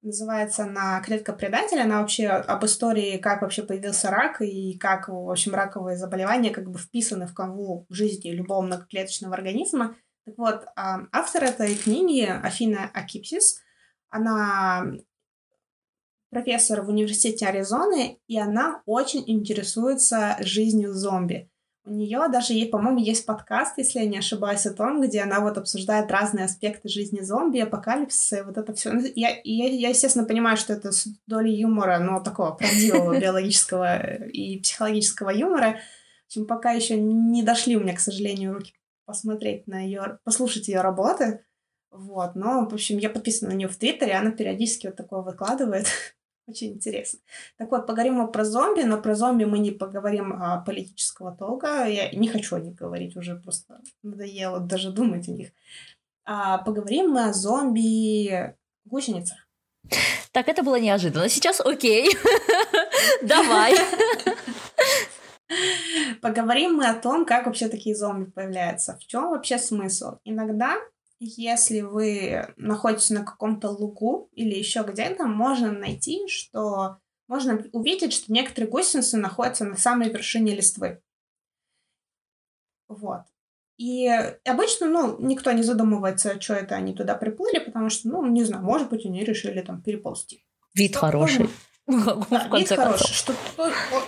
Называется 0.05 0.65
она 0.65 1.01
«Клетка 1.01 1.33
предателя». 1.33 1.85
Она 1.85 2.03
вообще 2.03 2.29
об 2.29 2.63
истории, 2.67 3.17
как 3.17 3.41
вообще 3.41 3.63
появился 3.63 4.11
рак 4.11 4.43
и 4.43 4.77
как, 4.77 5.09
в 5.09 5.31
общем, 5.31 5.55
раковые 5.55 5.97
заболевания 5.97 6.51
как 6.51 6.71
бы 6.71 6.79
вписаны 6.79 7.27
в 7.27 7.33
канву 7.33 7.87
жизни 7.89 8.29
любого 8.29 8.61
многоклеточного 8.61 9.35
организма. 9.35 9.97
Так 10.27 10.37
вот, 10.37 10.67
а, 10.77 11.07
автор 11.11 11.45
этой 11.45 11.75
книги 11.75 12.27
Афина 12.27 12.91
Акипсис, 12.93 13.63
она 14.11 14.93
профессор 16.29 16.83
в 16.83 16.91
университете 16.91 17.47
Аризоны, 17.47 18.21
и 18.27 18.39
она 18.39 18.83
очень 18.85 19.25
интересуется 19.27 20.37
жизнью 20.41 20.93
зомби. 20.93 21.51
У 21.87 21.91
нее 21.91 22.28
даже, 22.32 22.55
по-моему, 22.66 22.99
есть 22.99 23.26
подкаст, 23.26 23.76
если 23.76 23.99
я 23.99 24.07
не 24.07 24.16
ошибаюсь, 24.16 24.64
о 24.64 24.72
том, 24.72 25.03
где 25.03 25.20
она 25.20 25.41
вот 25.41 25.59
обсуждает 25.59 26.11
разные 26.11 26.47
аспекты 26.47 26.89
жизни 26.89 27.20
зомби, 27.20 27.59
апокалипсиса, 27.59 28.39
и 28.39 28.43
вот 28.43 28.57
это 28.57 28.72
все. 28.72 28.93
Ну, 28.93 29.03
я, 29.14 29.39
я, 29.45 29.68
я, 29.68 29.89
естественно, 29.91 30.24
понимаю, 30.24 30.57
что 30.57 30.72
это 30.72 30.93
с 30.93 31.07
долей 31.26 31.55
юмора, 31.55 31.99
но 31.99 32.20
такого 32.20 32.53
правдивого 32.53 33.18
биологического 33.20 34.24
и 34.24 34.61
психологического 34.61 35.28
юмора. 35.28 35.78
В 36.22 36.26
общем, 36.28 36.47
пока 36.47 36.72
еще 36.72 36.99
не 36.99 37.43
дошли 37.43 37.76
у 37.76 37.80
меня, 37.80 37.95
к 37.95 38.01
сожалению, 38.01 38.55
руки 38.55 38.72
посмотреть 39.05 39.66
на 39.66 39.80
ее, 39.80 40.20
послушать 40.24 40.68
ее 40.68 40.80
работы. 40.80 41.45
Вот, 41.91 42.35
но, 42.35 42.66
в 42.66 42.72
общем, 42.72 42.97
я 42.97 43.11
подписана 43.11 43.53
на 43.53 43.57
нее 43.57 43.68
в 43.68 43.76
Твиттере, 43.76 44.14
она 44.14 44.30
периодически 44.30 44.87
вот 44.87 44.97
такое 44.97 45.20
выкладывает. 45.20 45.87
Очень 46.47 46.75
интересно. 46.75 47.21
Так 47.57 47.71
вот, 47.71 47.87
поговорим 47.87 48.15
мы 48.15 48.31
про 48.31 48.45
зомби, 48.45 48.83
но 48.83 49.01
про 49.01 49.15
зомби 49.15 49.45
мы 49.45 49.59
не 49.59 49.71
поговорим 49.71 50.35
о 50.35 50.61
политического 50.61 51.35
толка. 51.35 51.87
Я 51.87 52.11
не 52.11 52.29
хочу 52.29 52.57
о 52.57 52.61
них 52.61 52.75
говорить, 52.75 53.17
уже 53.17 53.37
просто 53.37 53.81
надоело 54.03 54.61
даже 54.61 54.93
думать 54.93 55.27
о 55.29 55.33
них. 55.33 55.53
А 56.27 56.59
поговорим 56.59 57.11
мы 57.11 57.29
о 57.29 57.33
зомби-гусеницах. 57.33 59.39
Так, 60.33 60.49
это 60.49 60.63
было 60.63 60.81
неожиданно. 60.81 61.29
Сейчас 61.29 61.61
окей. 61.61 62.11
Давай. 63.23 63.75
Поговорим 66.21 66.75
мы 66.75 66.89
о 66.89 66.95
том, 66.95 67.25
как 67.25 67.47
вообще 67.47 67.69
такие 67.69 67.95
зомби 67.95 68.31
появляются. 68.31 68.99
В 69.01 69.07
чем 69.07 69.31
вообще 69.31 69.59
смысл? 69.59 70.19
Иногда 70.25 70.77
если 71.25 71.81
вы 71.81 72.53
находитесь 72.57 73.11
на 73.11 73.25
каком-то 73.25 73.70
лугу 73.70 74.29
или 74.33 74.55
еще 74.55 74.83
где-то, 74.83 75.27
можно 75.27 75.72
найти, 75.72 76.29
что 76.29 76.99
можно 77.29 77.64
увидеть, 77.72 78.12
что 78.12 78.33
некоторые 78.33 78.70
гусеницы 78.70 79.16
находятся 79.16 79.64
на 79.64 79.77
самой 79.77 80.11
вершине 80.11 80.55
листвы. 80.55 81.01
Вот. 82.89 83.22
И 83.77 84.09
обычно, 84.45 84.89
ну, 84.89 85.16
никто 85.18 85.51
не 85.53 85.62
задумывается, 85.62 86.41
что 86.41 86.55
это 86.55 86.77
они 86.77 86.95
туда 86.95 87.14
приплыли, 87.14 87.59
потому 87.59 87.91
что, 87.91 88.09
ну, 88.09 88.25
не 88.27 88.45
знаю, 88.45 88.62
может 88.62 88.89
быть, 88.91 89.05
они 89.07 89.25
решили 89.25 89.62
там 89.62 89.83
переползти. 89.83 90.45
Вид 90.75 90.93
что 90.93 91.01
хороший. 91.01 91.51
Да, 91.87 92.49
вид 92.57 92.68
хороший. 92.68 93.12
Что, 93.12 93.35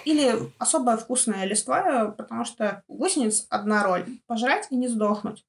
или 0.06 0.34
особая 0.58 0.96
вкусная 0.96 1.44
листва, 1.44 2.10
потому 2.10 2.46
что 2.46 2.82
гусениц 2.88 3.46
одна 3.50 3.84
роль– 3.84 4.06
пожрать 4.26 4.68
и 4.70 4.76
не 4.76 4.88
сдохнуть 4.88 5.44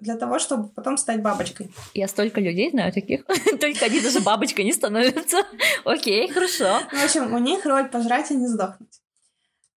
для 0.00 0.16
того, 0.16 0.38
чтобы 0.38 0.68
потом 0.68 0.96
стать 0.96 1.22
бабочкой. 1.22 1.70
Я 1.94 2.08
столько 2.08 2.40
людей 2.40 2.70
знаю 2.70 2.92
таких, 2.92 3.24
только 3.60 3.84
они 3.86 4.00
даже 4.00 4.20
бабочкой 4.20 4.64
не 4.64 4.72
становятся. 4.72 5.38
Окей, 5.84 6.28
хорошо. 6.28 6.80
В 6.92 7.04
общем, 7.04 7.32
у 7.34 7.38
них 7.38 7.64
роль 7.64 7.88
пожрать 7.88 8.30
и 8.30 8.36
не 8.36 8.46
сдохнуть. 8.46 9.00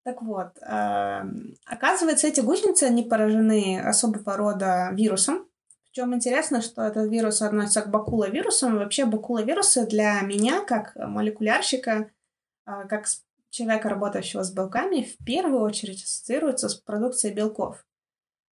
Так 0.04 0.22
вот, 0.22 0.52
эм, 0.62 1.56
оказывается, 1.66 2.28
эти 2.28 2.40
гусеницы, 2.40 2.84
они 2.84 3.04
поражены 3.04 3.82
особого 3.82 4.38
рода 4.38 4.90
вирусом. 4.94 5.46
Причем 5.84 6.16
интересно, 6.16 6.62
что 6.62 6.84
этот 6.84 7.10
вирус 7.12 7.42
относится 7.42 7.82
к 7.82 7.90
бакуловирусам. 7.90 8.78
Вообще 8.78 9.06
бакуловирусы 9.06 9.86
для 9.86 10.22
меня, 10.22 10.64
как 10.64 10.96
молекулярщика, 10.96 12.10
э, 12.66 12.72
как 12.88 13.08
человека, 13.50 13.90
работающего 13.90 14.44
с 14.44 14.54
белками, 14.54 15.02
в 15.02 15.26
первую 15.26 15.62
очередь 15.62 16.04
ассоциируются 16.04 16.70
с 16.70 16.76
продукцией 16.76 17.34
белков. 17.34 17.84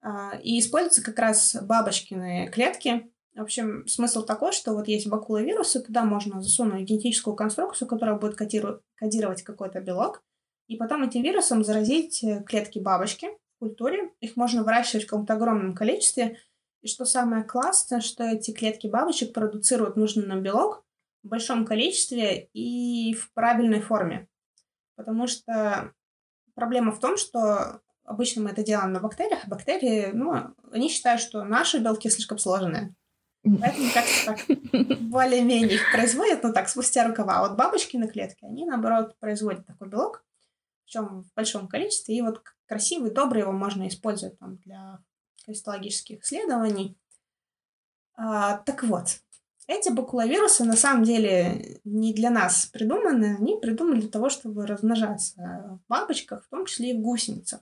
А, 0.02 0.36
и 0.42 0.58
используются 0.58 1.02
как 1.02 1.18
раз 1.18 1.56
бабочкины 1.62 2.50
клетки. 2.52 3.10
В 3.34 3.40
общем, 3.40 3.86
смысл 3.86 4.24
такой, 4.24 4.52
что 4.52 4.74
вот 4.74 4.88
есть 4.88 5.06
бакуловирусы, 5.06 5.80
туда 5.80 6.04
можно 6.04 6.42
засунуть 6.42 6.82
генетическую 6.82 7.34
конструкцию, 7.34 7.88
которая 7.88 8.16
будет 8.16 8.36
кодировать 8.36 9.42
какой-то 9.42 9.80
белок, 9.80 10.22
и 10.68 10.76
потом 10.76 11.02
этим 11.02 11.22
вирусом 11.22 11.64
заразить 11.64 12.22
э, 12.24 12.42
клетки 12.44 12.78
бабочки, 12.78 13.28
культуре. 13.58 14.10
Их 14.20 14.36
можно 14.36 14.64
выращивать 14.64 15.04
в 15.04 15.06
каком-то 15.08 15.34
огромном 15.34 15.74
количестве. 15.74 16.38
И 16.80 16.88
что 16.88 17.04
самое 17.04 17.44
классное, 17.44 18.00
что 18.00 18.24
эти 18.24 18.52
клетки 18.52 18.86
бабочек 18.86 19.32
продуцируют 19.32 19.96
нужный 19.96 20.26
нам 20.26 20.42
белок 20.42 20.84
в 21.22 21.28
большом 21.28 21.64
количестве 21.64 22.48
и 22.52 23.14
в 23.14 23.32
правильной 23.34 23.80
форме. 23.80 24.28
Потому 24.96 25.26
что 25.26 25.92
проблема 26.54 26.90
в 26.92 26.98
том, 26.98 27.16
что 27.16 27.80
обычно 28.12 28.42
мы 28.42 28.50
это 28.50 28.62
делаем 28.62 28.92
на 28.92 29.00
бактериях, 29.00 29.40
а 29.44 29.48
бактерии, 29.48 30.10
ну, 30.12 30.54
они 30.70 30.88
считают, 30.88 31.20
что 31.20 31.44
наши 31.44 31.78
белки 31.78 32.08
слишком 32.08 32.38
сложные. 32.38 32.94
Поэтому 33.42 33.90
как-то 33.92 34.26
так 34.26 35.00
более-менее 35.00 35.74
их 35.74 35.92
производят, 35.92 36.44
ну 36.44 36.52
так, 36.52 36.68
спустя 36.68 37.06
рукава. 37.08 37.38
А 37.38 37.48
вот 37.48 37.56
бабочки 37.56 37.96
на 37.96 38.06
клетке, 38.06 38.46
они, 38.46 38.64
наоборот, 38.64 39.16
производят 39.18 39.66
такой 39.66 39.88
белок, 39.88 40.24
причем 40.84 41.22
в 41.22 41.34
большом 41.34 41.66
количестве, 41.66 42.16
и 42.16 42.22
вот 42.22 42.40
красивый, 42.66 43.10
добрый 43.10 43.42
его 43.42 43.52
можно 43.52 43.88
использовать 43.88 44.38
там 44.38 44.58
для 44.58 45.00
кристаллогических 45.44 46.22
исследований. 46.22 46.96
А, 48.14 48.58
так 48.58 48.84
вот, 48.84 49.18
эти 49.66 49.88
бакуловирусы 49.88 50.64
на 50.64 50.76
самом 50.76 51.02
деле 51.02 51.80
не 51.84 52.14
для 52.14 52.30
нас 52.30 52.66
придуманы, 52.66 53.36
они 53.38 53.58
придуманы 53.60 54.00
для 54.00 54.10
того, 54.10 54.28
чтобы 54.28 54.66
размножаться 54.66 55.80
в 55.84 55.88
бабочках, 55.88 56.44
в 56.44 56.48
том 56.48 56.66
числе 56.66 56.92
и 56.92 56.96
в 56.96 57.00
гусеницах. 57.00 57.60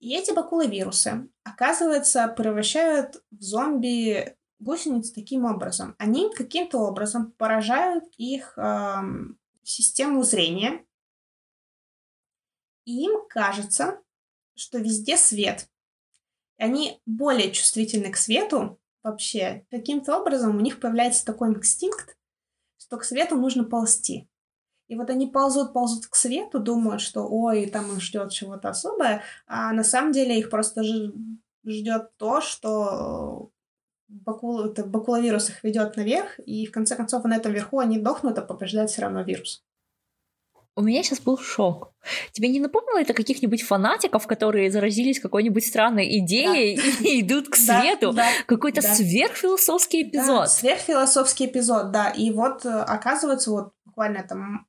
И 0.00 0.14
эти 0.14 0.32
бакуловирусы, 0.32 1.28
оказывается, 1.44 2.28
превращают 2.28 3.22
в 3.30 3.40
зомби 3.40 4.36
гусениц 4.58 5.10
таким 5.12 5.44
образом. 5.44 5.94
Они 5.98 6.32
каким-то 6.34 6.78
образом 6.78 7.32
поражают 7.32 8.04
их 8.16 8.56
э, 8.56 8.96
систему 9.62 10.22
зрения, 10.22 10.84
и 12.84 13.04
им 13.04 13.26
кажется, 13.28 14.00
что 14.54 14.78
везде 14.78 15.16
свет. 15.16 15.68
Они 16.58 17.00
более 17.06 17.50
чувствительны 17.50 18.10
к 18.10 18.16
свету 18.16 18.80
вообще. 19.02 19.66
Каким-то 19.70 20.18
образом 20.18 20.56
у 20.56 20.60
них 20.60 20.80
появляется 20.80 21.24
такой 21.24 21.50
инстинкт, 21.50 22.16
что 22.78 22.98
к 22.98 23.04
свету 23.04 23.36
нужно 23.36 23.64
ползти. 23.64 24.28
И 24.88 24.96
вот 24.96 25.08
они 25.10 25.26
ползут, 25.26 25.72
ползут 25.72 26.06
к 26.06 26.14
свету, 26.14 26.60
думают, 26.60 27.00
что 27.00 27.26
ой, 27.26 27.66
там 27.66 27.92
их 27.92 28.02
ждет 28.02 28.30
чего-то 28.30 28.68
особое, 28.68 29.22
а 29.46 29.72
на 29.72 29.82
самом 29.82 30.12
деле 30.12 30.38
их 30.38 30.50
просто 30.50 30.82
ждет 31.64 32.10
то, 32.18 32.40
что 32.40 33.50
бакул, 34.08 34.60
это, 34.60 34.84
бакуловирус 34.84 35.48
их 35.48 35.64
ведет 35.64 35.96
наверх, 35.96 36.38
и 36.40 36.66
в 36.66 36.72
конце 36.72 36.96
концов 36.96 37.24
на 37.24 37.36
этом 37.36 37.52
верху 37.52 37.78
они 37.78 37.98
дохнут, 37.98 38.38
а 38.38 38.42
побеждает 38.42 38.90
все 38.90 39.02
равно 39.02 39.22
вирус. 39.22 39.64
У 40.76 40.82
меня 40.82 41.04
сейчас 41.04 41.20
был 41.20 41.38
шок. 41.38 41.92
Тебе 42.32 42.48
не 42.48 42.58
напомнило 42.58 42.98
это 42.98 43.14
каких-нибудь 43.14 43.62
фанатиков, 43.62 44.26
которые 44.26 44.72
заразились 44.72 45.20
какой-нибудь 45.20 45.64
странной 45.64 46.18
идеей 46.18 46.76
да. 46.76 47.08
и 47.08 47.20
идут 47.20 47.48
к 47.48 47.54
свету? 47.54 48.12
Да, 48.12 48.24
да, 48.24 48.28
Какой-то 48.46 48.82
да. 48.82 48.92
сверхфилософский 48.92 50.02
эпизод. 50.02 50.26
Да, 50.26 50.46
сверхфилософский 50.48 51.46
эпизод, 51.46 51.92
да. 51.92 52.10
И 52.10 52.32
вот 52.32 52.66
э, 52.66 52.70
оказывается, 52.70 53.52
вот 53.52 53.72
буквально 53.94 54.24
там 54.24 54.66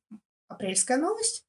апрельская 0.48 0.98
новость. 0.98 1.46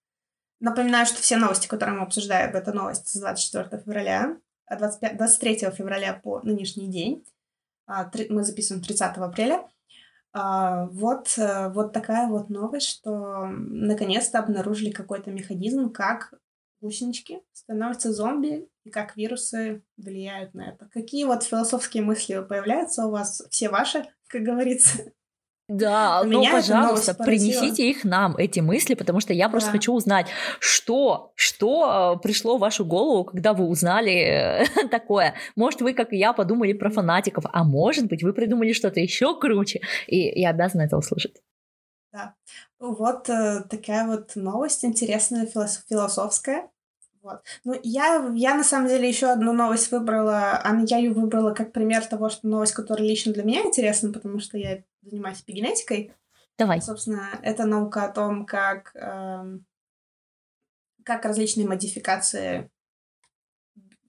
Напоминаю, 0.60 1.04
что 1.04 1.20
все 1.20 1.36
новости, 1.36 1.66
которые 1.66 1.98
мы 1.98 2.04
обсуждаем, 2.04 2.56
это 2.56 2.72
новость 2.72 3.08
с 3.08 3.20
24 3.20 3.82
февраля, 3.82 4.38
25, 4.70 5.18
23 5.18 5.56
февраля 5.70 6.14
по 6.14 6.40
нынешний 6.40 6.88
день. 6.90 7.22
А, 7.86 8.10
мы 8.30 8.42
записываем 8.44 8.82
30 8.82 9.18
апреля. 9.18 9.68
А, 10.32 10.86
вот, 10.86 11.34
э, 11.36 11.68
вот 11.68 11.92
такая 11.92 12.28
вот 12.28 12.48
новость, 12.48 12.88
что 12.88 13.46
наконец-то 13.46 14.38
обнаружили 14.38 14.90
какой-то 14.90 15.30
механизм, 15.30 15.90
как 15.90 16.32
гусенички 16.80 17.42
становятся 17.52 18.12
зомби 18.12 18.68
и 18.84 18.90
как 18.90 19.16
вирусы 19.16 19.82
влияют 19.98 20.54
на 20.54 20.70
это. 20.70 20.88
Какие 20.92 21.24
вот 21.24 21.42
философские 21.42 22.02
мысли 22.02 22.42
появляются 22.42 23.06
у 23.06 23.10
вас? 23.10 23.42
Все 23.50 23.68
ваши, 23.68 24.06
как 24.28 24.42
говорится? 24.42 25.12
Да, 25.68 26.22
ну, 26.24 26.44
пожалуйста, 26.48 27.12
принесите 27.14 27.90
их 27.90 28.04
нам, 28.04 28.36
эти 28.36 28.60
мысли, 28.60 28.94
потому 28.94 29.18
что 29.18 29.32
я 29.32 29.48
просто 29.48 29.70
да. 29.70 29.78
хочу 29.78 29.92
узнать, 29.92 30.28
что, 30.60 31.32
что 31.34 32.14
э, 32.14 32.22
пришло 32.22 32.56
в 32.56 32.60
вашу 32.60 32.84
голову, 32.84 33.24
когда 33.24 33.52
вы 33.52 33.66
узнали 33.66 34.62
э, 34.62 34.64
такое. 34.90 35.34
Может, 35.56 35.80
вы, 35.80 35.92
как 35.92 36.12
и 36.12 36.18
я, 36.18 36.32
подумали 36.32 36.72
про 36.72 36.90
фанатиков, 36.90 37.44
а 37.52 37.64
может 37.64 38.06
быть, 38.06 38.22
вы 38.22 38.32
придумали 38.32 38.72
что-то 38.72 39.00
еще 39.00 39.36
круче, 39.38 39.80
и 40.06 40.40
я 40.40 40.50
обязана 40.50 40.82
это 40.82 40.96
услышать. 40.96 41.42
Да, 42.12 42.34
вот 42.78 43.28
э, 43.28 43.64
такая 43.68 44.06
вот 44.06 44.36
новость 44.36 44.84
интересная, 44.84 45.46
философская. 45.46 46.68
Вот. 47.26 47.42
Ну, 47.64 47.74
я, 47.82 48.30
я 48.36 48.54
на 48.54 48.62
самом 48.62 48.86
деле 48.86 49.08
еще 49.08 49.26
одну 49.26 49.52
новость 49.52 49.90
выбрала, 49.90 50.60
а 50.62 50.80
я 50.86 50.98
ее 50.98 51.12
выбрала 51.12 51.52
как 51.52 51.72
пример 51.72 52.06
того, 52.06 52.28
что 52.28 52.46
новость, 52.46 52.72
которая 52.72 53.04
лично 53.04 53.32
для 53.32 53.42
меня 53.42 53.62
интересна, 53.62 54.12
потому 54.12 54.38
что 54.38 54.56
я 54.56 54.84
занимаюсь 55.02 55.40
эпигенетикой. 55.40 56.12
Давай. 56.56 56.80
Собственно, 56.80 57.30
это 57.42 57.64
наука 57.64 58.04
о 58.04 58.12
том, 58.12 58.46
как, 58.46 58.94
э, 58.94 59.58
как 61.02 61.24
различные 61.24 61.66
модификации 61.66 62.70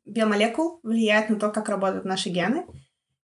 биомолекул 0.05 0.79
влияют 0.83 1.31
на 1.31 1.39
то, 1.39 1.49
как 1.49 1.69
работают 1.69 2.05
наши 2.05 2.29
гены. 2.29 2.67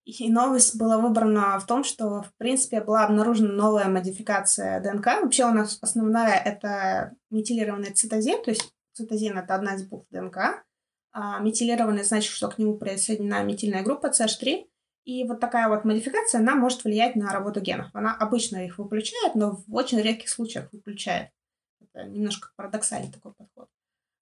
И 0.07 0.33
новость 0.33 0.79
была 0.79 0.97
выбрана 0.97 1.59
в 1.59 1.67
том, 1.67 1.85
что, 1.85 2.23
в 2.23 2.33
принципе, 2.39 2.81
была 2.81 3.05
обнаружена 3.05 3.53
новая 3.53 3.89
модификация 3.89 4.81
ДНК. 4.81 5.21
Вообще 5.23 5.45
у 5.45 5.53
нас 5.53 5.79
основная— 5.83 6.39
это 6.45 7.15
метилированный 7.29 7.93
цитозин, 7.93 8.43
то 8.43 8.51
есть 8.51 8.73
цитозин— 8.93 9.39
это 9.39 9.55
одна 9.55 9.75
из 9.75 9.85
букв 9.85 10.07
ДНК. 10.11 10.65
А 11.13 11.39
метилированный 11.41 12.05
значит, 12.05 12.33
что 12.33 12.49
к 12.49 12.59
нему 12.59 12.79
присоединена 12.79 13.43
метильная 13.43 13.83
группа 13.83 14.07
CH3. 14.07 14.67
И 15.05 15.25
вот 15.25 15.41
такая 15.41 15.69
вот 15.69 15.85
модификация, 15.85 16.41
она 16.41 16.55
может 16.55 16.85
влиять 16.85 17.17
на 17.17 17.33
работу 17.33 17.61
генов. 17.61 17.89
Она 17.93 18.15
обычно 18.15 18.65
их 18.65 18.79
выключает, 18.79 19.35
но 19.35 19.57
в 19.57 19.75
очень 19.75 20.01
редких 20.01 20.29
случаях 20.29 20.73
выключает. 20.73 21.31
Это 21.81 22.05
немножко 22.05 22.51
парадоксальный 22.57 23.13
такой 23.13 23.35
подход. 23.35 23.69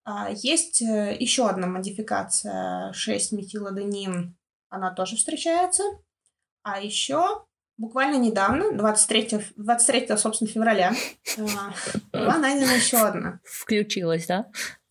А 0.04 0.30
есть 0.30 0.80
э, 0.82 1.16
еще 1.18 1.48
одна 1.48 1.66
модификация 1.66 2.92
6-метиладенин, 2.92 4.32
она 4.70 4.94
тоже 4.94 5.16
встречается. 5.16 5.82
А 6.62 6.80
еще 6.80 7.44
буквально 7.81 8.16
недавно, 8.16 8.72
23, 8.72 9.41
23 9.57 10.16
собственно, 10.16 10.51
февраля, 10.51 10.93
э, 11.37 11.47
была 12.12 12.39
найдена 12.39 12.72
еще 12.72 12.99
одна. 12.99 13.41
Включилась, 13.43 14.26
да? 14.26 14.51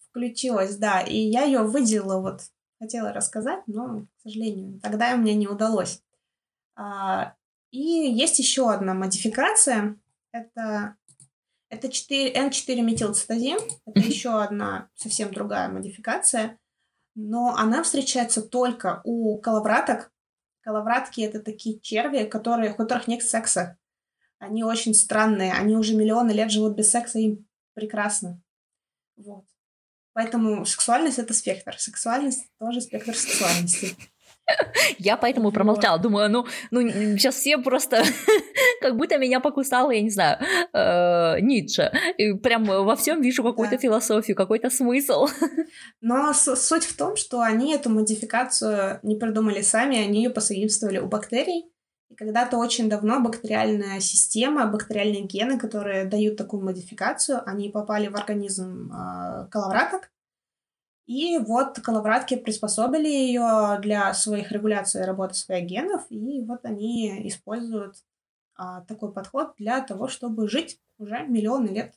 Включилась, 0.09 0.75
да. 0.75 1.01
И 1.01 1.15
я 1.15 1.43
ее 1.43 1.59
выделила, 1.59 2.19
вот 2.19 2.41
хотела 2.79 3.13
рассказать, 3.13 3.61
но, 3.67 4.01
к 4.01 4.21
сожалению, 4.23 4.79
тогда 4.81 5.15
мне 5.15 5.35
не 5.35 5.47
удалось. 5.47 6.01
А, 6.75 7.35
и 7.71 7.79
есть 7.79 8.39
еще 8.39 8.71
одна 8.71 8.95
модификация. 8.95 9.97
Это, 10.31 10.95
это 11.69 11.89
4, 11.89 12.33
N4 12.33 12.81
метилцитозин. 12.81 13.59
Это 13.85 13.99
еще 13.99 14.41
одна 14.41 14.89
совсем 14.95 15.31
другая 15.31 15.69
модификация. 15.69 16.57
Но 17.13 17.53
она 17.55 17.83
встречается 17.83 18.41
только 18.41 19.01
у 19.03 19.37
коловраток, 19.39 20.11
Коловратки— 20.61 21.21
это 21.23 21.39
такие 21.39 21.79
черви, 21.79 22.25
которые, 22.25 22.73
у 22.73 22.75
которых 22.75 23.07
нет 23.07 23.23
секса. 23.23 23.77
Они 24.39 24.63
очень 24.63 24.93
странные. 24.93 25.53
Они 25.53 25.75
уже 25.75 25.95
миллионы 25.95 26.31
лет 26.31 26.51
живут 26.51 26.75
без 26.75 26.89
секса, 26.89 27.19
им 27.19 27.47
прекрасно. 27.73 28.41
Вот. 29.15 29.45
Поэтому 30.13 30.65
сексуальность— 30.65 31.17
это 31.19 31.33
спектр. 31.33 31.77
Сексуальность— 31.77 32.49
тоже 32.59 32.81
спектр 32.81 33.15
сексуальности. 33.15 33.95
Я 34.97 35.17
поэтому 35.17 35.51
промолчала. 35.51 35.99
Думаю, 35.99 36.29
ну, 36.29 36.45
ну 36.71 36.81
сейчас 37.17 37.35
все 37.35 37.57
просто 37.57 38.03
как 38.81 38.97
будто 38.97 39.17
меня 39.17 39.39
покусала, 39.39 39.91
я 39.91 40.01
не 40.01 40.09
знаю, 40.09 40.37
э, 40.73 41.39
Ницше. 41.41 41.91
И 42.17 42.33
прям 42.33 42.65
во 42.65 42.95
всем 42.95 43.21
вижу 43.21 43.43
какую-то 43.43 43.75
да. 43.75 43.81
философию, 43.81 44.35
какой-то 44.35 44.69
смысл. 44.69 45.27
Но 46.01 46.33
суть 46.33 46.83
в 46.83 46.97
том, 46.97 47.15
что 47.15 47.41
они 47.41 47.73
эту 47.73 47.89
модификацию 47.89 48.99
не 49.03 49.15
придумали 49.15 49.61
сами, 49.61 49.97
они 49.97 50.23
ее 50.23 50.29
посоединствовали 50.29 50.99
у 50.99 51.07
бактерий. 51.07 51.65
И 52.09 52.15
когда-то 52.15 52.57
очень 52.57 52.89
давно 52.89 53.19
бактериальная 53.19 53.99
система, 53.99 54.65
бактериальные 54.65 55.23
гены, 55.23 55.59
которые 55.59 56.05
дают 56.05 56.37
такую 56.37 56.63
модификацию, 56.63 57.41
они 57.45 57.69
попали 57.69 58.07
в 58.07 58.15
организм 58.15 58.91
э, 58.91 59.47
коловраток, 59.51 60.09
и 61.09 61.39
вот 61.39 61.79
коловратки 61.79 62.35
приспособили 62.35 63.07
ее 63.07 63.79
для 63.81 64.13
своих 64.13 64.51
регуляций 64.51 65.05
работы 65.05 65.33
своих 65.33 65.65
генов, 65.65 66.05
и 66.11 66.39
вот 66.41 66.59
они 66.65 67.27
используют 67.27 67.95
а, 68.55 68.81
такой 68.81 69.11
подход 69.11 69.53
для 69.57 69.81
того, 69.81 70.07
чтобы 70.07 70.47
жить 70.47 70.79
уже 70.99 71.25
миллионы 71.27 71.69
лет. 71.69 71.93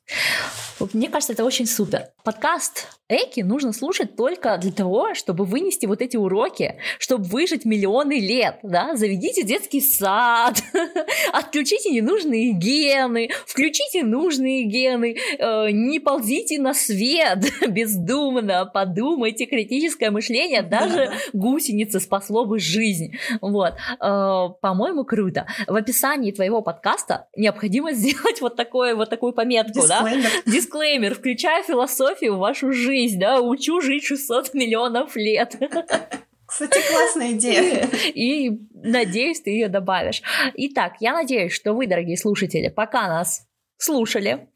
Мне 0.92 1.08
кажется, 1.08 1.32
это 1.32 1.44
очень 1.44 1.66
супер. 1.66 2.08
Подкаст 2.24 2.88
Эки 3.08 3.40
нужно 3.40 3.72
слушать 3.72 4.16
только 4.16 4.56
для 4.58 4.72
того, 4.72 5.14
чтобы 5.14 5.44
вынести 5.44 5.86
вот 5.86 6.00
эти 6.00 6.16
уроки, 6.16 6.76
чтобы 6.98 7.24
выжить 7.24 7.64
миллионы 7.64 8.18
лет, 8.18 8.58
да? 8.62 8.96
Заведите 8.96 9.42
детский 9.42 9.80
сад, 9.80 10.62
отключите 11.32 11.90
ненужные 11.90 12.52
гены, 12.52 13.28
включите 13.46 14.02
нужные 14.02 14.64
гены, 14.64 15.16
э, 15.38 15.70
не 15.72 16.00
ползите 16.00 16.58
на 16.58 16.72
свет 16.74 17.44
бездумно, 17.68 18.64
подумайте, 18.64 19.46
критическое 19.46 20.10
мышление, 20.10 20.62
даже 20.62 21.12
гусеница 21.32 22.00
спасло 22.00 22.46
бы 22.46 22.58
жизнь. 22.58 23.16
Вот. 23.42 23.74
Э, 24.00 24.48
по-моему, 24.60 25.04
круто. 25.04 25.46
В 25.66 25.74
описании 25.74 26.32
твоего 26.32 26.62
подкаста 26.62 27.28
необходимо 27.36 27.92
сделать 27.92 28.40
вот, 28.40 28.56
такое, 28.56 28.91
вот 28.94 29.10
такую 29.10 29.32
пометку, 29.32 29.80
Дисклеймер. 29.80 30.30
да? 30.44 30.52
Дисклеймер, 30.52 31.14
включая 31.18 31.62
философию 31.62 32.34
в 32.34 32.38
вашу 32.38 32.72
жизнь, 32.72 33.18
да, 33.18 33.40
учу 33.40 33.80
жить 33.80 34.04
600 34.04 34.54
миллионов 34.54 35.16
лет. 35.16 35.56
Кстати, 36.46 36.78
классная 36.90 37.32
идея. 37.32 37.88
И 38.14 38.50
надеюсь, 38.74 39.40
ты 39.40 39.50
ее 39.50 39.68
добавишь. 39.68 40.22
Итак, 40.54 40.96
я 41.00 41.14
надеюсь, 41.14 41.52
что 41.52 41.72
вы, 41.72 41.86
дорогие 41.86 42.18
слушатели, 42.18 42.68
пока 42.68 43.08
нас 43.08 43.46
слушали, 43.78 44.48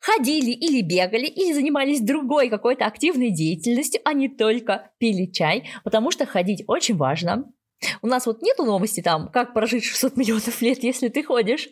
ходили 0.00 0.50
или 0.52 0.80
бегали, 0.80 1.26
или 1.26 1.52
занимались 1.52 2.00
другой 2.00 2.48
какой-то 2.48 2.86
активной 2.86 3.30
деятельностью, 3.30 4.00
а 4.04 4.12
не 4.12 4.28
только 4.28 4.90
пили 4.98 5.26
чай, 5.26 5.68
потому 5.84 6.10
что 6.10 6.24
ходить 6.24 6.64
очень 6.66 6.96
важно. 6.96 7.44
У 8.02 8.06
нас 8.06 8.26
вот 8.26 8.42
нету 8.42 8.64
новости 8.64 9.00
там, 9.00 9.28
как 9.28 9.54
прожить 9.54 9.84
600 9.84 10.16
миллионов 10.16 10.60
лет, 10.60 10.82
если 10.82 11.08
ты 11.08 11.22
ходишь. 11.22 11.68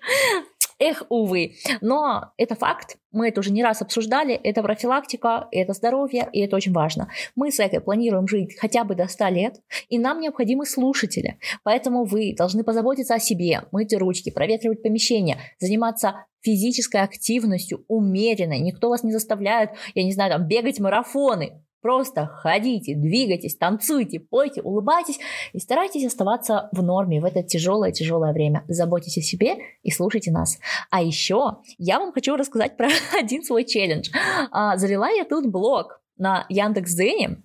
Эх, 0.79 1.03
увы. 1.09 1.55
Но 1.81 2.33
это 2.37 2.55
факт, 2.55 2.99
мы 3.11 3.29
это 3.29 3.41
уже 3.41 3.51
не 3.51 3.65
раз 3.65 3.83
обсуждали, 3.83 4.35
это 4.35 4.63
профилактика, 4.63 5.49
это 5.51 5.73
здоровье, 5.73 6.29
и 6.33 6.41
это 6.41 6.55
очень 6.55 6.73
важно. 6.73 7.09
Мы 7.35 7.51
с 7.51 7.59
Экой 7.59 7.81
планируем 7.81 8.29
жить 8.29 8.57
хотя 8.57 8.85
бы 8.85 8.95
до 8.95 9.09
100 9.09 9.29
лет, 9.29 9.61
и 9.89 9.99
нам 9.99 10.21
необходимы 10.21 10.67
слушатели. 10.67 11.39
Поэтому 11.65 12.05
вы 12.05 12.35
должны 12.37 12.63
позаботиться 12.63 13.15
о 13.15 13.19
себе, 13.19 13.63
мыть 13.73 13.93
ручки, 13.93 14.31
проветривать 14.31 14.83
помещение, 14.83 15.39
заниматься 15.59 16.27
физической 16.43 17.03
активностью 17.03 17.85
умеренно. 17.89 18.59
Никто 18.59 18.89
вас 18.89 19.03
не 19.03 19.13
заставляет, 19.13 19.71
я 19.95 20.05
не 20.05 20.13
знаю, 20.13 20.31
там, 20.31 20.47
бегать 20.47 20.79
марафоны. 20.79 21.65
Просто 21.81 22.27
ходите, 22.27 22.95
двигайтесь, 22.97 23.57
танцуйте, 23.57 24.19
пойте, 24.19 24.63
улыбайтесь 24.63 25.21
и 25.53 25.61
старайтесь 25.61 26.05
оставаться 26.05 26.69
в 26.73 26.83
норме 26.83 27.21
в 27.21 27.25
это 27.25 27.43
тяжелое-тяжелое 27.43 28.33
время. 28.33 28.65
Заботьтесь 28.67 29.19
о 29.19 29.23
себе 29.23 29.59
и 29.83 29.91
слушайте 29.91 30.33
нас. 30.33 30.59
А 30.91 31.01
еще 31.01 31.59
я 31.79 32.01
вам 32.01 32.13
хочу 32.13 32.35
рассказать 32.37 32.77
про 32.77 32.89
один 33.19 33.45
свой 33.45 33.65
челлендж. 33.65 34.11
А, 34.51 34.77
завела 34.77 35.09
я 35.09 35.25
тут 35.25 35.47
блог 35.47 36.01
на 36.17 36.47
Яндекс.Дзене, 36.49 37.43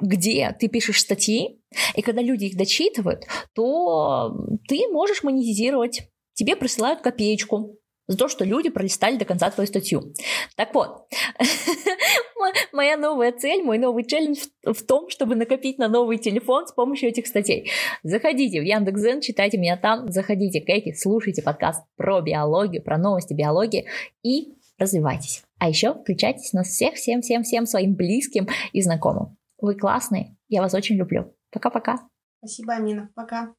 где 0.00 0.56
ты 0.58 0.68
пишешь 0.68 1.00
статьи, 1.00 1.60
и 1.94 2.02
когда 2.02 2.22
люди 2.22 2.46
их 2.46 2.56
дочитывают, 2.56 3.26
то 3.54 4.36
ты 4.68 4.88
можешь 4.90 5.22
монетизировать. 5.22 6.08
Тебе 6.34 6.56
присылают 6.56 7.00
копеечку 7.00 7.78
за 8.08 8.16
то, 8.16 8.28
что 8.28 8.44
люди 8.44 8.70
пролистали 8.70 9.16
до 9.16 9.24
конца 9.24 9.50
твою 9.50 9.68
статью. 9.68 10.14
Так 10.56 10.74
вот, 10.74 11.06
моя 12.72 12.96
новая 12.96 13.32
цель, 13.32 13.62
мой 13.62 13.78
новый 13.78 14.04
челлендж 14.04 14.38
в 14.64 14.82
том, 14.84 15.08
чтобы 15.10 15.36
накопить 15.36 15.78
на 15.78 15.88
новый 15.88 16.18
телефон 16.18 16.66
с 16.66 16.72
помощью 16.72 17.10
этих 17.10 17.26
статей. 17.26 17.70
Заходите 18.02 18.60
в 18.60 18.64
Яндекс.Зен, 18.64 19.20
читайте 19.20 19.58
меня 19.58 19.76
там, 19.76 20.10
заходите 20.10 20.60
к 20.60 20.68
Эки, 20.68 20.94
слушайте 20.94 21.42
подкаст 21.42 21.84
про 21.96 22.20
биологию, 22.20 22.82
про 22.82 22.98
новости 22.98 23.34
биологии 23.34 23.86
и 24.22 24.54
развивайтесь. 24.78 25.42
А 25.58 25.68
еще 25.68 25.94
включайтесь 25.94 26.52
на 26.52 26.62
всех, 26.62 26.94
всем, 26.94 27.20
всем, 27.20 27.42
всем 27.42 27.66
своим 27.66 27.94
близким 27.94 28.48
и 28.72 28.80
знакомым. 28.80 29.36
Вы 29.60 29.74
классные, 29.74 30.36
я 30.48 30.62
вас 30.62 30.72
очень 30.74 30.96
люблю. 30.96 31.34
Пока-пока. 31.50 32.08
Спасибо, 32.38 32.74
Амина. 32.74 33.10
Пока. 33.14 33.54